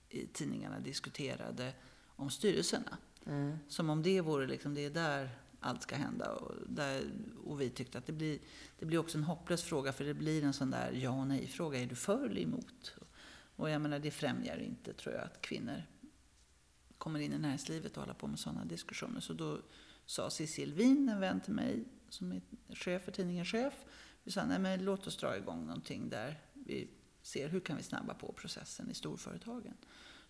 i 0.09 0.27
tidningarna 0.27 0.79
diskuterade 0.79 1.73
om 2.15 2.29
styrelserna. 2.29 2.97
Mm. 3.25 3.57
Som 3.67 3.89
om 3.89 4.03
det 4.03 4.21
vore 4.21 4.47
liksom, 4.47 4.73
det 4.73 4.85
är 4.85 4.89
där 4.89 5.29
allt 5.65 5.81
ska 5.81 5.95
hända. 5.95 6.31
Och, 6.31 6.55
där, 6.67 7.11
och 7.45 7.61
vi 7.61 7.69
tyckte 7.69 7.97
att 7.97 8.05
det 8.05 8.13
blir, 8.13 8.39
det 8.79 8.85
blir 8.85 8.97
också 8.97 9.17
en 9.17 9.23
hopplös 9.23 9.63
fråga 9.63 9.93
för 9.93 10.03
det 10.03 10.13
blir 10.13 10.43
en 10.43 10.53
sån 10.53 10.71
där 10.71 10.91
ja 10.91 11.09
och 11.09 11.27
nej-fråga. 11.27 11.79
Är 11.79 11.85
du 11.85 11.95
för 11.95 12.29
eller 12.29 12.41
emot? 12.41 12.95
Och 13.55 13.69
jag 13.69 13.81
menar, 13.81 13.99
det 13.99 14.11
främjar 14.11 14.57
inte, 14.57 14.93
tror 14.93 15.15
jag, 15.15 15.23
att 15.23 15.41
kvinnor 15.41 15.83
kommer 16.97 17.19
in 17.19 17.33
i 17.33 17.37
näringslivet 17.37 17.97
och 17.97 18.03
håller 18.03 18.13
på 18.13 18.27
med 18.27 18.39
sådana 18.39 18.65
diskussioner. 18.65 19.19
Så 19.19 19.33
då 19.33 19.61
sa 20.05 20.29
Cissi 20.29 20.65
Wien, 20.65 21.09
en 21.09 21.19
vän 21.19 21.41
till 21.41 21.53
mig, 21.53 21.85
som 22.09 22.31
är 22.31 22.41
chef 22.69 23.03
för 23.03 23.11
tidningen 23.11 23.45
Chef, 23.45 23.73
vi 24.23 24.31
sa, 24.31 24.45
nej 24.45 24.59
men 24.59 24.85
låt 24.85 25.07
oss 25.07 25.17
dra 25.17 25.37
igång 25.37 25.65
någonting 25.65 26.09
där 26.09 26.39
vi 26.53 26.89
ser 27.21 27.49
hur 27.49 27.59
kan 27.59 27.77
vi 27.77 27.83
snabba 27.83 28.13
på 28.13 28.33
processen 28.33 28.89
i 28.89 28.93
storföretagen. 28.93 29.73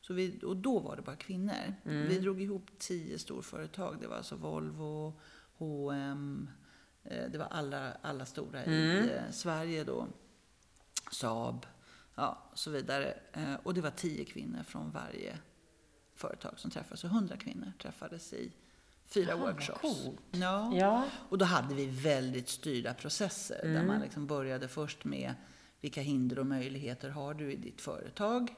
Så 0.08 0.14
vi, 0.14 0.40
och 0.44 0.58
då 0.58 0.80
var 0.80 0.96
det 0.96 1.02
bara 1.02 1.16
kvinnor. 1.16 1.76
Mm. 1.86 2.08
Vi 2.08 2.20
drog 2.20 2.42
ihop 2.42 2.70
tio 2.78 3.20
storföretag. 3.20 3.98
Det 4.02 4.08
var 4.08 4.16
alltså 4.16 4.36
Volvo, 4.36 5.14
H&M, 5.58 6.50
det 7.04 7.38
var 7.38 7.46
alla, 7.46 7.94
alla 8.02 8.26
stora 8.26 8.64
mm. 8.64 8.80
i 8.80 9.12
eh, 9.12 9.32
Sverige 9.32 9.84
då. 9.84 10.08
Saab, 11.12 11.66
ja, 12.16 12.52
så 12.54 12.72
vidare. 12.72 13.18
Eh, 13.34 13.54
och 13.64 13.74
det 13.74 13.82
var 13.82 13.92
tio 13.92 14.26
kvinnor 14.26 14.64
från 14.64 14.92
varje 14.92 15.38
företag 16.16 16.60
som 16.60 16.72
träffades. 16.72 17.00
Så 17.00 17.08
hundra 17.08 17.38
kvinnor 17.38 17.72
träffades 17.82 18.34
i 18.34 18.52
fyra 19.06 19.34
Aha, 19.34 19.46
workshops. 19.46 20.08
Ja. 20.32 20.74
ja. 20.76 21.06
Och 21.30 21.38
då 21.38 21.46
hade 21.46 21.76
vi 21.76 21.86
väldigt 21.86 22.50
styrda 22.50 22.94
processer. 22.94 23.60
Mm. 23.64 23.74
Där 23.74 23.84
man 23.84 24.02
liksom 24.02 24.28
började 24.28 24.68
först 24.68 25.06
med 25.06 25.34
vilka 25.82 26.02
hinder 26.02 26.40
och 26.40 26.46
möjligheter 26.46 27.10
har 27.10 27.34
du 27.34 27.52
i 27.52 27.56
ditt 27.56 27.82
företag? 27.82 28.56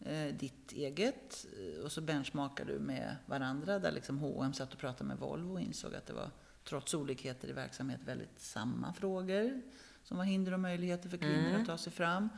Eh, 0.00 0.34
ditt 0.34 0.72
eget. 0.72 1.46
Eh, 1.58 1.84
och 1.84 1.92
så 1.92 2.00
benchmarkar 2.00 2.64
du 2.64 2.78
med 2.78 3.16
varandra. 3.26 3.78
Där 3.78 3.92
liksom 3.92 4.18
H&M 4.18 4.52
satt 4.52 4.72
och 4.72 4.78
pratade 4.78 5.04
med 5.04 5.18
Volvo 5.18 5.52
och 5.52 5.60
insåg 5.60 5.94
att 5.94 6.06
det 6.06 6.12
var, 6.12 6.30
trots 6.64 6.94
olikheter 6.94 7.48
i 7.48 7.52
verksamhet, 7.52 8.00
väldigt 8.04 8.40
samma 8.40 8.92
frågor. 8.92 9.62
Som 10.02 10.16
var 10.16 10.24
hinder 10.24 10.52
och 10.52 10.60
möjligheter 10.60 11.08
för 11.08 11.16
kvinnor 11.16 11.48
mm. 11.48 11.60
att 11.60 11.66
ta 11.66 11.78
sig 11.78 11.92
fram. 11.92 12.28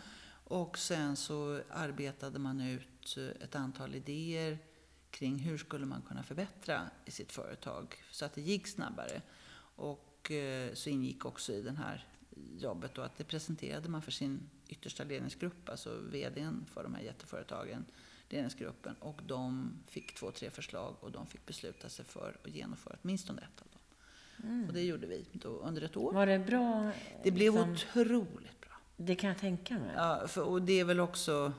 Och 0.44 0.78
sen 0.78 1.16
så 1.16 1.60
arbetade 1.70 2.38
man 2.38 2.60
ut 2.60 3.16
eh, 3.16 3.44
ett 3.44 3.54
antal 3.54 3.94
idéer 3.94 4.58
kring 5.10 5.38
hur 5.38 5.58
skulle 5.58 5.86
man 5.86 6.02
kunna 6.02 6.22
förbättra 6.22 6.90
i 7.04 7.10
sitt 7.10 7.32
företag 7.32 7.96
så 8.10 8.24
att 8.24 8.34
det 8.34 8.40
gick 8.40 8.66
snabbare. 8.66 9.22
Och 9.76 10.32
så 10.72 10.90
ingick 10.90 11.24
också 11.24 11.52
i 11.52 11.62
det 11.62 11.70
här 11.70 12.06
jobbet 12.58 12.94
då 12.94 13.02
att 13.02 13.16
det 13.16 13.24
presenterade 13.24 13.88
man 13.88 14.02
för 14.02 14.10
sin 14.10 14.50
yttersta 14.72 15.04
ledningsgrupp, 15.04 15.68
alltså 15.68 15.98
VDn 16.10 16.64
för 16.66 16.82
de 16.82 16.94
här 16.94 17.02
jätteföretagen, 17.02 17.84
ledningsgruppen. 18.28 18.94
Och 19.00 19.20
de 19.26 19.72
fick 19.86 20.14
två, 20.14 20.30
tre 20.30 20.50
förslag 20.50 20.96
och 21.00 21.12
de 21.12 21.26
fick 21.26 21.46
besluta 21.46 21.88
sig 21.88 22.04
för 22.04 22.36
att 22.44 22.50
genomföra 22.50 22.96
åtminstone 23.02 23.42
ett 23.42 23.60
av 23.60 23.66
dem. 23.70 23.80
Mm. 24.50 24.68
Och 24.68 24.74
det 24.74 24.82
gjorde 24.82 25.06
vi 25.06 25.26
då 25.32 25.48
under 25.48 25.82
ett 25.82 25.96
år. 25.96 26.12
Var 26.12 26.26
det 26.26 26.38
bra? 26.38 26.90
Det 27.22 27.30
blev 27.30 27.54
liksom, 27.54 27.72
otroligt 27.72 28.60
bra. 28.60 28.72
Det 28.96 29.14
kan 29.14 29.28
jag 29.28 29.38
tänka 29.38 29.74
mig. 29.74 29.92
Ja, 29.96 30.28
för, 30.28 30.42
och 30.42 30.62
det 30.62 30.80
är 30.80 30.84
väl 30.84 31.00
också 31.00 31.52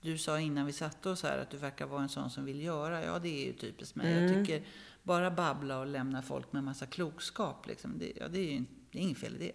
du 0.00 0.18
sa 0.18 0.40
innan 0.40 0.66
vi 0.66 0.72
satte 0.72 1.08
oss 1.08 1.22
här 1.22 1.38
att 1.38 1.50
du 1.50 1.56
verkar 1.56 1.86
vara 1.86 2.02
en 2.02 2.08
sån 2.08 2.30
som 2.30 2.44
vill 2.44 2.62
göra. 2.62 3.04
Ja, 3.04 3.18
det 3.18 3.28
är 3.28 3.46
ju 3.46 3.52
typiskt 3.52 3.96
mig. 3.96 4.12
Mm. 4.12 4.24
Jag 4.24 4.46
tycker 4.46 4.66
bara 5.02 5.30
babbla 5.30 5.78
och 5.78 5.86
lämna 5.86 6.22
folk 6.22 6.52
med 6.52 6.64
massa 6.64 6.86
klokskap, 6.86 7.66
liksom, 7.66 7.98
det, 7.98 8.12
ja, 8.16 8.28
det 8.28 8.38
är 8.38 8.52
ju 8.52 8.64
det 8.90 8.98
är 8.98 9.02
inget 9.02 9.18
fel 9.18 9.36
i 9.36 9.38
det. 9.38 9.52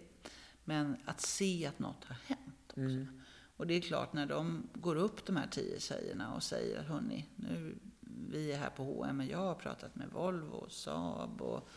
Men 0.64 0.96
att 1.04 1.20
se 1.20 1.66
att 1.66 1.78
något 1.78 2.04
har 2.04 2.16
hänt 2.26 2.47
också. 2.84 2.96
Mm. 2.96 3.20
Och 3.56 3.66
det 3.66 3.74
är 3.74 3.80
klart, 3.80 4.12
när 4.12 4.26
de 4.26 4.68
går 4.74 4.96
upp, 4.96 5.26
de 5.26 5.36
här 5.36 5.46
tio 5.46 5.80
tjejerna, 5.80 6.34
och 6.34 6.42
säger 6.42 6.82
hörni, 6.82 7.28
nu, 7.36 7.78
vi 8.30 8.52
är 8.52 8.58
här 8.58 8.70
på 8.70 8.84
H&M, 8.84 9.22
jag 9.30 9.38
har 9.38 9.54
pratat 9.54 9.96
med 9.96 10.08
Volvo, 10.08 10.66
Saab 10.68 11.42
och 11.42 11.68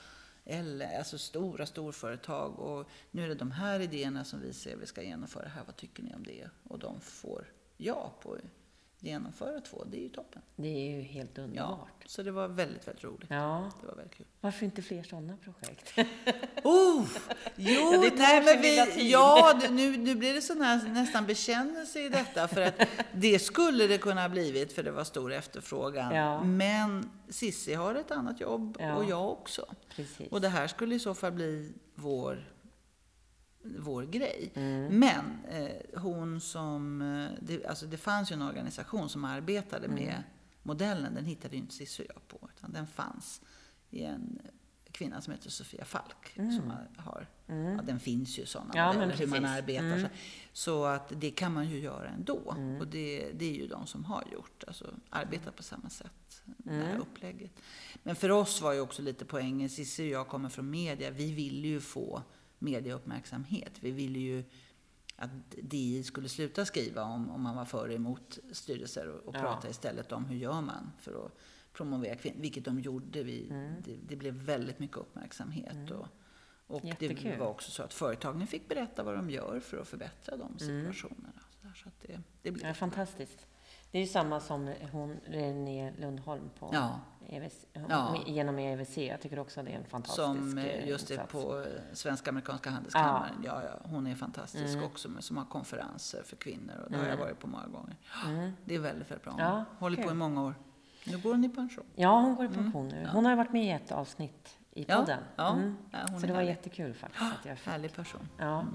eller, 0.45 0.97
alltså 0.97 1.17
stora 1.17 1.65
storföretag 1.65 2.59
och 2.59 2.89
nu 3.11 3.23
är 3.23 3.27
det 3.27 3.35
de 3.35 3.51
här 3.51 3.79
idéerna 3.79 4.23
som 4.23 4.41
vi 4.41 4.53
ser 4.53 4.77
vi 4.77 4.85
ska 4.85 5.03
genomföra 5.03 5.47
här, 5.47 5.63
vad 5.65 5.75
tycker 5.75 6.03
ni 6.03 6.15
om 6.15 6.23
det? 6.23 6.49
Och 6.63 6.79
de 6.79 7.01
får 7.01 7.45
ja 7.77 8.13
på 8.21 8.37
genomföra 9.03 9.61
två, 9.61 9.83
det 9.91 9.97
är 9.97 10.01
ju 10.01 10.09
toppen. 10.09 10.41
Det 10.55 10.67
är 10.67 10.97
ju 10.97 11.01
helt 11.01 11.37
underbart. 11.37 11.89
Ja, 11.99 12.05
så 12.05 12.23
det 12.23 12.31
var 12.31 12.47
väldigt, 12.47 12.87
väldigt 12.87 13.03
roligt. 13.03 13.29
Ja. 13.29 13.71
Det 13.81 13.87
var 13.87 13.95
väldigt 13.95 14.17
kul. 14.17 14.25
Varför 14.41 14.65
inte 14.65 14.81
fler 14.81 15.03
sådana 15.03 15.37
projekt? 15.37 15.93
oh, 16.63 17.05
jo, 17.55 17.93
ja, 17.93 18.11
nej, 18.15 18.43
men 18.45 18.61
vi, 18.61 19.11
ja, 19.11 19.59
nu, 19.69 19.97
nu 19.97 20.15
blir 20.15 20.33
det 20.33 20.41
sån 20.41 20.61
här 20.61 20.89
nästan 20.89 21.25
bekännelse 21.25 21.99
i 21.99 22.09
detta. 22.09 22.47
För 22.47 22.61
att 22.61 22.87
det 23.13 23.39
skulle 23.39 23.87
det 23.87 23.97
kunna 23.97 24.21
ha 24.21 24.29
blivit, 24.29 24.73
för 24.73 24.83
det 24.83 24.91
var 24.91 25.03
stor 25.03 25.33
efterfrågan. 25.33 26.15
Ja. 26.15 26.43
Men 26.43 27.09
Sissi 27.29 27.73
har 27.73 27.95
ett 27.95 28.11
annat 28.11 28.39
jobb 28.39 28.77
ja. 28.79 28.95
och 28.95 29.05
jag 29.05 29.31
också. 29.31 29.65
Precis. 29.95 30.27
Och 30.31 30.41
det 30.41 30.49
här 30.49 30.67
skulle 30.67 30.95
i 30.95 30.99
så 30.99 31.13
fall 31.13 31.31
bli 31.31 31.73
vår 31.95 32.50
vår 33.63 34.03
grej. 34.03 34.51
Mm. 34.55 34.99
Men 34.99 35.45
eh, 35.49 36.01
hon 36.01 36.41
som, 36.41 37.01
eh, 37.01 37.37
det, 37.41 37.65
alltså 37.65 37.85
det 37.85 37.97
fanns 37.97 38.31
ju 38.31 38.33
en 38.33 38.41
organisation 38.41 39.09
som 39.09 39.25
arbetade 39.25 39.85
mm. 39.85 39.95
med 39.95 40.23
modellen, 40.63 41.15
den 41.15 41.25
hittade 41.25 41.55
ju 41.55 41.61
inte 41.61 41.73
Cissi 41.73 42.05
jag 42.13 42.27
på, 42.27 42.49
utan 42.57 42.73
den 42.73 42.87
fanns 42.87 43.41
i 43.89 44.03
en 44.03 44.39
kvinna 44.91 45.21
som 45.21 45.33
heter 45.33 45.49
Sofia 45.49 45.85
Falk. 45.85 46.33
Mm. 46.35 46.51
Som 46.51 46.73
har, 46.97 47.27
mm. 47.47 47.75
ja, 47.75 47.81
den 47.81 47.99
finns 47.99 48.39
ju 48.39 48.45
sådana 48.45 48.71
ja, 48.75 48.93
modeller, 48.93 49.17
hur 49.17 49.27
man 49.27 49.45
arbetar. 49.45 49.97
Mm. 49.97 50.09
Så 50.53 50.85
att 50.85 51.13
det 51.15 51.31
kan 51.31 51.53
man 51.53 51.69
ju 51.69 51.79
göra 51.79 52.09
ändå. 52.09 52.55
Mm. 52.57 52.81
Och 52.81 52.87
det, 52.87 53.31
det 53.33 53.45
är 53.45 53.53
ju 53.53 53.67
de 53.67 53.87
som 53.87 54.05
har 54.05 54.23
gjort, 54.31 54.63
alltså 54.67 54.93
arbetat 55.09 55.55
på 55.55 55.63
samma 55.63 55.89
sätt, 55.89 56.43
det 56.45 56.71
här 56.71 56.89
mm. 56.89 57.01
upplägget. 57.01 57.51
Men 58.03 58.15
för 58.15 58.29
oss 58.29 58.61
var 58.61 58.73
ju 58.73 58.79
också 58.79 59.01
lite 59.01 59.25
poängen, 59.25 59.69
Cissi 59.69 60.03
och 60.03 60.11
jag 60.11 60.27
kommer 60.27 60.49
från 60.49 60.69
media, 60.69 61.11
vi 61.11 61.31
vill 61.31 61.65
ju 61.65 61.79
få 61.79 62.23
mediauppmärksamhet. 62.61 63.71
Vi 63.79 63.91
ville 63.91 64.19
ju 64.19 64.43
att 65.15 65.29
DI 65.61 66.03
skulle 66.03 66.29
sluta 66.29 66.65
skriva 66.65 67.03
om, 67.03 67.29
om 67.29 67.41
man 67.41 67.55
var 67.55 67.65
för 67.65 67.87
och 67.87 67.93
emot 67.93 68.39
styrelser 68.51 69.07
och, 69.07 69.27
och 69.27 69.35
ja. 69.35 69.39
prata 69.39 69.69
istället 69.69 70.11
om 70.11 70.25
hur 70.25 70.35
gör 70.35 70.61
man 70.61 70.91
för 70.99 71.25
att 71.25 71.31
promovera 71.73 72.15
kvinnor, 72.15 72.41
vilket 72.41 72.65
de 72.65 72.79
gjorde. 72.79 73.23
Vi, 73.23 73.49
mm. 73.49 73.73
det, 73.85 73.97
det, 74.07 74.15
blev 74.15 74.33
väldigt 74.33 74.79
mycket 74.79 74.97
uppmärksamhet. 74.97 75.73
Mm. 75.73 75.97
Och, 75.97 76.07
och 76.67 76.81
det 76.99 77.37
var 77.39 77.47
också 77.47 77.71
så 77.71 77.83
att 77.83 77.93
företagen 77.93 78.47
fick 78.47 78.67
berätta 78.67 79.03
vad 79.03 79.15
de 79.15 79.29
gör 79.29 79.59
för 79.59 79.77
att 79.77 79.87
förbättra 79.87 80.37
de 80.37 80.47
mm. 80.47 80.59
situationerna. 80.59 81.41
Mm. 81.61 81.75
Så, 81.75 81.87
att 81.87 82.01
det, 82.01 82.21
det 82.41 82.51
blev 82.51 82.67
ja, 82.67 82.73
fantastiskt. 82.73 83.47
Det 83.91 83.97
är 83.97 84.01
ju 84.01 84.07
samma 84.07 84.39
som 84.39 84.73
hon, 84.91 85.19
René 85.25 85.93
Lundholm 85.97 86.49
på 86.59 86.69
ja. 86.73 86.99
EVC, 87.29 87.65
ja. 87.89 88.15
genom 88.25 88.59
EVC. 88.59 88.97
Jag 88.97 89.21
tycker 89.21 89.39
också 89.39 89.63
det 89.63 89.71
är 89.71 89.75
en 89.75 89.85
fantastisk 89.85 90.25
Som 90.25 90.57
eh, 90.57 90.87
just 90.87 91.07
det 91.07 91.27
på 91.31 91.65
Svenska 91.93 92.29
Amerikanska 92.29 92.69
Handelskammaren. 92.69 93.43
Ja. 93.45 93.61
ja, 93.63 93.89
hon 93.89 94.07
är 94.07 94.15
fantastisk 94.15 94.73
mm. 94.73 94.85
också, 94.85 95.09
som 95.19 95.37
har 95.37 95.45
konferenser 95.45 96.23
för 96.23 96.35
kvinnor. 96.35 96.75
Och 96.85 96.91
det 96.91 96.95
mm. 96.95 96.99
har 96.99 97.05
jag 97.05 97.13
mm. 97.13 97.19
varit 97.19 97.39
på 97.39 97.47
många 97.47 97.67
gånger. 97.67 97.95
Mm. 98.25 98.51
Det 98.65 98.75
är 98.75 98.79
väldigt, 98.79 99.11
väldigt 99.11 99.23
bra. 99.23 99.35
Ja, 99.39 99.65
håller 99.79 99.97
okay. 99.97 100.05
på 100.05 100.11
i 100.11 100.15
många 100.15 100.43
år. 100.43 100.55
Nu 101.05 101.17
går 101.17 101.31
hon 101.31 101.43
i 101.43 101.49
pension. 101.49 101.85
Ja, 101.95 102.19
hon 102.19 102.35
går 102.35 102.45
i 102.45 102.47
mm. 102.47 102.63
pension 102.63 102.87
nu. 102.87 103.07
Hon 103.11 103.25
har 103.25 103.35
varit 103.35 103.51
med 103.51 103.65
i 103.65 103.69
ett 103.69 103.91
avsnitt 103.91 104.57
i 104.71 104.85
podden. 104.85 105.19
Ja, 105.35 105.53
mm. 105.53 105.77
ja, 105.91 106.19
Så 106.19 106.27
det 106.27 106.33
var 106.33 106.41
jättekul 106.41 106.93
faktiskt. 106.93 107.23
Att 107.23 107.45
jag 107.45 107.57
fick. 107.57 107.67
Härlig 107.67 107.95
person. 107.95 108.29
Ja. 108.37 108.65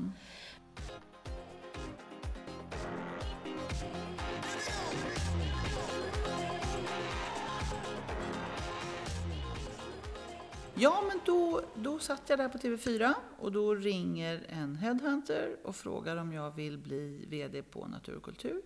Ja, 10.79 11.05
men 11.09 11.20
då, 11.24 11.62
då 11.74 11.99
satt 11.99 12.22
jag 12.29 12.39
där 12.39 12.49
på 12.49 12.59
TV4 12.59 13.14
och 13.39 13.53
då 13.53 13.74
ringer 13.74 14.47
en 14.49 14.77
headhunter 14.77 15.57
och 15.64 15.77
frågar 15.77 16.16
om 16.16 16.33
jag 16.33 16.57
vill 16.57 16.79
bli 16.79 17.27
VD 17.29 17.62
på 17.62 17.87
Natur 17.87 18.16
och 18.16 18.22
kultur. 18.22 18.62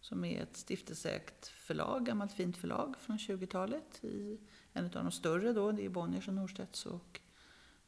Som 0.00 0.24
är 0.24 0.42
ett 0.42 0.56
stiftelseägt 0.56 1.46
förlag, 1.46 2.06
gammalt 2.06 2.32
fint 2.32 2.56
förlag 2.56 2.94
från 3.00 3.16
20-talet. 3.18 4.04
I 4.04 4.40
en 4.72 4.84
av 4.84 4.90
de 4.90 5.10
större 5.10 5.52
då, 5.52 5.72
det 5.72 5.84
är 5.84 5.88
Bonniers 5.88 6.28
och 6.28 6.34
Norstedts 6.34 6.86
och 6.86 7.20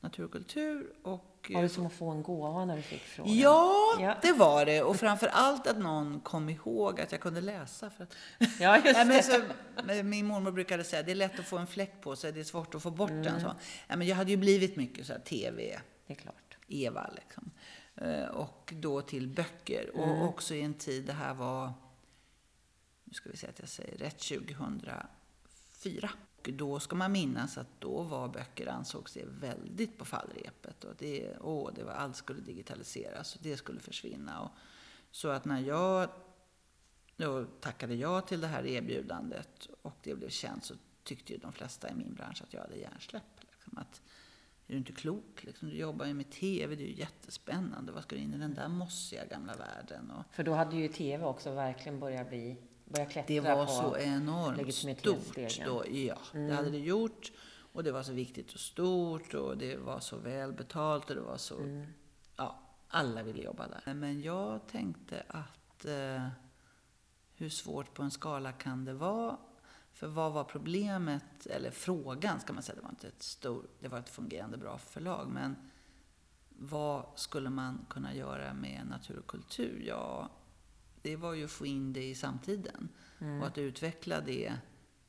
Natur 0.00 0.24
och 0.24 0.32
kultur. 0.32 0.92
Och, 1.02 1.50
var 1.54 1.62
det 1.62 1.68
som 1.68 1.86
att 1.86 1.92
få 1.92 2.10
en 2.10 2.22
gåva 2.22 2.64
när 2.64 2.76
du 2.76 2.82
fick 2.82 3.02
frågan? 3.02 3.38
Ja, 3.38 3.96
ja, 4.00 4.16
det 4.22 4.32
var 4.32 4.66
det. 4.66 4.82
Och 4.82 4.96
framför 4.96 5.26
allt 5.26 5.66
att 5.66 5.78
någon 5.78 6.20
kom 6.20 6.48
ihåg 6.48 7.00
att 7.00 7.12
jag 7.12 7.20
kunde 7.20 7.40
läsa. 7.40 7.90
För 7.90 8.04
att, 8.04 8.16
ja, 8.60 8.76
just 8.76 9.08
det. 9.08 9.22
så, 9.22 10.02
min 10.04 10.26
mormor 10.26 10.52
brukade 10.52 10.84
säga 10.84 11.00
att 11.00 11.06
det 11.06 11.12
är 11.12 11.16
lätt 11.16 11.38
att 11.38 11.46
få 11.46 11.58
en 11.58 11.66
fläck 11.66 12.00
på 12.00 12.16
sig, 12.16 12.32
det 12.32 12.40
är 12.40 12.44
svårt 12.44 12.74
att 12.74 12.82
få 12.82 12.90
bort 12.90 13.10
mm. 13.10 13.22
den. 13.22 13.40
Så. 13.40 13.54
Ja, 13.88 13.96
men 13.96 14.06
jag 14.06 14.16
hade 14.16 14.30
ju 14.30 14.36
blivit 14.36 14.76
mycket 14.76 15.06
så 15.06 15.12
här, 15.12 15.20
TV, 15.20 15.80
det 16.06 16.12
är 16.12 16.16
klart. 16.16 16.56
Eva 16.68 17.10
liksom. 17.14 17.50
Eh, 17.94 18.24
och 18.24 18.72
då 18.76 19.02
till 19.02 19.28
böcker. 19.28 19.90
Mm. 19.94 20.10
Och 20.10 20.28
också 20.28 20.54
i 20.54 20.62
en 20.62 20.74
tid 20.74 21.04
det 21.04 21.12
här 21.12 21.34
var 21.34 21.72
nu 23.06 23.12
ska 23.12 23.30
vi 23.30 23.36
säga 23.36 23.50
att 23.50 23.58
jag 23.58 23.68
säger 23.68 23.98
rätt, 23.98 24.18
2004. 24.18 26.10
Och 26.46 26.52
då 26.52 26.80
ska 26.80 26.96
man 26.96 27.12
minnas 27.12 27.58
att 27.58 27.80
då 27.80 28.02
var 28.02 28.28
böcker, 28.28 28.66
ansågs 28.66 29.12
det 29.12 29.24
väldigt 29.26 29.98
på 29.98 30.04
fallrepet. 30.04 30.84
Och 30.84 30.94
det, 30.98 31.36
åh, 31.40 31.70
det 31.74 31.84
var, 31.84 31.92
allt 31.92 32.16
skulle 32.16 32.40
digitaliseras 32.40 33.34
och 33.34 33.40
det 33.42 33.56
skulle 33.56 33.80
försvinna. 33.80 34.40
Och, 34.40 34.50
så 35.10 35.28
att 35.28 35.44
när 35.44 35.60
jag 35.60 36.08
då 37.16 37.44
tackade 37.44 37.94
ja 37.94 38.20
till 38.20 38.40
det 38.40 38.46
här 38.46 38.66
erbjudandet 38.66 39.68
och 39.82 39.96
det 40.02 40.14
blev 40.14 40.28
känt 40.28 40.64
så 40.64 40.74
tyckte 41.02 41.32
ju 41.32 41.38
de 41.38 41.52
flesta 41.52 41.90
i 41.90 41.94
min 41.94 42.14
bransch 42.14 42.42
att 42.42 42.52
jag 42.52 42.60
hade 42.60 42.76
hjärnsläpp. 42.76 43.40
Liksom, 43.40 43.78
att, 43.78 44.02
är 44.66 44.72
du 44.72 44.78
inte 44.78 44.92
klok? 44.92 45.44
Liksom, 45.44 45.68
du 45.68 45.76
jobbar 45.76 46.06
ju 46.06 46.14
med 46.14 46.30
TV, 46.30 46.76
det 46.76 46.82
är 46.82 46.86
ju 46.86 46.94
jättespännande. 46.94 47.92
Vad 47.92 48.02
ska 48.02 48.16
du 48.16 48.22
in 48.22 48.34
i 48.34 48.38
den 48.38 48.54
där 48.54 48.68
mossiga 48.68 49.26
gamla 49.26 49.54
världen? 49.54 50.10
Och, 50.10 50.34
För 50.34 50.44
då 50.44 50.54
hade 50.54 50.76
ju 50.76 50.88
TV 50.88 51.24
också 51.24 51.54
verkligen 51.54 52.00
börjat 52.00 52.28
bli 52.28 52.56
börjat 52.86 53.10
klättra 53.10 53.34
det 53.34 53.40
var 53.40 53.66
på 53.66 53.72
så 53.72 53.96
enormt 53.96 54.74
stort 54.74 55.60
då. 55.64 55.84
Ja, 55.88 56.18
det 56.32 56.54
hade 56.54 56.70
det 56.70 56.78
gjort. 56.78 57.32
Och 57.72 57.84
det 57.84 57.92
var 57.92 58.02
så 58.02 58.12
viktigt 58.12 58.52
och 58.52 58.60
stort 58.60 59.34
och 59.34 59.58
det 59.58 59.76
var 59.76 60.00
så 60.00 60.16
välbetalt 60.16 61.10
och 61.10 61.16
det 61.16 61.22
var 61.22 61.36
så... 61.36 61.84
Ja, 62.36 62.58
alla 62.88 63.22
ville 63.22 63.42
jobba 63.42 63.68
där. 63.68 63.94
Men 63.94 64.22
jag 64.22 64.66
tänkte 64.66 65.22
att 65.28 65.84
eh, 65.84 66.28
hur 67.34 67.48
svårt 67.48 67.94
på 67.94 68.02
en 68.02 68.10
skala 68.10 68.52
kan 68.52 68.84
det 68.84 68.94
vara? 68.94 69.36
För 69.92 70.06
vad 70.06 70.32
var 70.32 70.44
problemet, 70.44 71.46
eller 71.46 71.70
frågan 71.70 72.40
ska 72.40 72.52
man 72.52 72.62
säga, 72.62 72.76
det 72.76 72.82
var 72.82 72.90
inte 72.90 73.08
ett 73.08 73.22
stort, 73.22 73.70
det 73.80 73.88
var 73.88 73.98
ett 73.98 74.08
fungerande 74.08 74.56
bra 74.56 74.78
förlag, 74.78 75.28
men 75.28 75.56
vad 76.48 77.06
skulle 77.14 77.50
man 77.50 77.86
kunna 77.90 78.14
göra 78.14 78.54
med 78.54 78.86
natur 78.86 79.18
och 79.18 79.26
kultur? 79.26 79.84
Ja, 79.86 80.30
det 81.06 81.16
var 81.16 81.34
ju 81.34 81.44
att 81.44 81.50
få 81.50 81.66
in 81.66 81.92
det 81.92 82.04
i 82.04 82.14
samtiden 82.14 82.88
och 83.40 83.46
att 83.46 83.58
utveckla 83.58 84.20
det 84.20 84.54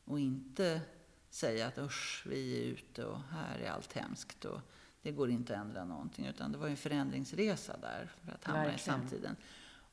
och 0.06 0.20
inte 0.20 0.82
säga 1.30 1.68
att 1.68 1.78
usch, 1.78 2.24
vi 2.30 2.58
är 2.58 2.64
ute 2.64 3.06
och 3.06 3.20
här 3.22 3.60
är 3.60 3.72
allt 3.72 3.94
hemskt 3.94 4.46
och 4.46 4.60
det 5.02 5.12
går 5.12 5.30
inte 5.30 5.56
att 5.56 5.62
ändra 5.62 5.86
någonting. 5.86 6.26
Utan 6.26 6.52
det 6.52 6.58
var 6.58 6.68
ju 6.68 6.72
en 6.72 6.78
förändringsresa 6.78 7.78
där 7.78 8.12
för 8.24 8.32
att 8.32 8.44
hamna 8.44 8.64
Verkligen. 8.64 8.80
i 8.80 8.84
samtiden. 8.84 9.36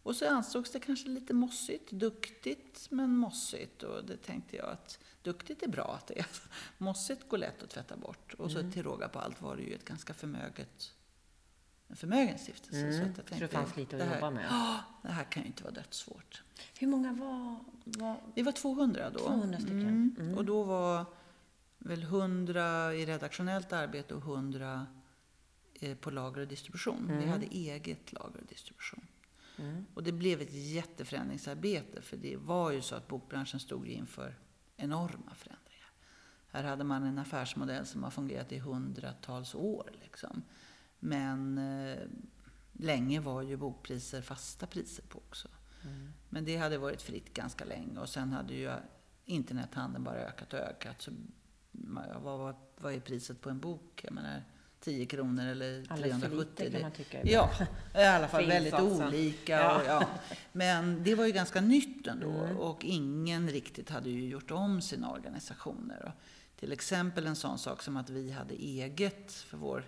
Och 0.02 0.16
så 0.16 0.28
ansågs 0.28 0.72
det 0.72 0.80
kanske 0.80 1.08
lite 1.08 1.34
mossigt, 1.34 1.90
duktigt 1.90 2.86
men 2.90 3.16
mossigt. 3.16 3.82
Och 3.82 4.04
det 4.04 4.16
tänkte 4.16 4.56
jag 4.56 4.68
att 4.68 4.98
duktigt 5.22 5.62
är 5.62 5.68
bra 5.68 5.94
att 5.94 6.06
det 6.06 6.18
är. 6.18 6.26
Mossigt 6.78 7.28
går 7.28 7.38
lätt 7.38 7.62
att 7.62 7.70
tvätta 7.70 7.96
bort. 7.96 8.34
Och 8.34 8.50
så 8.50 8.70
till 8.70 8.82
råga 8.82 9.08
på 9.08 9.18
allt 9.18 9.42
var 9.42 9.56
det 9.56 9.62
ju 9.62 9.74
ett 9.74 9.84
ganska 9.84 10.14
förmöget, 10.14 10.94
en 11.94 11.98
förmögen 11.98 12.38
stiftelse. 12.38 12.86
Mm, 12.86 12.92
Så, 12.92 13.02
att 13.02 13.16
jag 13.16 13.26
så 13.26 13.34
det 13.34 13.38
tänkte, 13.38 13.56
fanns 13.56 13.76
lite 13.76 13.96
att 13.96 14.02
det 14.02 14.08
här, 14.08 14.14
jobba 14.14 14.30
med. 14.30 14.46
Ja, 14.50 14.84
det 15.02 15.08
här 15.08 15.24
kan 15.24 15.42
ju 15.42 15.46
inte 15.46 15.64
vara 15.64 15.74
dödssvårt. 15.74 16.42
Hur 16.78 16.86
många 16.86 17.12
var... 17.12 17.56
var 17.84 18.20
Vi 18.34 18.42
var 18.42 18.52
200 18.52 19.10
då. 19.10 19.18
200 19.18 19.58
stycken. 19.58 20.16
Mm. 20.18 20.38
Och 20.38 20.44
då 20.44 20.62
var 20.62 21.04
väl 21.78 22.02
100 22.02 22.94
i 22.94 23.06
redaktionellt 23.06 23.72
arbete 23.72 24.14
och 24.14 24.22
100 24.22 24.86
eh, 25.74 25.96
på 25.96 26.10
lager 26.10 26.40
och 26.40 26.48
distribution. 26.48 27.18
Vi 27.18 27.26
hade 27.26 27.46
eget 27.46 28.12
lager 28.12 28.40
och 28.40 28.46
distribution. 28.46 29.06
Mm. 29.58 29.84
Och 29.94 30.02
det 30.02 30.12
blev 30.12 30.40
ett 30.40 30.52
jätteförändringsarbete 30.52 32.02
för 32.02 32.16
det 32.16 32.36
var 32.36 32.70
ju 32.70 32.82
så 32.82 32.94
att 32.94 33.08
bokbranschen 33.08 33.60
stod 33.60 33.88
inför 33.88 34.34
enorma 34.76 35.34
förändringar. 35.34 35.90
Här 36.48 36.64
hade 36.64 36.84
man 36.84 37.04
en 37.04 37.18
affärsmodell 37.18 37.86
som 37.86 38.02
har 38.02 38.10
fungerat 38.10 38.52
i 38.52 38.58
hundratals 38.58 39.54
år. 39.54 39.90
Liksom. 40.02 40.42
Men 41.04 41.58
eh, 41.58 41.98
länge 42.72 43.20
var 43.20 43.42
ju 43.42 43.56
bokpriser 43.56 44.22
fasta 44.22 44.66
priser 44.66 45.04
på 45.08 45.18
också. 45.18 45.48
Men 46.28 46.44
det 46.44 46.56
hade 46.56 46.78
varit 46.78 47.02
fritt 47.02 47.34
ganska 47.34 47.64
länge 47.64 47.98
och 47.98 48.08
sen 48.08 48.32
hade 48.32 48.54
ju 48.54 48.72
internethandeln 49.24 50.04
bara 50.04 50.18
ökat 50.18 50.52
och 50.52 50.58
ökat. 50.58 51.02
Så 51.02 51.10
vad, 51.72 52.38
vad, 52.38 52.54
vad 52.76 52.94
är 52.94 53.00
priset 53.00 53.40
på 53.40 53.50
en 53.50 53.60
bok? 53.60 54.00
Jag 54.04 54.12
menar, 54.12 54.42
10 54.80 55.06
kronor 55.06 55.46
eller 55.46 55.84
Alldeles 55.88 56.20
för 56.22 56.28
370? 56.28 56.64
lite 56.64 56.72
kan 56.72 56.82
man 56.82 56.92
tycka. 56.92 57.20
Ja, 57.24 57.50
i 57.94 58.04
alla 58.04 58.28
fall 58.28 58.46
väldigt 58.48 58.80
olika. 58.80 59.52
Ja. 59.52 59.76
Och, 59.76 59.86
ja. 59.86 60.08
Men 60.52 61.04
det 61.04 61.14
var 61.14 61.26
ju 61.26 61.32
ganska 61.32 61.60
nytt 61.60 62.06
ändå 62.06 62.48
och 62.58 62.84
ingen 62.84 63.50
riktigt 63.50 63.90
hade 63.90 64.10
ju 64.10 64.28
gjort 64.28 64.50
om 64.50 64.80
sina 64.80 65.10
organisationer. 65.10 66.04
Och 66.04 66.12
till 66.60 66.72
exempel 66.72 67.26
en 67.26 67.36
sån 67.36 67.58
sak 67.58 67.82
som 67.82 67.96
att 67.96 68.10
vi 68.10 68.30
hade 68.30 68.54
eget 68.54 69.32
för 69.32 69.56
vår 69.56 69.84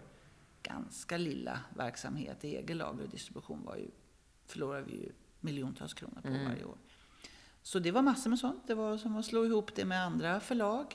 ganska 0.68 1.16
lilla 1.18 1.60
verksamhet, 1.76 2.44
egen 2.44 2.78
lager 2.78 3.02
och 3.04 3.10
distribution 3.10 3.62
var 3.64 3.76
ju, 3.76 3.90
förlorade 4.46 4.82
vi 4.82 4.92
ju 4.92 5.12
miljontals 5.40 5.94
kronor 5.94 6.20
på 6.22 6.28
varje 6.28 6.64
år. 6.64 6.78
Så 7.62 7.78
det 7.78 7.90
var 7.90 8.02
massor 8.02 8.30
med 8.30 8.38
sånt. 8.38 8.62
Det 8.66 8.74
var 8.74 8.98
som 8.98 9.16
att 9.16 9.24
slå 9.26 9.44
ihop 9.44 9.74
det 9.74 9.84
med 9.84 10.02
andra 10.04 10.40
förlag. 10.40 10.86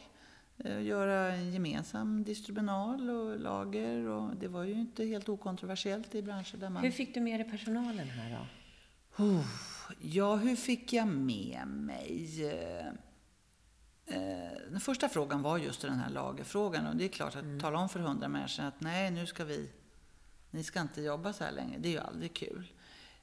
eh, 0.57 0.81
Göra 0.81 1.33
en 1.33 1.51
gemensam 1.53 2.23
distribunal 2.23 3.09
och 3.09 3.39
lager. 3.39 4.07
Och 4.07 4.35
det 4.35 4.47
var 4.47 4.63
ju 4.63 4.73
inte 4.73 5.05
helt 5.05 5.29
okontroversiellt 5.29 6.15
i 6.15 6.21
branscher 6.21 6.57
där 6.57 6.69
man... 6.69 6.83
Hur 6.83 6.91
fick 6.91 7.13
du 7.13 7.21
med 7.21 7.39
dig 7.39 7.49
personalen 7.51 8.09
här 8.09 8.37
då? 8.39 8.45
Oh, 9.23 9.45
ja, 10.01 10.35
hur 10.35 10.55
fick 10.55 10.93
jag 10.93 11.07
med 11.07 11.67
mig? 11.67 12.27
Eh, 14.11 14.71
Den 14.71 14.79
första 14.79 15.09
frågan 15.09 15.41
var 15.41 15.57
just 15.57 15.81
den 15.81 15.99
här 15.99 16.09
lagerfrågan. 16.09 16.87
Och 16.87 16.95
det 16.95 17.03
är 17.03 17.09
klart 17.09 17.35
att 17.35 17.59
tala 17.59 17.79
om 17.79 17.89
för 17.89 17.99
hundra 17.99 18.27
människor 18.27 18.63
att 18.63 18.81
nej, 18.81 19.11
nu 19.11 19.25
ska 19.25 19.45
vi... 19.45 19.71
Ni 20.51 20.63
ska 20.63 20.81
inte 20.81 21.01
jobba 21.01 21.33
så 21.33 21.43
här 21.43 21.51
länge. 21.51 21.77
Det 21.77 21.87
är 21.87 21.91
ju 21.91 21.99
aldrig 21.99 22.33
kul. 22.33 22.71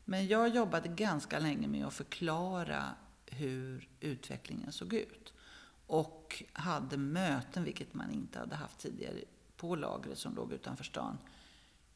Men 0.04 0.26
jag 0.26 0.48
jobbade 0.48 0.88
ganska 0.88 1.38
länge 1.38 1.68
med 1.68 1.86
att 1.86 1.94
förklara 1.94 2.84
hur 3.26 3.88
utvecklingen 4.00 4.72
såg 4.72 4.94
ut. 4.94 5.32
Och 5.86 6.42
hade 6.52 6.96
möten, 6.96 7.64
vilket 7.64 7.94
man 7.94 8.10
inte 8.10 8.38
hade 8.38 8.54
haft 8.56 8.78
tidigare, 8.78 9.14
på 9.56 9.76
lagret 9.76 10.18
som 10.18 10.34
låg 10.34 10.52
utanför 10.52 10.84
stan. 10.84 11.18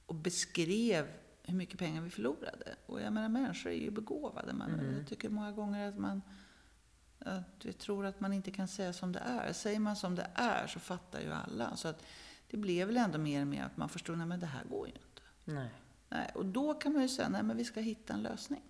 Och 0.06 0.14
beskrev 0.14 1.08
hur 1.42 1.54
mycket 1.54 1.78
pengar 1.78 2.02
vi 2.02 2.10
förlorade. 2.10 2.76
Och 2.86 3.00
jag 3.00 3.12
menar, 3.12 3.28
människor 3.28 3.70
är 3.70 3.76
ju 3.76 3.90
begåvade. 3.90 4.52
Man, 4.52 4.94
Jag 4.98 5.06
tycker 5.08 5.28
många 5.28 5.52
gånger 5.52 5.88
att 5.88 5.98
man 5.98 6.22
att 7.26 7.64
vi 7.64 7.72
tror 7.72 8.06
att 8.06 8.20
man 8.20 8.32
inte 8.32 8.50
kan 8.50 8.68
säga 8.68 8.92
som 8.92 9.12
det 9.12 9.18
är. 9.18 9.52
Säger 9.52 9.78
man 9.78 9.96
som 9.96 10.14
det 10.14 10.26
är 10.34 10.66
så 10.66 10.80
fattar 10.80 11.20
ju 11.20 11.32
alla. 11.32 11.76
Så 11.76 11.88
att 11.88 12.02
det 12.50 12.56
blev 12.56 12.86
väl 12.86 12.96
ändå 12.96 13.18
mer 13.18 13.40
och 13.40 13.46
mer 13.46 13.64
att 13.64 13.76
man 13.76 13.88
förstod, 13.88 14.18
nej 14.18 14.26
men 14.26 14.40
det 14.40 14.46
här 14.46 14.64
går 14.64 14.86
ju 14.86 14.92
inte. 14.92 15.22
Nej. 15.44 15.68
Nej, 16.08 16.30
och 16.34 16.46
då 16.46 16.74
kan 16.74 16.92
man 16.92 17.02
ju 17.02 17.08
säga, 17.08 17.28
nej 17.28 17.42
men 17.42 17.56
vi 17.56 17.64
ska 17.64 17.80
hitta 17.80 18.14
en 18.14 18.22
lösning. 18.22 18.62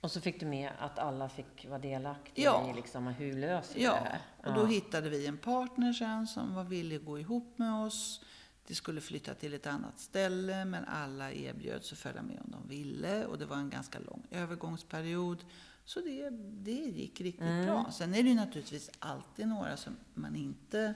Och 0.00 0.10
så 0.10 0.20
fick 0.20 0.40
du 0.40 0.46
med 0.46 0.70
att 0.78 0.98
alla 0.98 1.28
fick 1.28 1.66
vara 1.68 1.78
delaktiga 1.78 2.44
Ja. 2.44 2.70
i 2.70 2.74
liksom, 2.74 3.06
hur 3.06 3.32
löser 3.36 3.80
Ja, 3.80 3.92
det 3.92 4.08
här? 4.08 4.20
och 4.50 4.54
då 4.54 4.66
hittade 4.66 5.08
vi 5.10 5.26
en 5.26 5.38
partner 5.38 5.92
sen 5.92 6.26
som 6.26 6.54
var 6.54 6.64
villig 6.64 6.96
att 6.96 7.04
gå 7.04 7.18
ihop 7.18 7.58
med 7.58 7.74
oss. 7.86 8.24
Det 8.66 8.74
skulle 8.74 9.00
flytta 9.00 9.34
till 9.34 9.54
ett 9.54 9.66
annat 9.66 9.98
ställe, 10.00 10.64
men 10.64 10.84
alla 10.84 11.32
erbjöds 11.32 11.92
att 11.92 11.98
följa 11.98 12.22
med 12.22 12.40
om 12.44 12.50
de 12.50 12.68
ville. 12.68 13.26
Och 13.26 13.38
det 13.38 13.46
var 13.46 13.56
en 13.56 13.70
ganska 13.70 13.98
lång 13.98 14.26
övergångsperiod. 14.30 15.44
Så 15.88 16.00
det, 16.00 16.30
det 16.64 16.72
gick 16.72 17.20
riktigt 17.20 17.42
Mm. 17.42 17.66
bra. 17.66 17.90
Sen 17.92 18.14
är 18.14 18.22
det 18.22 18.28
ju 18.28 18.34
naturligtvis 18.34 18.90
alltid 18.98 19.48
några 19.48 19.76
som 19.76 19.96
man 20.14 20.36
inte 20.36 20.94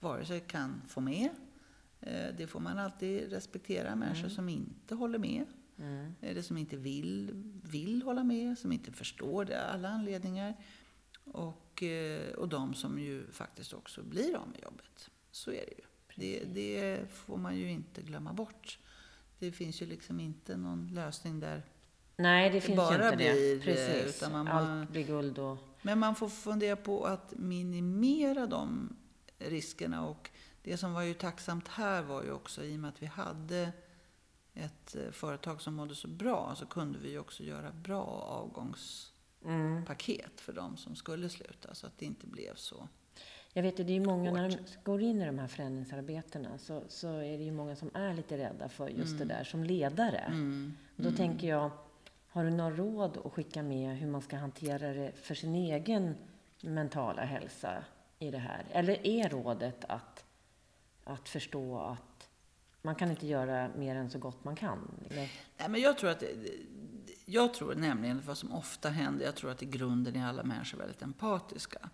vare 0.00 0.24
sig 0.24 0.40
kan 0.40 0.82
få 0.88 1.00
med. 1.00 1.28
Eh, 2.00 2.34
Det 2.36 2.46
får 2.46 2.60
man 2.60 2.78
alltid 2.78 3.30
respektera, 3.32 3.96
människor 3.96 4.28
som 4.28 4.48
inte 4.48 4.94
håller 4.94 5.18
med. 5.18 5.46
Mm. 5.78 6.14
Eller 6.20 6.42
som 6.42 6.56
inte 6.58 6.76
vill, 6.76 7.30
vill 7.64 8.02
hålla 8.02 8.24
med, 8.24 8.58
som 8.58 8.72
inte 8.72 8.92
förstår 8.92 9.44
det, 9.44 9.66
alla 9.66 9.88
anledningar. 9.88 10.54
Och, 11.24 11.82
eh, 11.82 12.32
och 12.34 12.48
de 12.48 12.74
som 12.74 12.98
ju 12.98 13.26
faktiskt 13.30 13.72
också 13.72 14.02
blir 14.02 14.36
av 14.36 14.48
med 14.48 14.60
jobbet. 14.62 15.10
Så 15.30 15.50
är 15.50 15.64
det 15.66 15.74
ju. 15.78 15.84
Det, 16.16 16.44
det 16.44 17.10
får 17.12 17.36
man 17.36 17.56
ju 17.58 17.70
inte 17.70 18.02
glömma 18.02 18.32
bort. 18.32 18.78
Det 19.38 19.52
finns 19.52 19.82
ju 19.82 19.86
liksom 19.86 20.20
inte 20.20 20.56
någon 20.56 20.88
lösning 20.94 21.40
där. 21.40 21.62
Nej, 22.20 22.50
det 22.50 22.60
finns 22.60 22.76
bara 22.76 22.98
ju 22.98 23.04
inte 23.04 23.16
blir, 23.16 23.34
det. 23.34 23.52
eh, 23.52 23.60
Precis. 23.60 24.16
utan 24.22 24.32
man- 24.32 24.48
Allt 24.48 24.90
blir 24.90 25.04
guld 25.06 25.38
och... 25.38 25.58
Men 25.82 25.98
man 25.98 26.14
får 26.14 26.28
fundera 26.28 26.76
på 26.76 27.04
att 27.04 27.32
minimera 27.36 28.46
de 28.46 28.96
riskerna. 29.38 30.06
Och 30.06 30.30
det 30.62 30.76
som 30.76 30.92
var 30.92 31.02
ju 31.02 31.14
tacksamt 31.14 31.68
här 31.68 32.02
var 32.02 32.22
ju 32.22 32.32
också, 32.32 32.64
i 32.64 32.76
och 32.76 32.80
med 32.80 32.88
att 32.88 33.02
vi 33.02 33.06
hade 33.06 33.72
ett 34.54 34.96
eh, 34.96 35.10
företag 35.12 35.60
som 35.60 35.74
mådde 35.74 35.94
så 35.94 36.08
bra, 36.08 36.54
så 36.56 36.66
kunde 36.66 36.98
vi 36.98 37.10
ju 37.10 37.18
också 37.18 37.42
göra 37.42 37.70
bra 37.72 38.02
avgångspaket 38.28 40.40
för 40.40 40.52
de 40.52 40.76
som 40.76 40.96
skulle 40.96 41.28
sluta. 41.28 41.74
Så 41.74 41.86
att 41.86 41.98
det 41.98 42.04
inte 42.04 42.26
blev 42.26 42.54
så. 42.54 42.88
Jag 43.52 43.62
vet 43.62 43.80
ju, 43.80 43.84
det 43.84 43.92
är 43.92 44.00
ju 44.00 44.06
många, 44.06 44.32
när 44.32 44.48
de 44.48 44.56
går 44.84 45.02
in 45.02 45.22
i 45.22 45.26
de 45.26 45.38
här 45.38 45.48
förändringsarbetena 45.48 46.58
så, 46.58 46.82
så 46.88 47.08
är 47.08 47.38
det 47.38 47.44
ju 47.44 47.52
många 47.52 47.76
som 47.76 47.90
är 47.94 48.14
lite 48.14 48.38
rädda 48.38 48.68
för 48.68 48.88
just 48.88 49.18
det 49.18 49.24
där 49.24 49.44
som 49.44 49.64
ledare. 49.64 50.18
Mm. 50.18 50.76
Då 50.96 51.12
tänker 51.12 51.48
jag, 51.48 51.70
har 52.32 52.44
du 52.44 52.50
några 52.50 52.76
råd 52.76 53.18
att 53.24 53.32
skicka 53.32 53.62
med 53.62 53.96
hur 53.96 54.06
man 54.06 54.22
ska 54.22 54.36
hantera 54.36 54.92
det 54.92 55.12
för 55.22 55.34
sin 55.34 55.54
egen 55.54 56.14
mentala 56.60 57.22
hälsa 57.22 57.84
i 58.18 58.30
det 58.30 58.38
här? 58.38 58.66
Eller 58.72 59.06
är 59.06 59.28
rådet 59.28 59.84
att, 59.88 60.24
att 61.04 61.28
förstå 61.28 61.78
att 61.78 62.28
man 62.82 62.94
kan 62.94 63.10
inte 63.10 63.26
göra 63.26 63.70
mer 63.76 63.96
än 63.96 64.10
så 64.10 64.18
gott 64.18 64.44
man 64.44 64.56
kan? 64.56 64.90
Eller? 65.10 65.32
Nej, 65.58 65.68
men 65.68 65.80
jag 65.80 65.98
tror 65.98 66.10
att... 66.10 66.24
Jag 67.24 67.54
tror 67.54 67.74
nämligen, 67.74 68.22
vad 68.26 68.38
som 68.38 68.52
ofta 68.52 68.88
händer, 68.88 69.24
jag 69.24 69.34
tror 69.34 69.50
att 69.50 69.62
i 69.62 69.66
grunden 69.66 70.16
är 70.16 70.26
alla 70.26 70.42
människor 70.42 70.78
väldigt 70.78 71.02
empatiska. 71.02 71.90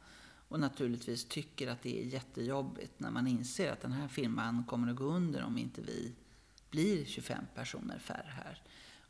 Och 0.48 0.60
naturligtvis 0.60 1.24
tycker 1.24 1.68
att 1.68 1.82
det 1.82 2.00
är 2.00 2.04
jättejobbigt 2.04 3.00
när 3.00 3.10
man 3.10 3.26
inser 3.26 3.72
att 3.72 3.80
den 3.80 3.92
här 3.92 4.08
firman 4.08 4.64
kommer 4.64 4.90
att 4.90 4.96
gå 4.96 5.04
under 5.04 5.42
om 5.42 5.58
inte 5.58 5.82
vi 5.82 6.14
blir 6.70 7.04
25 7.04 7.44
personer 7.54 7.98
färre 7.98 8.32
här. 8.44 8.62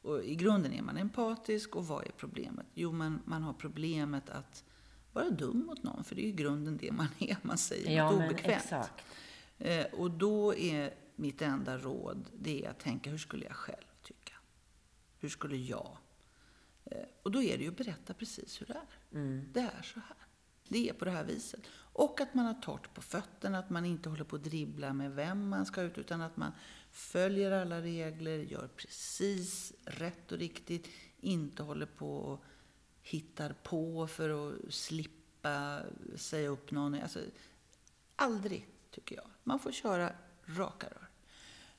Och 0.07 0.25
i 0.25 0.35
grunden 0.35 0.73
är 0.73 0.83
man 0.83 0.97
empatisk 0.97 1.77
och 1.77 1.87
vad 1.87 2.07
är 2.07 2.13
problemet? 2.17 2.67
Jo, 2.75 2.93
man, 2.93 3.23
man 3.25 3.43
har 3.43 3.53
problemet 3.53 4.31
att 4.31 4.65
vara 5.13 5.31
dum 5.31 5.67
mot 5.67 5.83
någon, 5.83 6.05
för 6.05 6.15
det 6.15 6.23
är 6.23 6.29
i 6.29 6.33
grunden 6.33 6.77
det 6.77 6.93
man 6.93 7.09
är. 7.19 7.37
Man 7.43 7.59
säger 7.59 7.97
ja, 7.97 8.11
något 8.11 8.25
obekvämt. 8.25 8.73
Eh, 9.59 9.87
och 9.87 10.11
då 10.11 10.55
är 10.55 10.95
mitt 11.17 11.43
enda 11.43 11.79
råd, 11.79 12.29
det 12.39 12.65
är 12.65 12.71
att 12.71 12.79
tänka, 12.79 13.11
hur 13.11 13.19
skulle 13.19 13.45
jag 13.45 13.57
själv 13.57 13.87
tycka? 14.03 14.35
Hur 15.19 15.29
skulle 15.29 15.57
jag? 15.57 15.97
Eh, 16.85 16.99
och 17.23 17.31
då 17.31 17.43
är 17.43 17.59
det 17.59 17.65
ju 17.65 17.71
att 17.71 17.77
berätta 17.77 18.15
precis 18.15 18.61
hur 18.61 18.67
det 18.67 18.75
är. 18.75 19.19
Mm. 19.19 19.49
Det 19.53 19.61
är 19.61 19.83
så 19.83 20.01
här. 20.01 20.17
Det 20.69 20.89
är 20.89 20.93
på 20.93 21.05
det 21.05 21.11
här 21.11 21.25
viset. 21.25 21.61
Och 21.93 22.21
att 22.21 22.35
man 22.35 22.47
har 22.47 22.55
torrt 22.55 22.95
på 22.95 23.03
fötterna, 23.03 23.59
att 23.59 23.71
man 23.71 23.85
inte 23.85 24.09
håller 24.09 24.25
på 24.25 24.37
att 24.37 24.45
dribbla 24.45 24.93
med 24.93 25.15
vem 25.15 25.49
man 25.49 25.67
ska 25.67 25.83
ut, 25.83 25.99
utan 25.99 26.21
att 26.21 26.37
man 26.37 26.53
följer 26.97 27.51
alla 27.51 27.81
regler, 27.83 28.39
gör 28.39 28.69
precis 28.77 29.73
rätt 29.85 30.33
och 30.33 30.39
riktigt, 30.39 30.89
inte 31.21 31.63
håller 31.63 31.87
på 31.87 32.17
och 32.17 32.45
hittar 33.03 33.55
på 33.63 34.07
för 34.07 34.31
att 34.49 34.75
slippa 34.75 35.81
säga 36.17 36.49
upp 36.49 36.71
någon. 36.71 36.95
Alltså, 36.95 37.21
aldrig, 38.17 38.69
tycker 38.91 39.17
jag. 39.17 39.27
Man 39.43 39.59
får 39.59 39.73
köra 39.73 40.13
raka 40.47 40.87
rör. 40.87 41.09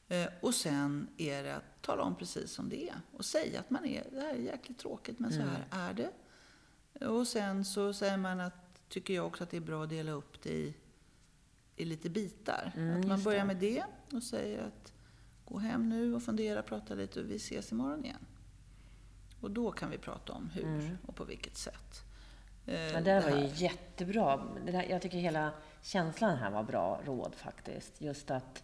Eh, 0.07 0.29
och 0.41 0.55
sen 0.55 1.07
är 1.17 1.43
det 1.43 1.55
att 1.55 1.81
tala 1.81 2.03
om 2.03 2.15
precis 2.15 2.51
som 2.51 2.69
det 2.69 2.89
är. 2.89 3.01
Och 3.11 3.25
säga 3.25 3.59
att 3.59 3.69
man 3.69 3.85
är, 3.85 4.07
det 4.11 4.19
här 4.19 4.33
är 4.33 4.39
jäkligt 4.39 4.79
tråkigt, 4.79 5.19
men 5.19 5.33
så 5.33 5.39
här 5.39 5.65
mm. 5.71 5.89
är 5.89 5.93
det. 5.93 6.11
Och 7.05 7.27
sen 7.27 7.65
så 7.65 7.93
säger 7.93 8.17
man 8.17 8.39
att, 8.39 8.89
tycker 8.89 9.13
jag 9.13 9.27
också 9.27 9.43
att 9.43 9.49
det 9.49 9.57
är 9.57 9.61
bra 9.61 9.83
att 9.83 9.89
dela 9.89 10.11
upp 10.11 10.41
det 10.43 10.53
i, 10.53 10.75
i 11.75 11.85
lite 11.85 12.09
bitar. 12.09 12.71
Mm, 12.75 12.99
att 12.99 13.07
man 13.07 13.23
börjar 13.23 13.45
med 13.45 13.57
det 13.57 13.83
och 14.11 14.23
säger 14.23 14.63
att 14.63 14.93
gå 15.49 15.59
hem 15.59 15.89
nu 15.89 16.15
och 16.15 16.23
fundera, 16.23 16.61
prata 16.61 16.95
lite 16.95 17.19
och 17.19 17.31
vi 17.31 17.35
ses 17.35 17.71
imorgon 17.71 18.05
igen. 18.05 18.25
Och 19.41 19.51
då 19.51 19.71
kan 19.71 19.89
vi 19.89 19.97
prata 19.97 20.33
om 20.33 20.49
hur 20.49 20.63
mm. 20.63 20.97
och 21.05 21.15
på 21.15 21.23
vilket 21.23 21.57
sätt. 21.57 22.03
Eh, 22.65 22.75
ja, 22.75 23.01
det, 23.01 23.13
det 23.13 23.31
var 23.31 23.37
ju 23.37 23.49
jättebra. 23.55 24.47
Det 24.65 24.71
där, 24.71 24.85
jag 24.89 25.01
tycker 25.01 25.17
hela 25.17 25.51
känslan 25.81 26.37
här 26.37 26.51
var 26.51 26.63
bra 26.63 27.01
råd 27.05 27.35
faktiskt. 27.35 28.01
Just 28.01 28.31
att, 28.31 28.63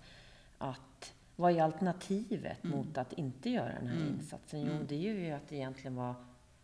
att 0.57 1.13
vad 1.35 1.51
är 1.51 1.61
alternativet 1.61 2.63
mm. 2.63 2.77
mot 2.77 2.97
att 2.97 3.13
inte 3.13 3.49
göra 3.49 3.73
den 3.73 3.87
här 3.87 3.95
mm. 3.95 4.07
insatsen? 4.07 4.61
Jo, 4.61 4.71
mm. 4.71 4.87
det 4.87 4.95
är 4.95 5.13
ju 5.13 5.31
att 5.31 5.51
egentligen 5.51 5.95
vara, 5.95 6.15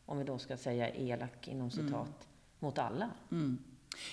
om 0.05 0.17
vi 0.17 0.23
då 0.23 0.37
ska 0.37 0.57
säga 0.57 0.89
elak 0.89 1.47
inom 1.47 1.71
citat, 1.71 1.91
mm. 1.91 2.27
mot 2.59 2.77
alla. 2.77 3.09
Mm. 3.31 3.57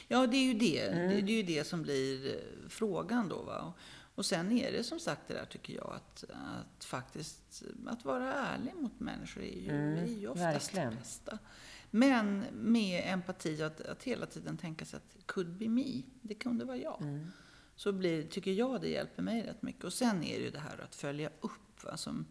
Ja, 0.08 0.26
det 0.26 0.36
är 0.36 0.44
ju 0.44 0.54
det. 0.54 0.88
Det, 0.90 1.20
det, 1.20 1.32
är 1.32 1.36
ju 1.36 1.42
det 1.42 1.66
som 1.66 1.82
blir 1.82 2.34
eh, 2.34 2.68
frågan 2.68 3.28
då. 3.28 3.42
Va? 3.42 3.72
Och 4.16 4.26
sen 4.26 4.52
är 4.52 4.72
det 4.72 4.84
som 4.84 5.00
sagt 5.00 5.28
det 5.28 5.34
där 5.34 5.44
tycker 5.44 5.74
jag 5.74 5.92
att, 5.94 6.24
att 6.30 6.84
faktiskt 6.84 7.62
att 7.86 8.04
vara 8.04 8.34
ärlig 8.34 8.74
mot 8.74 9.00
människor 9.00 9.42
är 9.42 9.60
ju, 9.60 9.70
mm, 9.70 10.04
är 10.04 10.06
ju 10.06 10.28
oftast 10.28 10.74
verkligen. 10.74 10.90
det 10.90 10.96
bästa. 10.96 11.38
Men 11.90 12.44
med 12.52 13.12
empati, 13.12 13.62
att, 13.62 13.80
att 13.80 14.02
hela 14.02 14.26
tiden 14.26 14.56
tänka 14.56 14.84
sig 14.84 14.96
att 14.96 15.26
could 15.26 15.56
be 15.56 15.68
me, 15.68 16.02
det 16.22 16.34
kunde 16.34 16.64
vara 16.64 16.76
jag. 16.76 17.02
Mm. 17.02 17.30
Så 17.76 17.92
blir, 17.92 18.26
tycker 18.26 18.52
jag 18.52 18.80
det 18.80 18.88
hjälper 18.88 19.22
mig 19.22 19.42
rätt 19.42 19.62
mycket. 19.62 19.84
Och 19.84 19.92
sen 19.92 20.24
är 20.24 20.38
det 20.38 20.44
ju 20.44 20.50
det 20.50 20.58
här 20.58 20.80
att 20.84 20.94
följa 20.94 21.30
upp. 21.40 21.84
Va, 21.84 21.96
som, 21.96 22.26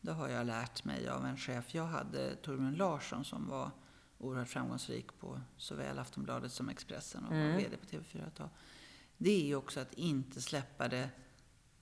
det 0.00 0.12
har 0.12 0.28
jag 0.28 0.46
lärt 0.46 0.84
mig 0.84 1.08
av 1.08 1.26
en 1.26 1.36
chef. 1.36 1.74
Jag 1.74 1.86
hade 1.86 2.36
Torbjörn 2.36 2.74
Larsson 2.74 3.24
som 3.24 3.48
var 3.48 3.70
oerhört 4.18 4.48
framgångsrik 4.48 5.18
på 5.18 5.40
såväl 5.56 5.98
Aftonbladet 5.98 6.52
som 6.52 6.68
Expressen 6.68 7.24
och 7.24 7.32
mm. 7.32 7.52
var 7.52 7.58
VD 7.58 7.76
på 7.76 7.86
TV4 7.86 8.26
ett 8.26 8.34
tag. 8.34 8.48
Det 9.18 9.30
är 9.30 9.44
ju 9.44 9.56
också 9.56 9.80
att 9.80 9.94
inte 9.94 10.42
släppa 10.42 10.88
det 10.88 11.10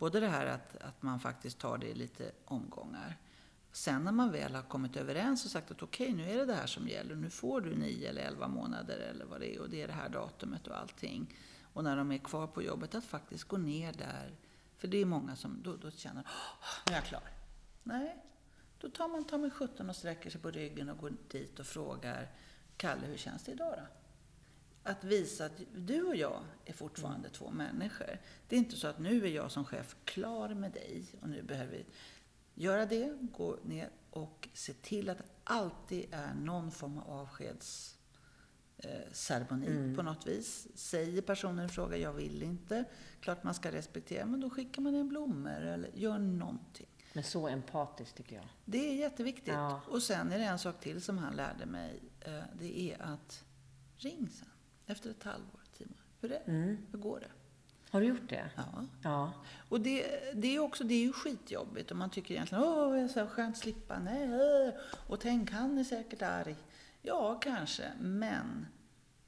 Både 0.03 0.21
det 0.21 0.29
här 0.29 0.47
att, 0.47 0.77
att 0.77 1.03
man 1.03 1.21
faktiskt 1.21 1.59
tar 1.59 1.79
det 1.79 1.87
i 1.87 1.95
lite 1.95 2.33
omgångar. 2.45 3.17
Sen 3.73 4.05
när 4.05 4.13
man 4.13 4.33
väl 4.33 4.55
har 4.55 4.63
kommit 4.63 4.97
överens 4.97 5.45
och 5.45 5.51
sagt 5.51 5.71
att 5.71 5.83
okej, 5.83 6.13
okay, 6.13 6.17
nu 6.17 6.31
är 6.31 6.39
det 6.39 6.45
det 6.45 6.55
här 6.55 6.67
som 6.67 6.89
gäller. 6.89 7.15
Nu 7.15 7.31
får 7.31 7.61
du 7.61 7.77
nio 7.77 8.09
eller 8.09 8.23
elva 8.23 8.49
månader 8.49 8.99
eller 8.99 9.25
vad 9.25 9.41
det 9.41 9.55
är 9.55 9.61
och 9.61 9.71
det 9.71 9.83
är 9.83 9.87
det 9.87 9.93
här 9.93 10.09
datumet 10.09 10.67
och 10.67 10.79
allting. 10.79 11.39
Och 11.73 11.85
när 11.85 11.97
de 11.97 12.13
är 12.13 12.19
kvar 12.19 12.47
på 12.47 12.63
jobbet, 12.63 12.95
att 12.95 13.05
faktiskt 13.05 13.45
gå 13.45 13.57
ner 13.57 13.93
där. 13.93 14.37
För 14.77 14.89
det 14.89 14.97
är 14.97 15.05
många 15.05 15.37
som 15.37 15.63
då, 15.63 15.77
då 15.77 15.91
känner, 15.91 16.23
nu 16.87 16.93
är 16.93 16.97
jag 16.97 17.05
klar. 17.05 17.31
Nej, 17.83 18.25
då 18.79 18.89
tar 18.89 19.09
man 19.09 19.25
ta 19.25 19.39
med 19.39 19.53
17 19.53 19.91
och 19.91 19.97
sträcker 19.97 20.31
sig 20.31 20.41
på 20.41 20.51
ryggen 20.51 20.89
och 20.89 20.99
går 20.99 21.13
dit 21.31 21.59
och 21.59 21.67
frågar, 21.67 22.31
Kalle, 22.77 23.07
hur 23.07 23.17
känns 23.17 23.45
det 23.45 23.53
idag 23.53 23.75
då? 23.79 24.02
Att 24.85 25.05
visa 25.05 25.45
att 25.45 25.61
du 25.75 26.03
och 26.03 26.17
jag 26.17 26.41
är 26.65 26.73
fortfarande 26.73 27.29
två 27.29 27.51
människor. 27.51 28.19
Det 28.49 28.57
är 28.57 28.59
inte 28.59 28.77
så 28.77 28.87
att 28.87 28.99
nu 28.99 29.27
är 29.27 29.31
jag 29.31 29.51
som 29.51 29.65
chef 29.65 29.97
klar 30.05 30.49
med 30.49 30.73
dig 30.73 31.05
och 31.21 31.29
nu 31.29 31.43
behöver 31.43 31.73
vi 31.73 31.85
göra 32.55 32.87
det, 32.87 33.19
gå 33.21 33.59
ner 33.65 33.91
och 34.11 34.49
se 34.53 34.73
till 34.73 35.11
att 35.11 35.19
det 35.19 35.25
alltid 35.45 36.07
är 36.11 36.35
någon 36.35 36.71
form 36.71 36.99
av 36.99 37.21
avskedsceremoni 37.21 39.67
eh, 39.67 39.77
mm. 39.77 39.97
på 39.97 40.03
något 40.03 40.27
vis. 40.27 40.69
Säger 40.75 41.23
personen 41.23 41.67
i 41.67 41.69
fråga, 41.69 41.97
jag 41.97 42.13
vill 42.13 42.43
inte, 42.43 42.85
klart 43.21 43.45
man 43.45 43.55
ska 43.55 43.73
respektera, 43.73 44.27
men 44.27 44.41
då 44.41 44.51
skickar 44.51 44.83
man 44.83 44.95
en 44.95 45.09
blommor 45.09 45.61
eller 45.61 45.91
gör 45.95 46.19
någonting. 46.19 46.87
Men 47.13 47.25
så 47.25 47.49
empatiskt 47.49 48.17
tycker 48.17 48.37
jag. 48.37 48.49
Det 48.65 48.91
är 48.91 48.95
jätteviktigt. 48.95 49.55
Ja. 49.55 49.81
Och 49.89 50.03
sen 50.03 50.33
är 50.33 50.39
det 50.39 50.45
en 50.45 50.59
sak 50.59 50.81
till 50.81 51.03
som 51.03 51.19
han 51.19 51.37
lärde 51.37 51.67
mig. 51.67 52.03
Eh, 52.21 52.43
det 52.59 52.81
är 52.81 53.03
att 53.03 53.45
ring 53.97 54.29
sen. 54.31 54.49
Efter 54.87 55.11
ett 55.11 55.23
halvår, 55.23 55.63
månader. 55.81 56.03
Hur 56.21 56.33
är 56.33 56.39
det? 56.39 56.51
Mm. 56.51 56.79
Hur 56.93 56.99
går 56.99 57.21
det? 57.21 57.31
Har 57.91 58.01
du 58.01 58.07
gjort 58.07 58.29
det? 58.29 58.51
Ja. 58.57 58.87
ja. 59.03 59.33
Och 59.69 59.81
det, 59.81 60.05
det, 60.35 60.57
är 60.57 60.59
också, 60.59 60.85
det 60.85 60.95
är 60.95 61.01
ju 61.01 61.13
skitjobbigt 61.13 61.91
och 61.91 61.97
man 61.97 62.11
tycker 62.11 62.35
egentligen, 62.35 62.65
åh, 62.65 62.99
är 62.99 63.09
så 63.09 63.27
skönt 63.27 63.59
slippa, 63.59 63.99
nej, 63.99 64.77
och 65.09 65.21
tänk, 65.21 65.51
han 65.51 65.79
är 65.79 65.85
säkert 65.85 66.23
arg. 66.23 66.57
Ja, 67.03 67.41
kanske, 67.43 67.93
men 68.01 68.67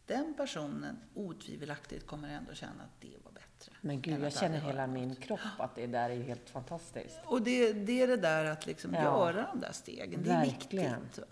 den 0.07 0.35
personen 0.37 0.97
otvivelaktigt 1.15 2.07
kommer 2.07 2.29
ändå 2.29 2.55
känna 2.55 2.83
att 2.83 3.01
det 3.01 3.17
var 3.25 3.33
bättre. 3.33 3.73
Men 3.81 4.01
gud, 4.01 4.21
jag 4.23 4.33
känner 4.33 4.61
hela 4.61 4.87
min 4.87 5.17
kropp 5.17 5.41
att 5.59 5.75
det 5.75 5.87
där 5.87 6.11
är 6.11 6.23
helt 6.23 6.51
fantastiskt. 6.51 7.21
Och 7.25 7.43
det, 7.43 7.73
det 7.73 8.03
är 8.03 8.09
det 8.09 8.17
där 8.17 8.45
att 8.45 8.67
liksom 8.67 8.95
ja. 8.95 9.03
göra 9.03 9.49
de 9.53 9.61
där 9.61 9.73
stegen, 9.73 10.23
det 10.23 10.31
är 10.31 10.47
Verkligen. 10.47 11.01
viktigt. 11.03 11.25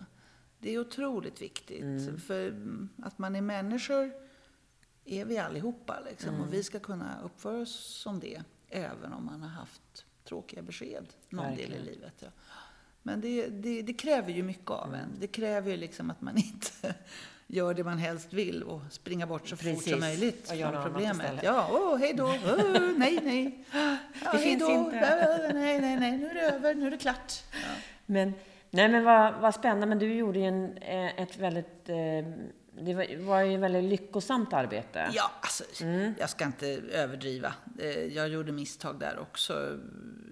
Det 0.63 0.73
är 0.73 0.79
otroligt 0.79 1.41
viktigt. 1.41 1.81
Mm. 1.81 2.19
För 2.19 2.55
att 3.03 3.17
man 3.17 3.35
är 3.35 3.41
människor 3.41 4.11
är 5.05 5.25
vi 5.25 5.37
allihopa. 5.37 5.99
Liksom. 6.09 6.29
Mm. 6.29 6.41
Och 6.41 6.53
vi 6.53 6.63
ska 6.63 6.79
kunna 6.79 7.21
uppföra 7.23 7.57
oss 7.57 7.75
som 7.75 8.19
det, 8.19 8.41
även 8.69 9.13
om 9.13 9.25
man 9.25 9.41
har 9.41 9.49
haft 9.49 10.05
tråkiga 10.23 10.61
besked 10.61 11.05
någon 11.29 11.45
Verkligen. 11.45 11.71
del 11.71 11.81
i 11.81 11.85
livet. 11.85 12.13
Ja. 12.19 12.27
Men 13.01 13.21
det, 13.21 13.47
det, 13.47 13.81
det, 13.81 13.93
kräver 13.93 14.31
ju 14.31 14.43
mycket 14.43 14.71
av 14.71 14.87
mm. 14.87 14.99
en. 14.99 15.09
Det 15.19 15.27
kräver 15.27 15.71
ju 15.71 15.77
liksom 15.77 16.11
att 16.11 16.21
man 16.21 16.37
inte 16.37 16.95
gör 17.47 17.73
det 17.73 17.83
man 17.83 17.97
helst 17.97 18.33
vill 18.33 18.63
och 18.63 18.81
springer 18.91 19.25
bort 19.25 19.47
så 19.47 19.55
Precis. 19.55 19.83
fort 19.83 19.91
som 19.91 19.99
möjligt 19.99 20.47
från 20.49 20.83
problemet. 20.83 21.43
Ja, 21.43 21.69
åh, 21.71 21.97
hej 21.97 22.13
då, 22.13 22.23
oh, 22.23 22.97
nej, 22.97 23.19
nej. 23.23 23.65
Ja, 24.23 24.31
det 24.31 24.37
finns 24.37 24.63
då. 24.63 24.71
inte. 24.71 25.51
Nej, 25.53 25.81
nej, 25.81 25.99
nej, 25.99 26.17
nu 26.17 26.27
är 26.27 26.33
det 26.33 26.41
över, 26.41 26.75
nu 26.75 26.87
är 26.87 26.91
det 26.91 26.97
klart. 26.97 27.33
Ja. 27.51 27.57
Men 28.05 28.33
Nej 28.73 28.89
men 28.89 29.03
vad, 29.03 29.33
vad 29.41 29.55
spännande, 29.55 29.85
men 29.85 29.99
du 29.99 30.13
gjorde 30.13 30.39
ju 30.39 30.45
en, 30.45 30.77
eh, 30.77 31.21
ett 31.21 31.37
väldigt 31.37 31.89
eh, 31.89 31.95
det 32.81 33.17
var 33.17 33.41
ju 33.41 33.55
ett 33.55 33.61
väldigt 33.61 33.83
lyckosamt 33.83 34.53
arbete. 34.53 35.09
Ja, 35.13 35.31
alltså, 35.41 35.63
mm. 35.83 36.13
jag 36.19 36.29
ska 36.29 36.45
inte 36.45 36.67
överdriva. 36.91 37.53
Eh, 37.79 37.87
jag 37.87 38.29
gjorde 38.29 38.51
misstag 38.51 38.99
där 38.99 39.19
också. 39.19 39.79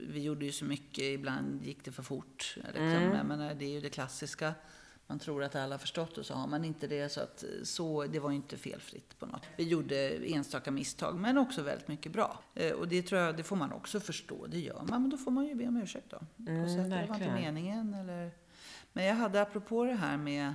Vi 0.09 0.23
gjorde 0.23 0.45
ju 0.45 0.51
så 0.51 0.65
mycket, 0.65 1.03
ibland 1.03 1.63
gick 1.63 1.85
det 1.85 1.91
för 1.91 2.03
fort. 2.03 2.55
Liksom. 2.55 2.83
Mm. 2.83 3.15
Jag 3.15 3.25
menar, 3.25 3.53
det 3.53 3.65
är 3.65 3.69
ju 3.69 3.81
det 3.81 3.89
klassiska. 3.89 4.53
Man 5.11 5.19
tror 5.19 5.43
att 5.43 5.55
alla 5.55 5.73
har 5.73 5.79
förstått 5.79 6.17
och 6.17 6.25
så 6.25 6.33
har 6.33 6.47
man 6.47 6.65
inte 6.65 6.87
det. 6.87 7.09
Så, 7.09 7.21
att, 7.21 7.43
så 7.63 8.05
det 8.05 8.19
var 8.19 8.29
ju 8.29 8.35
inte 8.35 8.57
felfritt 8.57 9.19
på 9.19 9.25
något. 9.25 9.41
Vi 9.57 9.63
gjorde 9.63 10.29
enstaka 10.31 10.71
misstag, 10.71 11.19
men 11.19 11.37
också 11.37 11.61
väldigt 11.61 11.87
mycket 11.87 12.11
bra. 12.11 12.43
Och 12.75 12.87
det 12.87 13.01
tror 13.01 13.21
jag, 13.21 13.37
det 13.37 13.43
får 13.43 13.55
man 13.55 13.71
också 13.71 13.99
förstå. 13.99 14.47
Det 14.47 14.59
gör 14.59 14.83
man, 14.89 15.01
men 15.01 15.09
då 15.09 15.17
får 15.17 15.31
man 15.31 15.45
ju 15.45 15.55
be 15.55 15.67
om 15.67 15.77
ursäkt 15.77 16.09
då. 16.09 16.19
Mm, 16.47 16.63
och 16.63 16.69
säga 16.69 16.83
att 16.83 16.89
det 16.89 17.05
var 17.07 17.15
inte 17.15 17.33
meningen 17.33 17.93
eller 17.93 18.31
men 18.93 19.05
jag 19.05 19.15
hade, 19.15 19.41
apropå 19.41 19.85
det 19.85 19.93
här 19.93 20.17
med, 20.17 20.53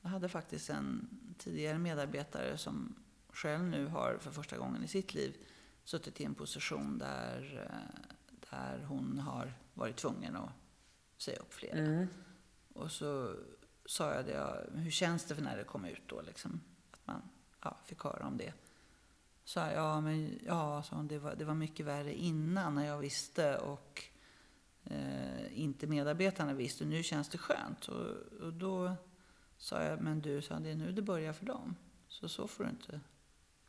jag 0.00 0.10
hade 0.10 0.28
faktiskt 0.28 0.70
en 0.70 1.08
tidigare 1.38 1.78
medarbetare 1.78 2.58
som 2.58 2.94
själv 3.28 3.62
nu 3.62 3.86
har 3.86 4.18
för 4.20 4.30
första 4.30 4.58
gången 4.58 4.84
i 4.84 4.88
sitt 4.88 5.14
liv 5.14 5.36
suttit 5.84 6.20
i 6.20 6.24
en 6.24 6.34
position 6.34 6.98
där, 6.98 7.68
eh, 7.70 8.04
där 8.50 8.84
hon 8.84 9.18
har 9.18 9.52
varit 9.74 9.96
tvungen 9.96 10.36
att 10.36 10.50
säga 11.18 11.38
upp 11.38 11.54
flera. 11.54 11.78
Mm. 11.78 12.06
Och 12.72 12.90
så 12.90 13.34
sa 13.90 14.14
jag 14.14 14.26
det, 14.26 14.66
hur 14.74 14.90
känns 14.90 15.24
det 15.24 15.34
för 15.34 15.42
när 15.42 15.56
det 15.56 15.64
kom 15.64 15.84
ut 15.84 16.02
då 16.06 16.20
liksom? 16.22 16.60
Att 16.90 17.06
man 17.06 17.22
ja, 17.62 17.76
fick 17.84 18.02
höra 18.02 18.26
om 18.26 18.36
det. 18.36 18.52
Så 19.44 19.58
jag, 19.58 19.74
ja, 19.74 20.00
men 20.00 20.38
ja, 20.46 20.82
så 20.82 20.94
det, 20.94 21.18
var, 21.18 21.34
det 21.34 21.44
var 21.44 21.54
mycket 21.54 21.86
värre 21.86 22.14
innan 22.14 22.74
när 22.74 22.86
jag 22.86 22.98
visste 22.98 23.58
och 23.58 24.04
eh, 24.84 25.60
inte 25.60 25.86
medarbetarna 25.86 26.54
visste. 26.54 26.84
Nu 26.84 27.02
känns 27.02 27.28
det 27.28 27.38
skönt. 27.38 27.88
Och, 27.88 28.06
och 28.40 28.52
då 28.52 28.94
sa 29.58 29.82
jag, 29.82 30.00
men 30.00 30.20
du, 30.20 30.42
sa 30.42 30.58
det 30.58 30.70
är 30.70 30.74
nu 30.74 30.92
det 30.92 31.02
börjar 31.02 31.32
för 31.32 31.46
dem. 31.46 31.76
Så 32.08 32.28
så 32.28 32.48
får 32.48 32.64
du 32.64 32.70
inte 32.70 33.00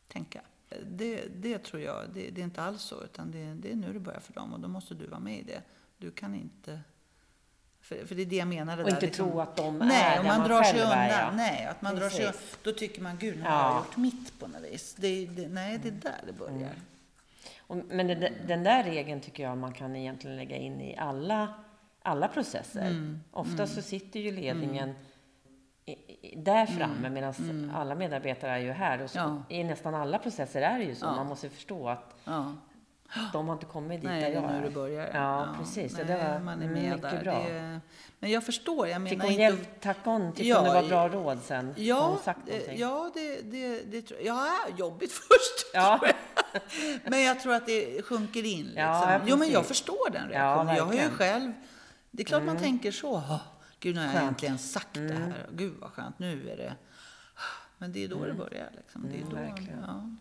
tänka. 0.08 0.42
Det, 0.86 1.28
det 1.28 1.60
tror 1.60 1.82
jag, 1.82 2.10
det, 2.14 2.30
det 2.30 2.42
är 2.42 2.46
inte 2.46 2.62
alls 2.62 2.82
så. 2.82 3.04
Utan 3.04 3.32
det, 3.32 3.54
det 3.54 3.72
är 3.72 3.76
nu 3.76 3.94
det 3.94 4.00
börjar 4.00 4.20
för 4.20 4.34
dem 4.34 4.54
och 4.54 4.60
då 4.60 4.68
måste 4.68 4.96
du 4.96 5.08
vara 5.08 5.20
med 5.20 5.40
i 5.40 5.44
det. 5.44 5.64
Du 5.98 6.12
kan 6.12 6.36
inte 6.36 6.82
för, 7.82 8.06
för 8.06 8.16
det 8.16 8.22
är 8.22 8.26
det 8.26 8.36
jag 8.36 8.48
menade 8.48 8.84
och 8.84 8.90
där. 8.90 8.96
inte 8.96 9.06
liksom, 9.06 9.30
tro 9.32 9.40
att 9.42 9.56
de 9.56 9.78
nej, 9.78 10.02
är 10.16 10.20
och 10.20 10.26
man, 10.26 10.38
man 10.40 10.48
drar 10.48 10.64
sig 10.64 10.82
undan. 10.82 11.08
Ja. 11.08 11.32
Nej, 11.32 11.66
att 11.66 11.82
man 11.82 11.96
drar 11.96 12.10
sig 12.10 12.26
undan. 12.26 12.42
Då 12.64 12.72
tycker 12.72 13.02
man, 13.02 13.18
gud, 13.18 13.38
nu 13.38 13.44
har 13.44 13.50
Ja. 13.52 13.70
jag 13.70 13.78
gjort 13.78 13.98
mitt 13.98 14.40
på 14.40 14.48
något 14.48 14.62
vis. 14.62 14.96
Det, 15.00 15.26
det, 15.26 15.48
nej, 15.48 15.78
det 15.84 15.88
är 15.88 15.92
där 15.92 16.22
det 16.28 16.34
börjar. 16.34 16.54
Mm. 16.56 16.70
Och, 17.68 17.78
men 17.78 18.08
det, 18.08 18.32
den 18.48 18.64
där 18.64 18.84
regeln 18.84 19.22
tycker 19.22 19.44
jag 19.44 19.58
man 19.58 19.74
kan 19.74 19.96
egentligen 19.96 20.38
lägga 20.38 20.56
in 20.56 20.82
i 20.82 20.98
alla, 20.98 21.54
alla 22.02 22.28
processer. 22.28 22.82
Mm, 22.88 23.22
Ofta 23.32 23.68
så 23.68 23.82
sitter 23.82 24.20
ju 24.20 24.32
ledningen 24.32 24.94
i, 25.86 25.92
i, 25.92 26.34
där 26.38 26.66
framme 26.66 27.10
medan 27.10 27.72
alla 27.76 27.96
medarbetare 27.96 28.52
är 28.52 28.58
ju 28.58 28.72
här. 28.72 29.02
Och 29.02 29.10
så, 29.10 29.20
Mm, 29.20 29.44
Ja. 29.50 29.56
I 29.56 29.64
nästan 29.64 29.96
alla 29.96 30.18
processer 30.18 30.62
är 30.62 30.80
det 30.80 30.86
ju 30.86 30.96
så. 30.96 31.06
Ja. 31.06 31.16
Man 31.16 31.28
måste 31.28 31.50
förstå 31.50 31.90
att 31.90 32.16
Ja. 32.26 32.54
de 33.34 33.48
har 33.48 33.54
inte 33.54 33.66
kommit 33.66 34.02
dit 34.02 34.10
Nej, 34.10 34.22
där 34.22 34.30
jag 34.42 34.44
är 34.52 34.60
nu 34.62 34.68
det 34.68 34.74
börjar. 34.74 35.12
Ja, 35.14 35.56
precis. 35.60 35.94
Nej, 35.94 36.06
det 36.06 36.14
var 36.18 36.40
man 36.40 36.62
är 36.62 36.66
mm, 36.66 36.74
med 36.74 36.84
mycket 36.96 37.02
där. 37.12 37.24
bra. 37.24 37.44
Det, 37.44 37.80
men 38.20 38.32
jag 38.32 38.44
förstår, 38.44 38.88
jag 38.88 39.02
Fick 39.10 39.12
menar 39.12 39.24
hon 39.24 39.32
inte... 39.32 39.42
hjälp? 39.42 39.82
Tack 39.82 39.98
hon? 40.04 40.32
Tyckte 40.34 40.44
Ja, 40.50 40.58
hon 40.60 40.68
det 40.68 40.74
var 40.82 40.90
bra 40.90 41.10
råd 41.10 41.40
sen? 41.44 41.74
Ja, 41.78 42.08
hon 42.08 42.20
sagt 42.20 42.40
det, 42.46 42.52
någonting? 42.52 42.80
ja, 42.80 43.12
det, 43.14 43.42
det, 43.42 43.82
det 43.92 44.02
tror 44.02 44.20
jag. 44.22 44.36
Ja, 44.38 44.58
jobbigt 44.78 45.12
först. 45.30 45.74
Ja. 45.74 45.98
tror 46.00 46.12
jag. 46.54 47.12
Men 47.12 47.22
jag 47.22 47.40
tror 47.40 47.54
att 47.54 47.66
det 47.66 48.02
sjunker 48.06 48.46
in. 48.46 48.66
Liksom. 48.66 48.82
Ja, 48.84 49.20
jo, 49.26 49.38
men 49.38 49.50
jag 49.52 49.66
förstår 49.66 50.10
den 50.12 50.30
Ja, 50.32 50.40
reaktionen. 50.40 50.76
jag 50.76 50.86
har 50.86 50.94
ju 50.94 51.10
själv... 51.10 51.52
Det 52.12 52.24
är 52.24 52.26
klart 52.26 52.44
man 52.44 52.58
tänker 52.58 52.92
så. 52.92 53.12
"Åh, 53.14 53.38
Gud, 53.80 53.96
nu 53.96 54.02
har 54.02 54.08
jag 54.08 54.16
Skönt. 54.16 54.30
äntligen 54.32 54.58
sagt 54.58 54.94
det 54.94 55.00
här. 55.14 55.48
Gud, 55.52 55.74
vad 55.80 55.90
skönt. 55.92 56.20
Nu 56.20 56.50
är 56.50 56.58
det... 56.58 56.74
Men 57.78 57.92
det 57.92 58.04
är 58.04 58.08
då 58.08 58.26
det 58.26 58.34
börjar. 58.34 58.70
Liksom. 58.78 59.02
Det 59.10 59.16
är 59.16 59.22
Mm, 59.22 59.30
då, 59.30 59.36
verkligen. 59.36 60.18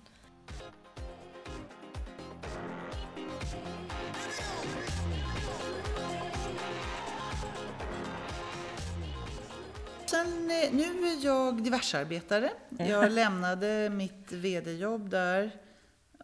Sen, 10.10 10.50
eh, 10.50 10.72
nu 10.72 11.06
är 11.06 11.24
jag 11.24 11.62
diversarbetare. 11.62 12.50
Jag 12.78 13.12
lämnade 13.12 13.90
mitt 13.90 14.32
VD-jobb 14.32 15.10
där 15.10 15.50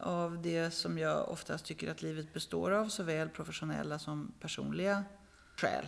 av 0.01 0.43
det 0.43 0.71
som 0.71 0.99
jag 0.99 1.29
oftast 1.29 1.65
tycker 1.65 1.91
att 1.91 2.03
livet 2.03 2.33
består 2.33 2.71
av, 2.71 2.89
såväl 2.89 3.29
professionella 3.29 3.99
som 3.99 4.33
personliga 4.41 5.05
skäl. 5.57 5.87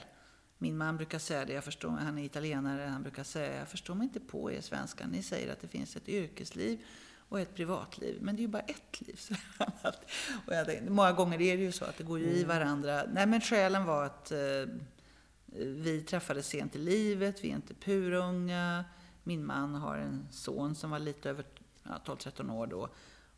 Min 0.58 0.76
man 0.76 0.96
brukar 0.96 1.18
säga 1.18 1.44
det, 1.44 1.52
jag 1.52 1.64
förstår, 1.64 1.90
han 1.90 2.18
är 2.18 2.24
italienare, 2.24 2.82
han 2.82 3.02
brukar 3.02 3.24
säga 3.24 3.58
jag 3.58 3.68
förstår 3.68 3.94
mig 3.94 4.04
inte 4.04 4.20
på 4.20 4.52
er 4.52 4.60
svenskar. 4.60 5.06
Ni 5.06 5.22
säger 5.22 5.52
att 5.52 5.60
det 5.60 5.68
finns 5.68 5.96
ett 5.96 6.08
yrkesliv 6.08 6.84
och 7.28 7.40
ett 7.40 7.54
privatliv, 7.54 8.18
men 8.20 8.36
det 8.36 8.40
är 8.40 8.44
ju 8.44 8.48
bara 8.48 8.62
ett 8.62 9.00
liv. 9.00 9.20
Och 10.46 10.54
jag 10.54 10.66
tänkte, 10.66 10.90
många 10.90 11.12
gånger 11.12 11.40
är 11.40 11.56
det 11.56 11.62
ju 11.62 11.72
så 11.72 11.84
att 11.84 11.96
det 11.98 12.04
går 12.04 12.18
ju 12.18 12.26
i 12.26 12.44
varandra. 12.44 13.02
Nej, 13.12 13.26
men 13.26 13.40
skälen 13.40 13.84
var 13.84 14.04
att 14.04 14.32
eh, 14.32 14.38
vi 15.56 16.02
träffades 16.02 16.46
sent 16.46 16.76
i 16.76 16.78
livet, 16.78 17.44
vi 17.44 17.50
är 17.50 17.54
inte 17.54 17.74
purunga. 17.74 18.84
Min 19.22 19.44
man 19.46 19.74
har 19.74 19.98
en 19.98 20.26
son 20.30 20.74
som 20.74 20.90
var 20.90 20.98
lite 20.98 21.30
över 21.30 21.44
ja, 21.82 22.00
12-13 22.04 22.52
år 22.52 22.66
då. 22.66 22.88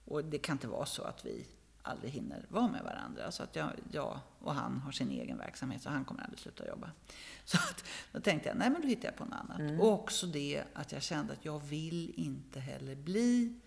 Och 0.04 0.24
det 0.24 0.38
kan 0.38 0.54
inte 0.54 0.68
vara 0.68 0.86
så 0.86 1.02
att 1.02 1.26
vi 1.26 1.46
aldrig 1.82 2.12
hinner 2.12 2.46
vara 2.48 2.68
med 2.68 2.82
varandra. 2.84 3.30
Så 3.32 3.42
att 3.42 3.56
jag, 3.56 3.70
jag 3.92 4.18
och 4.38 4.54
han 4.54 4.78
har 4.78 4.92
sin 4.92 5.10
egen 5.10 5.38
verksamhet, 5.38 5.82
så 5.82 5.90
han 5.90 6.04
kommer 6.04 6.22
aldrig 6.22 6.38
sluta 6.38 6.66
jobba. 6.68 6.90
Så 7.44 7.56
att, 7.56 7.84
då 8.12 8.20
tänkte 8.20 8.48
jag, 8.48 8.58
nej 8.58 8.70
men 8.70 8.80
då 8.82 8.88
hittar 8.88 9.08
jag 9.08 9.16
på 9.16 9.24
något 9.24 9.34
annat. 9.34 9.80
Och 9.80 9.92
också 9.92 10.26
det 10.26 10.64
att 10.74 10.92
jag 10.92 11.02
kände 11.02 11.32
att 11.32 11.44
jag 11.44 11.58
vill 11.64 12.12
inte 12.16 12.60
heller 12.60 12.94
bli, 12.96 13.60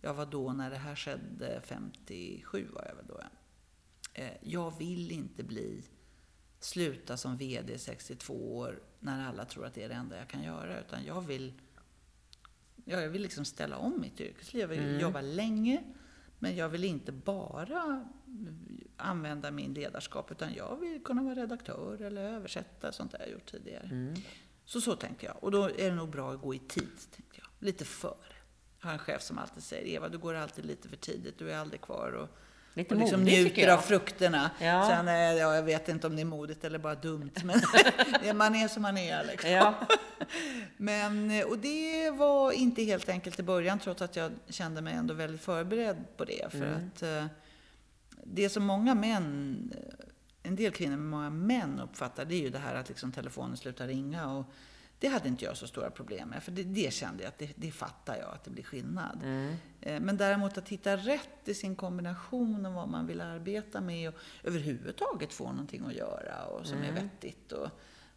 jag 0.00 0.14
var 0.14 0.26
då 0.26 0.52
när 0.52 0.70
det 0.70 0.76
här 0.76 0.96
skedde, 0.96 1.60
57 1.64 2.68
var 2.72 2.84
jag 2.88 2.94
väl 2.96 3.06
då. 3.06 3.20
Eh, 4.14 4.30
Jag 4.42 4.78
vill 4.78 5.10
inte 5.12 5.42
bli 5.42 5.82
sluta 6.60 7.16
som 7.16 7.36
VD 7.36 7.78
62 7.78 8.56
år 8.56 8.80
när 8.98 9.28
alla 9.28 9.44
tror 9.44 9.66
att 9.66 9.74
det 9.74 9.82
är 9.82 9.88
det 9.88 9.94
enda 9.94 10.18
jag 10.18 10.28
kan 10.28 10.42
göra. 10.42 10.80
Utan 10.80 11.04
jag 11.04 11.20
vill, 11.20 11.52
ja, 12.84 13.00
jag 13.00 13.08
vill 13.08 13.22
liksom 13.22 13.44
ställa 13.44 13.76
om 13.76 14.00
mitt 14.00 14.20
yrkesliv. 14.20 14.60
Jag 14.60 14.68
vill 14.68 15.00
jobba 15.00 15.20
länge, 15.20 15.82
men 16.38 16.56
jag 16.56 16.68
vill 16.68 16.84
inte 16.84 17.12
bara 17.12 18.08
använda 18.96 19.50
min 19.50 19.74
ledarskap, 19.74 20.30
utan 20.30 20.54
jag 20.54 20.76
vill 20.76 21.02
kunna 21.04 21.22
vara 21.22 21.34
redaktör 21.34 22.02
eller 22.02 22.22
översätta, 22.22 22.92
sånt 22.92 23.12
där 23.12 23.18
jag 23.18 23.30
gjort 23.30 23.50
tidigare. 23.50 24.14
Så 24.64 24.80
så 24.80 24.96
tänkte 24.96 25.26
jag. 25.26 25.44
Och 25.44 25.50
då 25.50 25.64
är 25.64 25.90
det 25.90 25.94
nog 25.94 26.10
bra 26.10 26.32
att 26.32 26.40
gå 26.40 26.54
i 26.54 26.58
tid, 26.58 26.96
tänkte 27.10 27.36
jag. 27.36 27.46
Lite 27.58 27.84
före. 27.84 28.14
Jag 28.80 28.86
har 28.86 28.92
en 28.92 28.98
chef 28.98 29.22
som 29.22 29.38
alltid 29.38 29.62
säger, 29.62 29.86
Eva, 29.96 30.08
du 30.08 30.18
går 30.18 30.34
alltid 30.34 30.64
lite 30.66 30.88
för 30.88 30.96
tidigt, 30.96 31.38
du 31.38 31.52
är 31.52 31.58
aldrig 31.58 31.80
kvar. 31.80 32.12
Och, 32.12 32.28
Lite 32.74 32.94
och 32.94 33.00
liksom 33.00 33.20
modig, 33.20 33.32
njuter 33.44 33.68
av 33.68 33.78
frukterna. 33.78 34.50
Ja. 34.60 34.86
Sen, 34.88 35.08
eh, 35.08 35.14
ja, 35.14 35.54
jag 35.54 35.62
vet 35.62 35.88
inte 35.88 36.06
om 36.06 36.16
det 36.16 36.22
är 36.22 36.26
modigt 36.26 36.64
eller 36.64 36.78
bara 36.78 36.94
dumt, 36.94 37.30
men 37.44 38.36
man 38.36 38.54
är 38.54 38.68
som 38.68 38.82
man 38.82 38.96
är. 38.98 39.24
Liksom. 39.24 39.50
Ja. 39.50 39.74
Men, 40.76 41.30
eh, 41.30 41.46
och 41.46 41.58
det 41.58 42.10
var 42.10 42.52
inte 42.52 42.82
helt 42.82 43.08
enkelt 43.08 43.40
i 43.40 43.42
början, 43.42 43.78
trots 43.78 44.02
att 44.02 44.16
jag 44.16 44.32
kände 44.48 44.80
mig 44.80 44.94
ändå 44.94 45.14
väldigt 45.14 45.40
förberedd 45.40 46.04
på 46.16 46.24
det. 46.24 46.50
För 46.50 46.58
Mm. 46.58 46.90
att 46.96 47.02
eh, 47.02 47.24
det 48.24 48.48
som 48.48 48.64
många 48.64 48.94
män, 48.94 49.72
en 50.42 50.56
del 50.56 50.72
kvinnor, 50.72 50.96
men 50.96 51.06
många 51.06 51.30
män 51.30 51.80
uppfattar, 51.80 52.24
det 52.24 52.34
är 52.34 52.40
ju 52.40 52.50
det 52.50 52.58
här 52.58 52.74
att 52.74 52.88
liksom 52.88 53.12
telefonen 53.12 53.56
slutar 53.56 53.86
ringa. 53.86 54.30
Och 54.32 54.44
det 55.00 55.08
hade 55.08 55.28
inte 55.28 55.44
jag 55.44 55.56
så 55.56 55.66
stora 55.66 55.90
problem 55.90 56.28
med, 56.28 56.42
för 56.42 56.52
det, 56.52 56.62
det 56.62 56.92
kände 56.92 57.22
jag 57.22 57.28
att 57.28 57.38
det, 57.38 57.50
det 57.56 57.70
fattar 57.70 58.16
jag, 58.16 58.34
att 58.34 58.44
det 58.44 58.50
blir 58.50 58.64
skillnad. 58.64 59.20
Mm. 59.22 59.54
Eh, 59.80 60.00
Men 60.00 60.16
däremot 60.16 60.58
att 60.58 60.68
hitta 60.68 60.96
rätt 60.96 61.48
i 61.48 61.54
sin 61.54 61.76
kombination 61.76 62.66
och 62.66 62.72
vad 62.72 62.88
man 62.88 63.06
vill 63.06 63.20
arbeta 63.20 63.80
med 63.80 64.08
och 64.08 64.14
överhuvudtaget 64.44 65.32
få 65.32 65.50
någonting 65.52 65.84
att 65.86 65.94
göra 65.94 66.44
och 66.46 66.66
som 66.66 66.78
Mm. 66.78 66.96
är 66.96 67.02
vettigt. 67.02 67.52
Och 67.52 67.68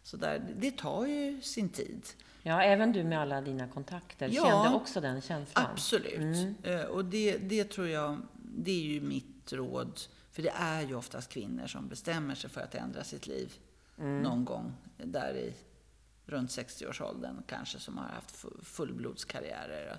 så 0.02 0.16
där, 0.16 0.54
det 0.56 0.70
tar 0.70 1.06
ju 1.06 1.40
sin 1.42 1.68
tid. 1.68 2.06
ja, 2.42 2.62
även 2.62 2.92
du 2.92 3.04
med 3.04 3.20
alla 3.20 3.40
dina 3.40 3.68
kontakter 3.68 4.28
Ja. 4.32 4.42
kände 4.44 4.76
också 4.76 5.00
den 5.00 5.20
känslan. 5.20 5.66
Absolut. 5.72 6.56
Eh, 6.62 6.80
Och 6.80 7.04
det, 7.04 7.38
det 7.38 7.64
tror 7.64 7.88
jag, 7.88 8.18
det 8.42 8.70
är 8.70 8.82
ju 8.84 9.00
mitt 9.00 9.52
råd. 9.52 10.00
För 10.32 10.42
det 10.42 10.52
är 10.56 10.82
ju 10.82 10.94
oftast 10.94 11.30
kvinnor 11.30 11.66
som 11.66 11.88
bestämmer 11.88 12.34
sig 12.34 12.50
för 12.50 12.60
att 12.60 12.74
ändra 12.74 13.04
sitt 13.04 13.26
liv 13.26 13.52
någon 13.96 14.44
gång 14.44 14.72
där 14.96 15.34
i 15.36 15.52
runt 16.26 16.50
60-årsåldern 16.50 17.42
kanske, 17.46 17.78
som 17.78 17.98
har 17.98 18.08
haft 18.08 18.36
fu- 18.36 18.64
fullblodskarriärer. 18.64 19.98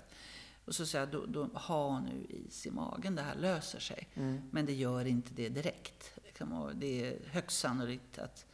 Och 0.64 0.74
så 0.74 0.86
säger 0.86 1.06
jag, 1.06 1.12
då, 1.12 1.26
då, 1.26 1.58
ha 1.58 2.00
nu 2.00 2.26
is 2.28 2.66
i 2.66 2.70
magen, 2.70 3.14
det 3.14 3.22
här 3.22 3.34
löser 3.34 3.78
sig. 3.80 4.08
Men 4.50 4.66
det 4.66 4.72
gör 4.74 5.04
inte 5.04 5.30
det 5.34 5.48
direkt. 5.48 6.12
Liksom. 6.24 6.70
Det 6.74 7.06
är 7.08 7.18
högst 7.30 7.58
sannolikt 7.58 8.18
att 8.18 8.46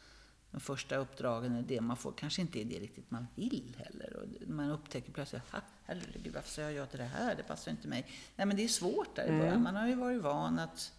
de 0.51 0.61
första 0.61 0.97
uppdragen 0.97 1.57
är 1.57 1.63
det 1.63 1.81
man 1.81 1.97
får, 1.97 2.13
kanske 2.13 2.41
inte 2.43 2.61
är 2.61 2.65
det 2.65 2.79
riktigt 2.79 3.11
man 3.11 3.27
vill 3.35 3.77
heller. 3.85 4.17
Och 4.17 4.49
man 4.49 4.71
upptäcker 4.71 5.13
plötsligt, 5.13 5.43
"Ha, 5.53 5.61
herregud, 5.85 6.35
varför 6.35 6.51
säger 6.51 6.71
jag 6.71 6.91
till 6.91 6.99
det 6.99 7.05
här? 7.05 7.35
Det 7.35 7.43
passar 7.43 7.71
inte 7.71 7.89
mig. 7.89 8.07
Nej, 8.37 8.47
men 8.47 8.57
det 8.57 8.65
är 8.65 8.69
svårt 8.69 9.17
där 9.17 9.25
i 9.27 9.39
början. 9.39 9.63
Man 9.63 9.77
har 9.77 9.87
ju 9.89 9.95
varit 9.95 10.23
van 10.23 10.59
att 10.59 10.93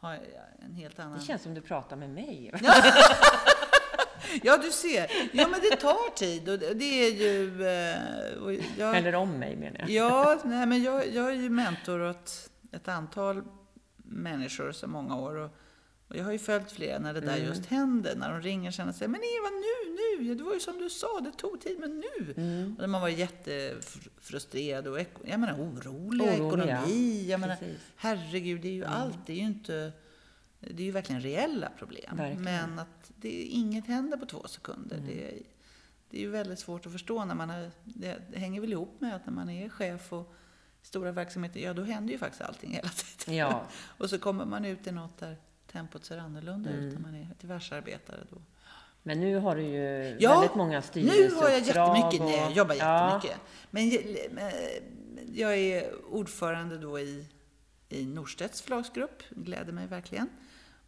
ha 0.00 0.14
en 0.58 0.72
helt 0.74 0.98
annan... 0.98 1.18
Det 1.18 1.24
känns 1.24 1.42
som 1.42 1.54
du 1.54 1.60
pratar 1.60 1.96
med 1.96 2.10
mig. 2.10 2.52
Ja, 4.42 4.56
du 4.58 4.70
ser. 4.70 5.10
Ja, 5.32 5.48
men 5.48 5.60
det 5.70 5.76
tar 5.76 6.14
tid 6.16 6.48
och 6.48 6.58
det 6.58 6.84
är 7.06 7.10
ju... 7.12 7.62
eh, 7.66 8.60
jag, 8.78 8.96
Eller 8.96 9.14
om 9.14 9.38
mig 9.38 9.56
menar 9.56 9.78
jag. 9.80 9.90
Ja, 9.90 10.40
nej, 10.44 10.66
men 10.66 10.82
jag, 10.82 11.08
jag 11.14 11.28
är 11.30 11.34
ju 11.34 11.50
mentor 11.50 12.00
åt 12.10 12.50
ett 12.72 12.88
antal 12.88 13.42
människor 13.96 14.72
så 14.72 14.86
många 14.86 15.16
år. 15.16 15.34
Och, 15.36 15.50
och 16.08 16.16
jag 16.16 16.24
har 16.24 16.32
ju 16.32 16.38
följt 16.38 16.72
flera 16.72 16.98
när 16.98 17.14
det 17.14 17.20
där 17.20 17.36
Mm. 17.36 17.46
just 17.48 17.66
händer. 17.66 18.16
När 18.16 18.30
de 18.30 18.40
ringer 18.42 18.70
sen 18.70 18.88
och 18.88 18.94
säger 18.94 19.08
Men 19.08 19.20
Eva, 19.20 19.48
nu, 19.50 19.96
nu! 20.24 20.34
Det 20.34 20.42
var 20.44 20.54
ju 20.54 20.60
som 20.60 20.78
du 20.78 20.90
sa, 20.90 21.20
det 21.20 21.32
tog 21.32 21.60
tid, 21.60 21.76
men 21.80 22.00
nu! 22.18 22.34
Mm. 22.36 22.76
Och 22.82 22.88
man 22.90 23.00
var 23.00 23.08
jättefrustrerad 23.08 24.86
och 24.86 24.98
jag 25.24 25.40
menar, 25.40 25.54
orolig, 25.54 26.26
Orolig, 26.26 26.34
ekonomi. 26.46 27.24
ja. 27.26 27.30
Jag 27.30 27.40
menar, 27.40 27.56
herregud, 27.96 28.60
det 28.60 28.68
är 28.68 28.72
ju 28.72 28.84
allt. 28.84 29.18
Det 29.26 29.32
är 29.32 29.36
ju 29.36 29.42
inte... 29.46 29.92
Det 30.60 30.82
är 30.82 30.84
ju 30.86 30.90
verkligen 30.90 31.20
reella 31.20 31.70
problem. 31.78 32.16
Verkligen. 32.16 32.42
Men 32.42 32.78
att 32.78 33.10
det, 33.16 33.42
inget 33.42 33.86
händer 33.86 34.16
på 34.16 34.26
två 34.26 34.48
sekunder. 34.48 34.96
Mm. 34.96 35.08
Det, 35.08 35.42
det 36.10 36.16
är 36.16 36.20
ju 36.20 36.30
väldigt 36.30 36.58
svårt 36.58 36.86
att 36.86 36.92
förstå 36.92 37.24
när 37.24 37.34
man 37.34 37.50
är, 37.50 37.70
det, 37.84 38.22
det 38.32 38.38
hänger 38.38 38.60
väl 38.60 38.72
ihop 38.72 39.00
med 39.00 39.14
att 39.16 39.26
när 39.26 39.32
man 39.32 39.50
är 39.50 39.68
chef 39.68 40.12
och 40.12 40.34
stora 40.82 41.12
verksamheter, 41.12 41.60
ja 41.60 41.74
då 41.74 41.82
händer 41.82 42.12
ju 42.12 42.18
faktiskt 42.18 42.42
allting 42.42 42.70
hela 42.74 42.88
tiden. 42.88 43.36
Ja. 43.36 43.62
och 43.98 44.10
så 44.10 44.18
kommer 44.18 44.44
man 44.44 44.64
ut 44.64 44.86
i 44.86 44.92
något 44.92 45.18
där 45.18 45.36
tempot 45.72 46.04
ser 46.04 46.18
annorlunda 46.18 46.70
Mm. 46.70 46.84
ut 46.84 46.94
när 46.94 47.00
man 47.00 47.14
är 47.14 47.28
diversarbetare 47.40 48.18
då. 48.30 48.36
Men 49.02 49.20
nu 49.20 49.36
har 49.36 49.56
du 49.56 49.62
ju 49.62 50.16
Ja, 50.20 50.34
väldigt 50.40 50.54
många 50.56 50.76
Nu 50.76 50.82
styrelseuppdrag. 50.82 51.42
har 51.42 51.50
jag 51.50 51.60
jättemycket, 51.60 52.20
nej, 52.26 52.36
jag 52.36 52.52
jobbar 52.52 52.74
Ja. 52.74 53.14
jättemycket. 53.14 53.40
Men 53.70 53.90
je- 53.90 54.28
men 54.32 54.52
jag 55.34 55.56
är 55.58 56.04
ordförande 56.14 56.78
då 56.78 56.98
i, 57.00 57.26
i 57.88 58.06
Norstedts 58.06 58.62
förlagsgrupp, 58.62 59.22
gläder 59.30 59.72
mig 59.72 59.86
verkligen. 59.86 60.28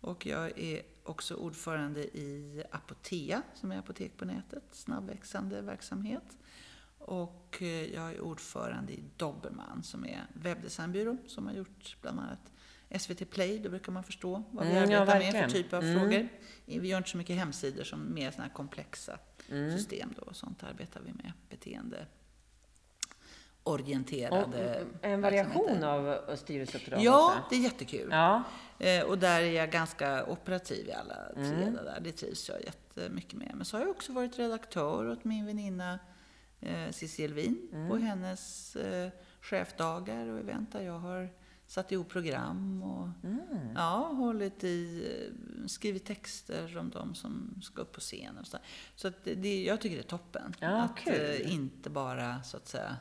Och 0.03 0.27
jag 0.27 0.59
är 0.59 0.83
också 1.03 1.35
ordförande 1.35 2.01
i 2.01 2.63
Apotea, 2.71 3.43
som 3.55 3.73
är 3.73 3.79
apotek 3.79 4.17
på 4.17 4.25
nätet, 4.25 4.63
snabbväxande 4.71 5.63
verksamhet. 5.63 6.39
Och 6.99 7.59
eh, 7.61 7.95
jag 7.95 8.11
är 8.11 8.21
ordförande 8.21 8.93
i 8.93 9.05
Dobermann 9.17 9.83
som 9.83 10.05
är 10.05 10.27
webbdesignbyrå 10.33 11.17
som 11.27 11.47
har 11.47 11.55
gjort 11.55 11.97
bland 12.01 12.21
annat 12.21 12.53
SVT 13.01 13.31
Play, 13.31 13.59
då 13.59 13.71
brukar 13.71 13.93
man 13.93 14.05
förstå 14.05 14.43
vad 14.51 14.67
vi 14.67 14.73
mm, 14.73 14.83
arbetar 14.83 15.21
ja, 15.21 15.33
med 15.33 15.45
för 15.45 15.51
typ 15.51 15.73
av 15.73 15.83
mm. 15.83 16.01
frågor. 16.01 16.29
Vi 16.65 16.89
gör 16.89 16.99
inte 16.99 17.11
så 17.11 17.17
mycket 17.17 17.37
hemsidor 17.37 17.85
som 17.85 18.15
mer 18.15 18.31
sådana 18.31 18.49
här 18.49 18.55
komplexa 18.55 19.19
mm. 19.49 19.79
system 19.79 20.15
då, 20.17 20.23
och 20.23 20.37
sånt 20.37 20.63
arbetar 20.63 21.01
vi 21.01 21.13
med. 21.13 21.33
Beteende 21.51 22.07
orienterade 23.65 24.85
och 25.01 25.05
En 25.07 25.21
variation 25.21 25.85
av 25.85 26.19
styrelseuppdrag 26.37 27.03
Ja, 27.03 27.35
det 27.51 27.57
är 27.57 27.61
jättekul. 27.61 28.09
Ja. 28.11 28.43
Eh, 28.79 29.03
och 29.03 29.19
där 29.19 29.41
är 29.41 29.53
jag 29.53 29.71
ganska 29.71 30.25
operativ 30.25 30.89
i 30.89 30.93
alla 30.93 31.17
tre 31.35 31.63
mm. 31.63 31.75
där. 31.75 32.01
Det 32.01 32.13
trivs 32.13 32.49
jag 32.49 32.63
jättemycket 32.63 33.33
med. 33.33 33.53
Men 33.55 33.65
så 33.65 33.77
har 33.77 33.83
jag 33.83 33.91
också 33.91 34.13
varit 34.13 34.39
redaktör 34.39 35.09
åt 35.09 35.25
min 35.25 35.47
väninna 35.47 35.99
eh, 36.61 36.91
Cissi 36.91 37.25
Elvin 37.25 37.69
mm. 37.73 37.89
på 37.89 37.97
hennes 37.97 38.77
eh, 38.77 39.11
chefdagar 39.41 40.29
och 40.29 40.39
event 40.39 40.73
där 40.73 40.81
jag 40.81 40.99
har 40.99 41.31
satt 41.67 41.93
ihop 41.93 42.09
program 42.09 42.83
och 42.83 43.09
mm. 43.25 43.73
ja, 43.75 44.13
hållit 44.13 44.65
i, 44.65 45.09
skrivit 45.67 46.05
texter 46.05 46.79
om 46.79 46.91
de 46.91 47.15
som 47.15 47.61
ska 47.63 47.83
upp 47.83 47.93
på 47.93 48.01
scen. 48.01 48.39
Och 48.39 48.47
så 48.47 48.59
så 48.97 49.09
att 49.09 49.25
det, 49.25 49.63
jag 49.63 49.81
tycker 49.81 49.97
det 49.97 50.03
är 50.03 50.09
toppen. 50.09 50.55
Ja, 50.61 50.83
att 50.83 50.97
kul. 50.97 51.15
Eh, 51.15 51.55
inte 51.55 51.91
bara 51.91 52.43
så 52.43 52.57
att 52.57 52.69
säga, 52.69 52.97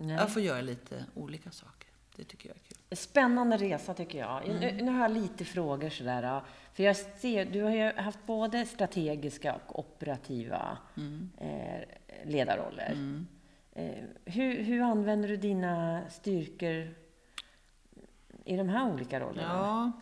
Nej. 0.00 0.16
jag 0.16 0.32
får 0.32 0.42
göra 0.42 0.60
lite 0.60 1.04
olika 1.14 1.50
saker. 1.50 1.88
Det 2.16 2.24
tycker 2.24 2.48
jag 2.48 2.56
är 2.56 2.60
kul. 2.60 2.96
Spännande 2.96 3.56
resa 3.56 3.94
tycker 3.94 4.18
jag. 4.18 4.44
Mm. 4.48 4.56
Nu, 4.60 4.84
nu, 4.84 4.92
har 4.92 5.00
jag 5.00 5.10
lite 5.10 5.44
frågor 5.44 5.90
sådär. 5.90 6.40
För 6.72 6.82
jag 6.82 6.96
ser, 6.96 7.44
du 7.44 7.62
har 7.62 7.70
ju 7.70 7.92
haft 7.92 8.26
både 8.26 8.66
strategiska 8.66 9.54
och 9.54 9.78
operativa 9.78 10.78
mm. 10.96 11.30
eh, 11.38 11.82
ledarroller. 12.24 12.92
Mm. 12.92 13.26
Eh, 13.72 14.04
hur, 14.24 14.62
hur 14.62 14.80
använder 14.80 15.28
du 15.28 15.36
dina 15.36 16.02
styrkor 16.10 16.94
i 18.44 18.56
de 18.56 18.68
här 18.68 18.92
olika 18.92 19.20
rollerna? 19.20 19.48
Ja. 19.52 19.92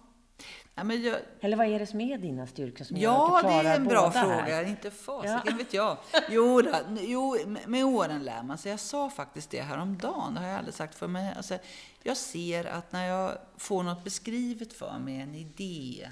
Ja, 0.75 0.85
men 0.85 1.03
jag... 1.03 1.21
Eller 1.41 1.57
vad 1.57 1.67
är 1.67 1.79
det 1.79 1.87
som 1.87 2.01
är 2.01 2.19
dina 2.19 2.47
styrkor 2.47 2.85
som 2.85 2.97
ja, 2.97 3.03
gör 3.03 3.37
att 3.37 3.43
du 3.43 3.49
klarar 3.49 3.63
det 3.63 3.69
är 3.69 3.77
en 3.77 3.85
bra 3.85 4.11
fråga. 4.11 4.35
Här? 4.35 4.65
Inte 4.65 4.91
fasiken 4.91 5.41
ja. 5.45 5.57
vet 5.57 5.75
jag. 5.75 5.99
Jo, 6.31 6.63
då, 6.63 6.73
jo, 7.01 7.37
med 7.67 7.85
åren 7.85 8.23
lär 8.23 8.43
man 8.43 8.59
sig. 8.59 8.71
Jag 8.71 8.81
sa 8.81 9.11
faktiskt 9.11 9.51
det 9.51 9.61
häromdagen, 9.61 10.35
det 10.35 10.41
har 10.41 10.47
jag 10.47 10.59
aldrig 10.59 10.75
sagt 10.75 10.95
för 10.95 11.07
mig. 11.07 11.35
Alltså, 11.37 11.59
jag 12.03 12.17
ser 12.17 12.65
att 12.65 12.93
när 12.93 13.07
jag 13.07 13.39
får 13.57 13.83
något 13.83 14.05
beskrivet 14.05 14.73
för 14.73 14.99
mig, 14.99 15.21
en 15.21 15.35
idé, 15.35 16.11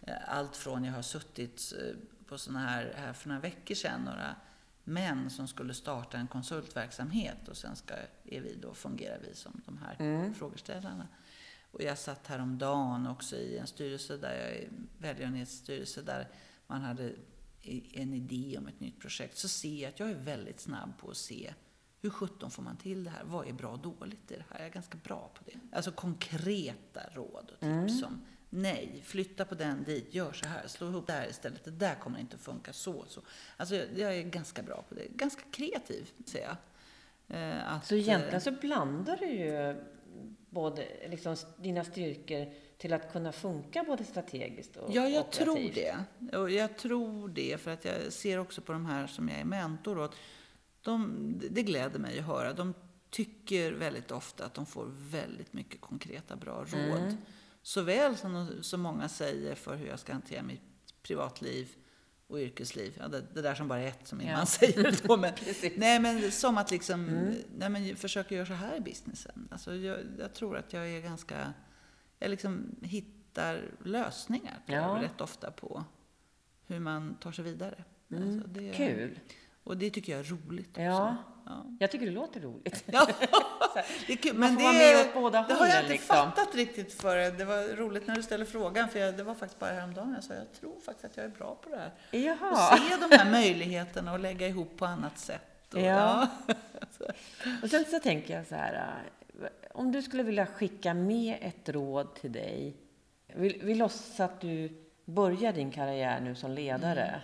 eh, 0.00 0.14
allt 0.28 0.56
från 0.56 0.84
jag 0.84 0.92
har 0.92 1.02
suttit 1.02 1.72
eh, 1.78 1.96
på 2.28 2.38
sådana 2.38 2.66
här, 2.66 2.94
här 2.96 3.12
för 3.12 3.28
några 3.28 3.40
veckor 3.40 3.74
sedan, 3.74 4.00
några 4.00 4.34
män 4.84 5.30
som 5.30 5.48
skulle 5.48 5.74
starta 5.74 6.16
en 6.16 6.26
konsultverksamhet 6.26 7.48
och 7.48 7.56
sen 7.56 7.76
ska, 7.76 7.94
är 8.24 8.40
vi 8.40 8.56
då, 8.62 8.74
fungerar 8.74 9.18
vi 9.28 9.34
som 9.34 9.62
de 9.66 9.78
här 9.78 9.96
mm. 9.98 10.34
frågeställarna. 10.34 11.08
Och 11.74 11.82
jag 11.82 11.98
satt 11.98 12.26
häromdagen 12.26 13.06
också 13.06 13.36
i 13.36 13.58
en 13.58 13.66
styrelse 13.66 14.16
där 14.16 14.34
jag 14.34 14.56
är 14.56 14.68
välgörenhetsstyrelse 14.98 16.02
där 16.02 16.28
man 16.66 16.82
hade 16.82 17.12
en 17.92 18.14
idé 18.14 18.58
om 18.58 18.66
ett 18.66 18.80
nytt 18.80 19.00
projekt. 19.00 19.38
Så 19.38 19.48
ser 19.48 19.82
jag 19.82 19.88
att 19.88 20.00
jag 20.00 20.10
är 20.10 20.14
väldigt 20.14 20.60
snabb 20.60 20.98
på 20.98 21.10
att 21.10 21.16
se 21.16 21.54
hur 22.00 22.10
sjutton 22.10 22.50
får 22.50 22.62
man 22.62 22.76
till 22.76 23.04
det 23.04 23.10
här? 23.10 23.24
Vad 23.24 23.48
är 23.48 23.52
bra 23.52 23.68
och 23.68 23.78
dåligt 23.78 24.30
i 24.30 24.34
det 24.34 24.44
här? 24.50 24.58
Jag 24.58 24.66
är 24.66 24.72
ganska 24.72 24.98
bra 25.04 25.30
på 25.34 25.44
det. 25.44 25.76
Alltså 25.76 25.92
konkreta 25.92 27.00
råd 27.14 27.50
och 27.50 27.60
tips 27.60 28.02
mm. 28.02 28.04
om 28.04 28.24
nej, 28.50 29.02
flytta 29.04 29.44
på 29.44 29.54
den 29.54 29.84
dit, 29.84 30.14
gör 30.14 30.32
så 30.32 30.46
här, 30.46 30.66
slå 30.66 30.88
ihop 30.88 31.06
det 31.06 31.12
här 31.12 31.28
istället. 31.28 31.64
Det 31.64 31.70
där 31.70 31.94
kommer 31.94 32.18
inte 32.18 32.36
att 32.36 32.42
funka 32.42 32.72
så. 32.72 33.04
så. 33.08 33.20
Alltså 33.56 33.74
jag, 33.74 33.98
jag 33.98 34.16
är 34.16 34.22
ganska 34.22 34.62
bra 34.62 34.84
på 34.88 34.94
det. 34.94 35.08
Ganska 35.08 35.42
kreativ, 35.50 36.10
säger 36.26 36.46
jag. 36.46 36.56
Eh, 37.38 37.72
att, 37.72 37.86
så 37.86 37.94
egentligen 37.94 38.40
så 38.40 38.52
blandar 38.52 39.16
du 39.16 39.26
ju 39.26 39.76
både 40.50 40.86
liksom, 41.10 41.36
dina 41.58 41.84
styrkor 41.84 42.52
till 42.78 42.92
att 42.92 43.12
kunna 43.12 43.32
funka 43.32 43.84
både 43.84 44.04
strategiskt 44.04 44.76
och 44.76 44.90
Ja, 44.94 45.08
jag 45.08 45.20
operativt. 45.26 45.74
tror 45.74 45.74
det. 46.28 46.38
Och 46.38 46.50
jag 46.50 46.76
tror 46.78 47.28
det, 47.28 47.60
för 47.60 47.70
att 47.70 47.84
jag 47.84 48.12
ser 48.12 48.38
också 48.38 48.60
på 48.60 48.72
de 48.72 48.86
här 48.86 49.06
som 49.06 49.28
jag 49.28 49.38
är 49.38 49.44
mentor 49.44 49.98
åt. 49.98 50.16
De, 50.82 51.34
det 51.50 51.62
gläder 51.62 51.98
mig 51.98 52.18
att 52.18 52.24
höra. 52.24 52.52
De 52.52 52.74
tycker 53.10 53.72
väldigt 53.72 54.10
ofta 54.10 54.44
att 54.44 54.54
de 54.54 54.66
får 54.66 54.86
väldigt 55.10 55.52
mycket 55.52 55.80
konkreta, 55.80 56.36
bra 56.36 56.64
råd. 56.64 57.00
Mm. 57.02 57.16
Såväl 57.62 58.16
som, 58.16 58.48
som 58.62 58.80
många 58.80 59.08
säger 59.08 59.54
för 59.54 59.76
hur 59.76 59.86
jag 59.86 59.98
ska 59.98 60.12
hantera 60.12 60.42
mitt 60.42 60.60
privatliv 61.02 61.76
och 62.26 62.38
yrkesliv. 62.38 62.96
Ja, 63.00 63.08
det, 63.08 63.24
det, 63.34 63.42
där 63.42 63.54
som 63.54 63.68
bara 63.68 63.80
är 63.80 63.86
ett, 63.88 64.08
som 64.08 64.18
min 64.18 64.26
ja. 64.26 64.36
man 64.36 64.46
säger 64.46 65.06
då. 65.08 65.16
Men, 65.16 65.32
nej, 65.76 66.00
men 66.00 66.32
som 66.32 66.58
att 66.58 66.70
liksom, 66.70 67.08
mm. 67.08 67.34
nej, 67.56 67.68
men 67.68 67.96
försöka 67.96 68.34
göra 68.34 68.46
så 68.46 68.52
här 68.52 68.76
i 68.76 68.80
businessen. 68.80 69.48
Alltså, 69.50 69.74
jag, 69.74 69.98
jag 70.18 70.34
tror 70.34 70.56
att 70.56 70.72
jag 70.72 70.88
är 70.88 71.00
ganska, 71.00 71.52
jag 72.18 72.30
liksom 72.30 72.76
hittar 72.82 73.62
lösningar 73.84 74.62
ja. 74.66 74.98
rätt 75.02 75.20
ofta 75.20 75.50
på 75.50 75.84
hur 76.66 76.80
man 76.80 77.14
tar 77.14 77.32
sig 77.32 77.44
vidare. 77.44 77.84
Mm. 78.10 78.22
Alltså, 78.22 78.48
det, 78.48 78.72
Kul! 78.72 79.18
Och 79.64 79.76
det 79.76 79.90
tycker 79.90 80.12
jag 80.12 80.20
är 80.20 80.24
roligt 80.24 80.70
också. 80.70 80.82
Ja, 80.82 81.16
ja. 81.46 81.64
jag 81.78 81.90
tycker 81.90 82.06
det 82.06 82.12
låter 82.12 82.40
roligt. 82.40 82.84
Ja. 82.86 83.06
det 84.06 84.12
är 84.12 84.16
kul. 84.16 84.34
Men 84.34 84.56
det, 84.56 84.62
det 84.62 85.54
har 85.54 85.66
jag 85.66 85.80
inte 85.80 85.88
liksom. 85.88 86.16
fattat 86.16 86.54
riktigt 86.54 86.92
för 86.92 87.16
Det 87.30 87.44
var 87.44 87.76
roligt 87.76 88.06
när 88.06 88.14
du 88.14 88.22
ställde 88.22 88.46
frågan, 88.46 88.88
för 88.88 88.98
jag, 88.98 89.16
det 89.16 89.22
var 89.22 89.34
faktiskt 89.34 89.60
bara 89.60 89.72
häromdagen 89.72 90.12
jag 90.14 90.24
sa 90.24 90.34
jag 90.34 90.52
tror 90.52 90.80
faktiskt 90.80 91.04
att 91.04 91.16
jag 91.16 91.26
är 91.26 91.30
bra 91.30 91.54
på 91.54 91.70
det 91.70 91.76
här. 91.76 91.92
Jaha. 92.10 92.50
Och 92.50 92.78
se 92.78 92.96
de 92.96 93.16
här 93.16 93.30
möjligheterna 93.30 94.12
och 94.12 94.20
lägga 94.20 94.48
ihop 94.48 94.76
på 94.76 94.86
annat 94.86 95.18
sätt. 95.18 95.74
Och, 95.74 95.80
ja. 95.80 96.28
ja. 96.46 96.54
och 97.62 97.70
sen 97.70 97.84
så 97.84 98.00
tänker 98.00 98.36
jag 98.36 98.46
så 98.46 98.54
här, 98.54 99.02
äh, 99.40 99.48
om 99.72 99.92
du 99.92 100.02
skulle 100.02 100.22
vilja 100.22 100.46
skicka 100.46 100.94
med 100.94 101.36
ett 101.40 101.68
råd 101.68 102.14
till 102.14 102.32
dig. 102.32 102.76
Vi, 103.26 103.60
vi 103.62 103.74
låtsas 103.74 104.20
att 104.20 104.40
du 104.40 104.84
börjar 105.04 105.52
din 105.52 105.70
karriär 105.70 106.20
nu 106.20 106.34
som 106.34 106.50
ledare. 106.50 107.22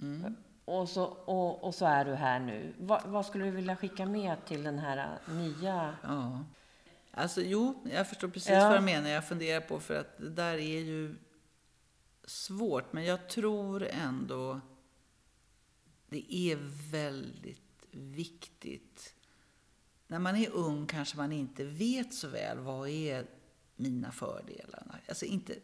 Mm. 0.00 0.20
Mm. 0.20 0.36
Och 0.66 0.88
så, 0.88 1.04
och, 1.04 1.64
och 1.64 1.74
så 1.74 1.86
är 1.86 2.04
du 2.04 2.14
här 2.14 2.40
nu. 2.40 2.74
Va, 2.78 3.02
vad 3.04 3.26
skulle 3.26 3.44
du 3.44 3.50
vilja 3.50 3.76
skicka 3.76 4.06
med 4.06 4.44
till 4.46 4.62
den 4.62 4.78
här 4.78 5.18
nya... 5.28 5.96
Ja. 6.02 6.44
Alltså 7.10 7.42
jo, 7.42 7.82
jag 7.92 8.08
förstår 8.08 8.28
precis 8.28 8.50
ja. 8.50 8.68
vad 8.68 8.78
du 8.78 8.84
menar. 8.84 9.10
Jag 9.10 9.28
funderar 9.28 9.60
på, 9.60 9.80
för 9.80 10.00
att 10.00 10.18
det 10.18 10.30
där 10.30 10.54
är 10.54 10.80
ju 10.80 11.16
svårt. 12.24 12.92
Men 12.92 13.04
jag 13.04 13.28
tror 13.28 13.86
ändå 13.90 14.60
det 16.08 16.34
är 16.34 16.56
väldigt 16.90 17.86
viktigt. 17.90 19.14
När 20.06 20.18
man 20.18 20.36
är 20.36 20.50
ung 20.50 20.86
kanske 20.86 21.16
man 21.16 21.32
inte 21.32 21.64
vet 21.64 22.14
så 22.14 22.28
väl 22.28 22.58
vad 22.58 22.88
är 22.88 23.26
mina 23.76 24.12
fördelar. 24.12 25.02
Alltså 25.08 25.24
inte 25.24 25.54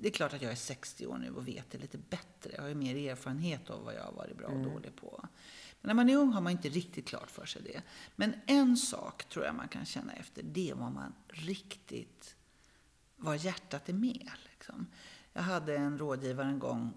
det 0.00 0.08
är 0.08 0.12
klart 0.12 0.32
att 0.32 0.42
jag 0.42 0.52
är 0.52 0.56
60 0.56 1.06
år 1.06 1.18
nu 1.18 1.30
och 1.30 1.48
vet 1.48 1.70
det 1.70 1.78
lite 1.78 1.98
bättre. 1.98 2.50
Jag 2.54 2.62
har 2.62 2.68
ju 2.68 2.74
mer 2.74 3.10
erfarenhet 3.10 3.70
av 3.70 3.84
vad 3.84 3.94
jag 3.94 4.02
har 4.02 4.12
varit 4.12 4.36
bra 4.36 4.46
och 4.46 4.52
mm. 4.52 4.72
dålig 4.72 4.96
på. 4.96 5.28
Men 5.80 5.88
när 5.88 5.94
man 5.94 6.10
är 6.10 6.16
ung 6.16 6.32
har 6.32 6.40
man 6.40 6.52
inte 6.52 6.68
riktigt 6.68 7.06
klart 7.06 7.30
för 7.30 7.46
sig 7.46 7.62
det. 7.62 7.82
Men 8.16 8.34
en 8.46 8.76
sak 8.76 9.28
tror 9.28 9.44
jag 9.44 9.54
man 9.54 9.68
kan 9.68 9.84
känna 9.84 10.12
efter, 10.12 10.42
det 10.42 10.70
är 10.70 10.74
vad 10.74 10.92
man 10.92 11.14
riktigt, 11.28 12.36
vad 13.16 13.36
hjärtat 13.36 13.88
är 13.88 13.92
med. 13.92 14.30
Liksom. 14.50 14.86
Jag 15.32 15.42
hade 15.42 15.76
en 15.76 15.98
rådgivare 15.98 16.48
en 16.48 16.58
gång 16.58 16.92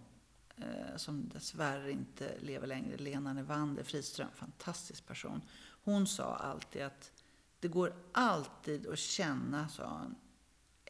eh, 0.57 0.97
som 0.97 1.29
dessvärre 1.29 1.91
inte 1.91 2.39
lever 2.39 2.67
längre, 2.67 2.97
Lena 2.97 3.33
Nevander 3.33 3.83
Friström, 3.83 4.29
fantastisk 4.35 5.05
person. 5.05 5.41
Hon 5.83 6.07
sa 6.07 6.35
alltid 6.35 6.81
att 6.81 7.11
det 7.59 7.67
går 7.67 7.93
alltid 8.11 8.87
att 8.87 8.99
känna, 8.99 9.69
sa 9.69 9.99
hon, 9.99 10.15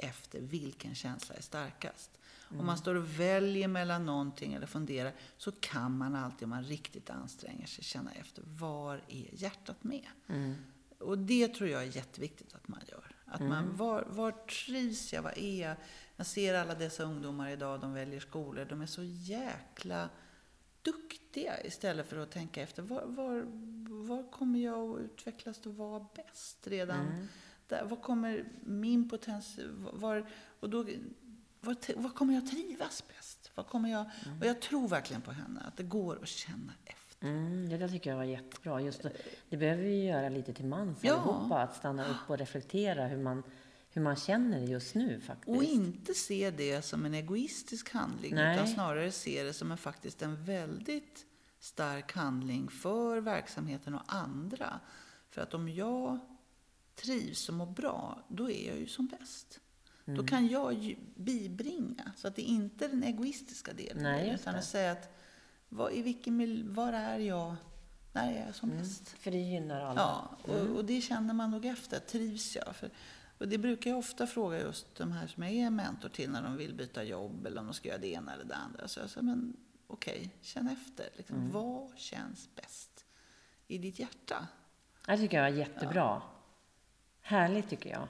efter 0.01 0.39
vilken 0.41 0.95
känsla 0.95 1.35
är 1.35 1.41
starkast. 1.41 2.09
Mm. 2.49 2.59
Om 2.59 2.65
man 2.65 2.77
står 2.77 2.95
och 2.95 3.19
väljer 3.19 3.67
mellan 3.67 4.05
någonting 4.05 4.53
eller 4.53 4.67
funderar 4.67 5.13
så 5.37 5.51
kan 5.51 5.97
man 5.97 6.15
alltid, 6.15 6.43
om 6.43 6.49
man 6.49 6.63
riktigt 6.63 7.09
anstränger 7.09 7.65
sig, 7.65 7.83
känna 7.83 8.11
efter 8.11 8.43
var 8.45 9.01
är 9.07 9.29
hjärtat 9.31 9.83
med? 9.83 10.07
Mm. 10.27 10.55
Och 10.99 11.17
det 11.17 11.47
tror 11.47 11.69
jag 11.69 11.81
är 11.81 11.95
jätteviktigt 11.95 12.55
att 12.55 12.67
man 12.67 12.79
gör. 12.87 13.15
Att 13.25 13.39
mm. 13.39 13.49
man, 13.49 13.77
var, 13.77 14.07
var 14.09 14.31
trivs 14.31 15.13
jag? 15.13 15.21
Vad 15.21 15.37
är 15.37 15.61
jag? 15.61 15.75
Jag 16.15 16.25
ser 16.25 16.53
alla 16.53 16.75
dessa 16.75 17.03
ungdomar 17.03 17.49
idag, 17.49 17.79
de 17.79 17.93
väljer 17.93 18.19
skolor. 18.19 18.65
De 18.65 18.81
är 18.81 18.85
så 18.85 19.03
jäkla 19.03 20.09
duktiga 20.81 21.63
istället 21.63 22.09
för 22.09 22.17
att 22.17 22.31
tänka 22.31 22.61
efter 22.61 22.81
var, 22.81 23.05
var, 23.05 23.43
var 24.05 24.31
kommer 24.31 24.59
jag 24.59 24.91
att 24.91 24.99
utvecklas 24.99 25.65
och 25.65 25.75
vara 25.75 26.05
bäst 26.15 26.67
redan 26.67 27.27
där, 27.71 27.85
vad 27.85 28.01
kommer 28.01 28.45
min 28.63 29.09
potens... 29.09 29.59
Var, 29.93 30.25
och 30.59 30.69
då, 30.69 30.85
kommer 32.15 32.33
jag 32.33 32.47
trivas 32.47 33.03
bäst? 33.07 33.51
Var 33.55 33.63
kommer 33.63 33.89
jag, 33.89 34.05
mm. 34.25 34.39
Och 34.39 34.45
jag 34.45 34.61
tror 34.61 34.87
verkligen 34.87 35.21
på 35.21 35.31
henne, 35.31 35.61
att 35.61 35.77
det 35.77 35.83
går 35.83 36.19
att 36.21 36.27
känna 36.27 36.73
efter. 36.85 37.27
Mm, 37.27 37.69
det 37.69 37.77
där 37.77 37.87
tycker 37.87 38.09
jag 38.09 38.17
var 38.17 38.23
jättebra. 38.23 38.81
Just 38.81 39.03
det, 39.03 39.11
det 39.49 39.57
behöver 39.57 39.83
vi 39.83 40.05
göra 40.05 40.29
lite 40.29 40.53
till 40.53 40.65
mans 40.65 40.97
ja. 41.01 41.13
allihopa, 41.13 41.61
att 41.61 41.75
stanna 41.75 42.05
upp 42.05 42.29
och 42.29 42.37
reflektera 42.37 43.07
hur 43.07 43.17
man, 43.17 43.43
hur 43.89 44.01
man 44.01 44.15
känner 44.15 44.59
just 44.59 44.95
nu 44.95 45.19
faktiskt. 45.19 45.57
Och 45.57 45.63
inte 45.63 46.13
se 46.13 46.51
det 46.51 46.81
som 46.81 47.05
en 47.05 47.13
egoistisk 47.13 47.93
handling, 47.93 48.35
Nej. 48.35 48.55
utan 48.55 48.67
snarare 48.67 49.11
se 49.11 49.43
det 49.43 49.53
som 49.53 49.71
en, 49.71 49.77
faktiskt 49.77 50.21
en 50.21 50.43
väldigt 50.43 51.25
stark 51.59 52.15
handling 52.15 52.69
för 52.69 53.17
verksamheten 53.17 53.95
och 53.95 54.03
andra. 54.07 54.79
För 55.29 55.41
att 55.41 55.53
om 55.53 55.69
jag 55.69 56.19
trivs 57.03 57.49
och 57.49 57.55
mår 57.55 57.65
bra, 57.65 58.23
då 58.27 58.49
är 58.49 58.67
jag 58.67 58.77
ju 58.77 58.87
som 58.87 59.07
bäst. 59.07 59.59
Mm. 60.05 60.17
Då 60.17 60.27
kan 60.27 60.47
jag 60.47 60.95
bibringa. 61.15 62.11
Så 62.17 62.27
att 62.27 62.35
det 62.35 62.41
är 62.41 62.53
inte 62.53 62.87
den 62.87 63.03
egoistiska 63.03 63.73
delen. 63.73 64.03
Nej, 64.03 64.33
utan 64.33 64.55
att 64.55 64.65
säga 64.65 64.91
att 64.91 65.17
var, 65.69 65.93
i 65.93 66.01
vilken, 66.01 66.73
var 66.73 66.93
är 66.93 67.19
jag 67.19 67.55
när 68.13 68.31
jag 68.31 68.47
är 68.47 68.51
som 68.51 68.69
mm. 68.69 68.81
bäst? 68.81 69.09
För 69.09 69.31
det 69.31 69.37
gynnar 69.37 69.81
alla. 69.81 70.01
Ja, 70.01 70.37
och, 70.43 70.59
mm. 70.59 70.75
och, 70.75 70.85
det 70.85 71.01
känner 71.01 71.33
man 71.33 71.51
nog 71.51 71.65
efter. 71.65 71.99
Trivs 71.99 72.55
jag? 72.55 72.75
För, 72.75 72.89
och 73.37 73.47
det 73.47 73.57
brukar 73.57 73.89
jag 73.89 73.99
ofta 73.99 74.27
fråga 74.27 74.59
just 74.59 74.95
de 74.95 75.11
här 75.11 75.27
som 75.27 75.43
jag 75.43 75.51
är 75.51 75.69
mentor 75.69 76.09
till 76.09 76.29
när 76.29 76.43
de 76.43 76.57
vill 76.57 76.73
byta 76.73 77.03
jobb 77.03 77.45
eller 77.45 77.61
om 77.61 77.65
de 77.65 77.73
ska 77.73 77.89
göra 77.89 77.97
det 77.97 78.07
ena 78.07 78.33
eller 78.33 78.45
det 78.45 78.55
andra. 78.55 78.87
Så 78.87 78.99
jag 78.99 79.09
säger, 79.09 79.25
men 79.25 79.57
okej, 79.87 80.17
okay, 80.17 80.29
känn 80.41 80.67
efter. 80.67 81.09
Liksom, 81.17 81.35
mm. 81.35 81.51
Vad 81.51 81.97
känns 81.97 82.49
bäst 82.55 83.05
i 83.67 83.77
ditt 83.77 83.99
hjärta? 83.99 84.47
Det 85.05 85.17
tycker 85.17 85.37
jag 85.37 85.51
var 85.51 85.57
jättebra. 85.57 85.95
Ja. 85.95 86.40
Härligt 87.21 87.69
tycker 87.69 87.89
jag. 87.89 88.07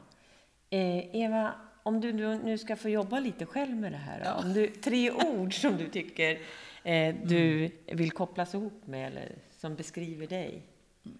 Eh, 0.69 1.15
Eva, 1.15 1.53
om 1.83 2.01
du 2.01 2.13
nu 2.13 2.57
ska 2.57 2.75
få 2.75 2.89
jobba 2.89 3.19
lite 3.19 3.45
själv 3.45 3.75
med 3.75 3.91
det 3.91 3.97
här. 3.97 4.21
Ja. 4.25 4.33
Om 4.33 4.53
du, 4.53 4.67
tre 4.67 5.11
ord 5.11 5.61
som 5.61 5.77
du 5.77 5.89
tycker 5.89 6.39
eh, 6.83 7.15
du 7.23 7.65
mm. 7.65 7.97
vill 7.97 8.11
kopplas 8.11 8.53
ihop 8.53 8.87
med 8.87 9.07
eller 9.07 9.35
som 9.51 9.75
beskriver 9.75 10.27
dig. 10.27 10.65
Mm. 11.05 11.17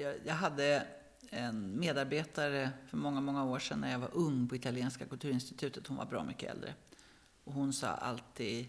Jag, 0.00 0.14
jag 0.24 0.34
hade 0.34 0.86
en 1.30 1.80
medarbetare 1.80 2.70
för 2.88 2.96
många, 2.96 3.20
många 3.20 3.44
år 3.44 3.58
sedan 3.58 3.80
när 3.80 3.92
jag 3.92 3.98
var 3.98 4.10
ung 4.12 4.48
på 4.48 4.56
Italienska 4.56 5.06
kulturinstitutet. 5.06 5.86
Hon 5.86 5.96
var 5.96 6.06
bra 6.06 6.24
mycket 6.24 6.50
äldre. 6.50 6.74
Och 7.44 7.52
hon 7.52 7.72
sa 7.72 7.86
alltid 7.88 8.68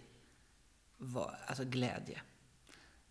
var, 0.97 1.36
alltså 1.47 1.63
glädje. 1.63 2.21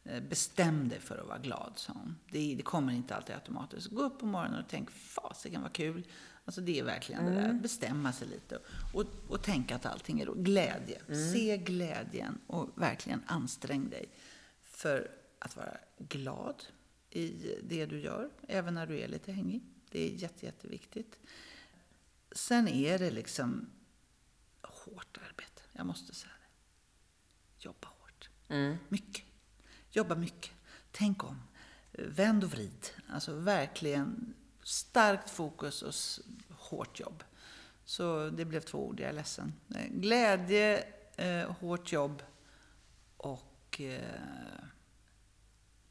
Eh, 0.05 0.21
bestäm 0.21 0.89
dig 0.89 1.01
för 1.01 1.19
att 1.19 1.27
vara 1.27 1.39
glad, 1.39 1.73
sa 1.77 1.93
hon. 1.93 2.17
Det, 2.31 2.55
det 2.55 2.63
kommer 2.63 2.93
inte 2.93 3.15
alltid 3.17 3.35
automatiskt. 3.35 3.87
Gå 3.87 4.03
upp 4.03 4.19
på 4.19 4.27
morgonen 4.27 4.61
och 4.61 4.71
tänk, 4.71 4.91
fasiken 4.91 5.63
vad 5.63 5.73
kul. 5.73 6.07
Alltså 6.45 6.61
det 6.61 6.79
är 6.79 6.85
verkligen 6.85 7.21
mm. 7.21 7.35
det 7.35 7.41
där, 7.41 7.47
att 7.47 7.51
mm. 7.51 7.63
bestämma 7.63 8.13
sig 8.13 8.29
lite 8.29 8.59
och, 8.95 9.05
och 9.29 9.43
tänka 9.43 9.77
att 9.77 9.87
allting 9.87 10.21
är 10.21 10.27
roligt. 10.27 10.45
Glädje. 10.45 11.03
Mm. 11.09 11.33
Se 11.33 11.57
glädjen 11.57 12.39
och 12.47 12.71
verkligen 12.75 13.23
ansträng 13.27 13.91
dig 13.91 14.09
för 14.63 15.11
att 15.39 15.57
vara 15.57 15.77
glad 15.99 16.65
i 17.11 17.57
det 17.63 17.87
du 17.87 18.01
gör, 18.01 18.31
även 18.49 18.75
när 18.75 18.87
du 18.87 19.01
är 19.01 19.09
lite 19.09 19.33
hängig. 19.33 19.63
Det 19.91 20.11
är 20.11 20.15
jätte, 20.15 20.47
jätteviktigt. 20.47 21.19
Sen 22.33 22.69
är 22.69 22.99
det 22.99 23.11
liksom 23.11 23.71
hårt 24.63 25.19
arbete. 25.29 25.63
Jag 25.73 25.87
måste 25.87 26.15
säga 26.15 26.33
det. 26.41 27.65
Jobba 27.65 27.89
hårt. 27.89 28.31
Mm. 28.49 28.77
Mycket. 28.89 29.32
Jobba 29.93 30.15
mycket. 30.15 30.53
Tänk 30.93 31.25
om. 31.25 31.43
Vänd 31.93 32.45
och 32.45 32.51
vrid. 32.51 32.91
Alltså 33.09 33.35
verkligen 33.35 34.35
starkt 34.63 35.31
fokus 35.31 35.83
och 35.83 35.95
hårt 36.57 37.01
jobb. 37.01 37.25
Så 37.85 38.31
det 38.31 38.45
blev 38.45 38.61
två 38.61 38.87
ord, 38.87 39.01
jag 39.01 39.09
är 39.09 39.13
ledsen. 39.13 39.53
Glädje, 39.91 40.85
eh, 41.17 41.51
hårt 41.51 41.93
jobb 41.93 42.23
och 43.17 43.81
eh, 43.81 44.65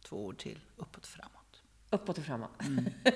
två 0.01 0.25
ord 0.25 0.37
till, 0.37 0.59
uppåt 0.77 1.03
och 1.03 1.09
framåt. 1.09 1.63
Uppåt 1.89 2.17
och 2.17 2.23
framåt. 2.23 2.61
Mm. 2.61 2.85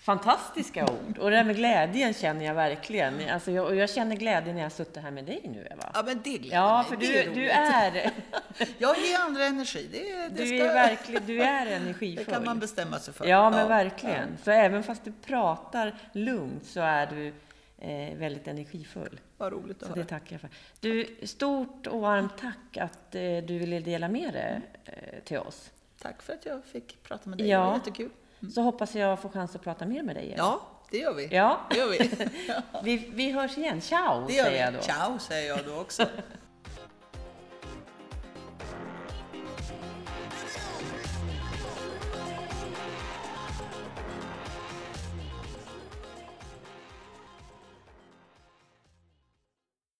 Fantastiska 0.00 0.84
ord. 0.84 1.18
Och 1.18 1.30
det 1.30 1.36
där 1.36 1.44
med 1.44 1.56
glädjen 1.56 2.14
känner 2.14 2.44
jag 2.44 2.54
verkligen. 2.54 3.30
Alltså 3.30 3.50
jag, 3.50 3.66
och 3.66 3.76
jag 3.76 3.90
känner 3.90 4.16
glädje 4.16 4.52
när 4.52 4.62
jag 4.62 4.72
suttit 4.72 5.02
här 5.02 5.10
med 5.10 5.24
dig 5.24 5.40
nu, 5.44 5.68
Eva. 5.70 5.90
Ja, 5.94 6.02
men 6.06 6.20
det 6.24 6.38
gläder 6.38 6.56
Ja, 6.56 6.84
för 6.88 6.96
du, 6.96 7.16
är 7.16 7.34
du 7.34 7.50
är... 7.50 7.92
jag 8.78 8.98
ger 8.98 9.18
andra 9.18 9.44
energi. 9.44 9.88
Det, 9.92 10.28
det 10.28 10.28
du, 10.28 10.46
ska... 10.46 10.54
är 10.56 10.74
verkligen, 10.74 11.22
du 11.26 11.42
är 11.42 11.66
energifull. 11.66 12.24
Det 12.26 12.32
kan 12.32 12.44
man 12.44 12.58
bestämma 12.58 12.98
sig 12.98 13.14
för. 13.14 13.26
Ja, 13.26 13.50
men 13.50 13.58
ja, 13.58 13.66
verkligen. 13.66 14.38
Så 14.44 14.50
även 14.50 14.82
fast 14.82 15.04
du 15.04 15.12
pratar 15.12 15.98
lugnt 16.12 16.66
så 16.66 16.80
är 16.80 17.06
du 17.06 17.32
eh, 17.78 18.16
väldigt 18.18 18.48
energifull. 18.48 19.20
Vad 19.36 19.52
roligt 19.52 19.82
att 19.82 19.88
så 19.88 19.94
höra. 19.94 20.02
Det 20.02 20.08
tackar 20.08 20.34
jag 20.34 20.40
för. 20.40 20.50
Du, 20.80 21.16
stort 21.22 21.86
och 21.86 22.00
varmt 22.00 22.38
tack 22.38 22.76
att 22.76 23.14
eh, 23.14 23.20
du 23.20 23.58
ville 23.58 23.80
dela 23.80 24.08
med 24.08 24.32
dig 24.32 24.60
eh, 24.84 25.20
till 25.24 25.38
oss. 25.38 25.70
Tack 26.02 26.22
för 26.22 26.32
att 26.32 26.46
jag 26.46 26.64
fick 26.64 27.02
prata 27.02 27.30
med 27.30 27.38
dig. 27.38 27.48
Ja. 27.48 27.58
Det 27.58 27.66
var 27.66 27.74
jättekul. 27.74 28.10
Mm. 28.42 28.52
Så 28.52 28.62
hoppas 28.62 28.94
jag 28.94 29.20
får 29.20 29.28
chans 29.28 29.54
att 29.54 29.62
prata 29.62 29.86
mer 29.86 30.02
med 30.02 30.16
dig. 30.16 30.34
Ja, 30.36 30.60
det 30.90 30.98
gör 30.98 31.14
vi. 31.14 31.28
Ja. 31.30 31.60
Det 31.70 31.76
gör 31.76 31.88
vi. 31.88 32.10
vi, 32.84 33.10
vi 33.12 33.30
hörs 33.30 33.58
igen. 33.58 33.80
Ciao, 33.80 34.26
det 34.26 34.34
gör 34.34 34.44
säger 34.44 34.56
vi. 34.56 34.64
jag 34.64 34.74
då. 34.74 34.80
Ciao, 34.80 35.18
säger 35.18 35.48
jag 35.48 35.64
då 35.66 35.80
också. 35.80 36.06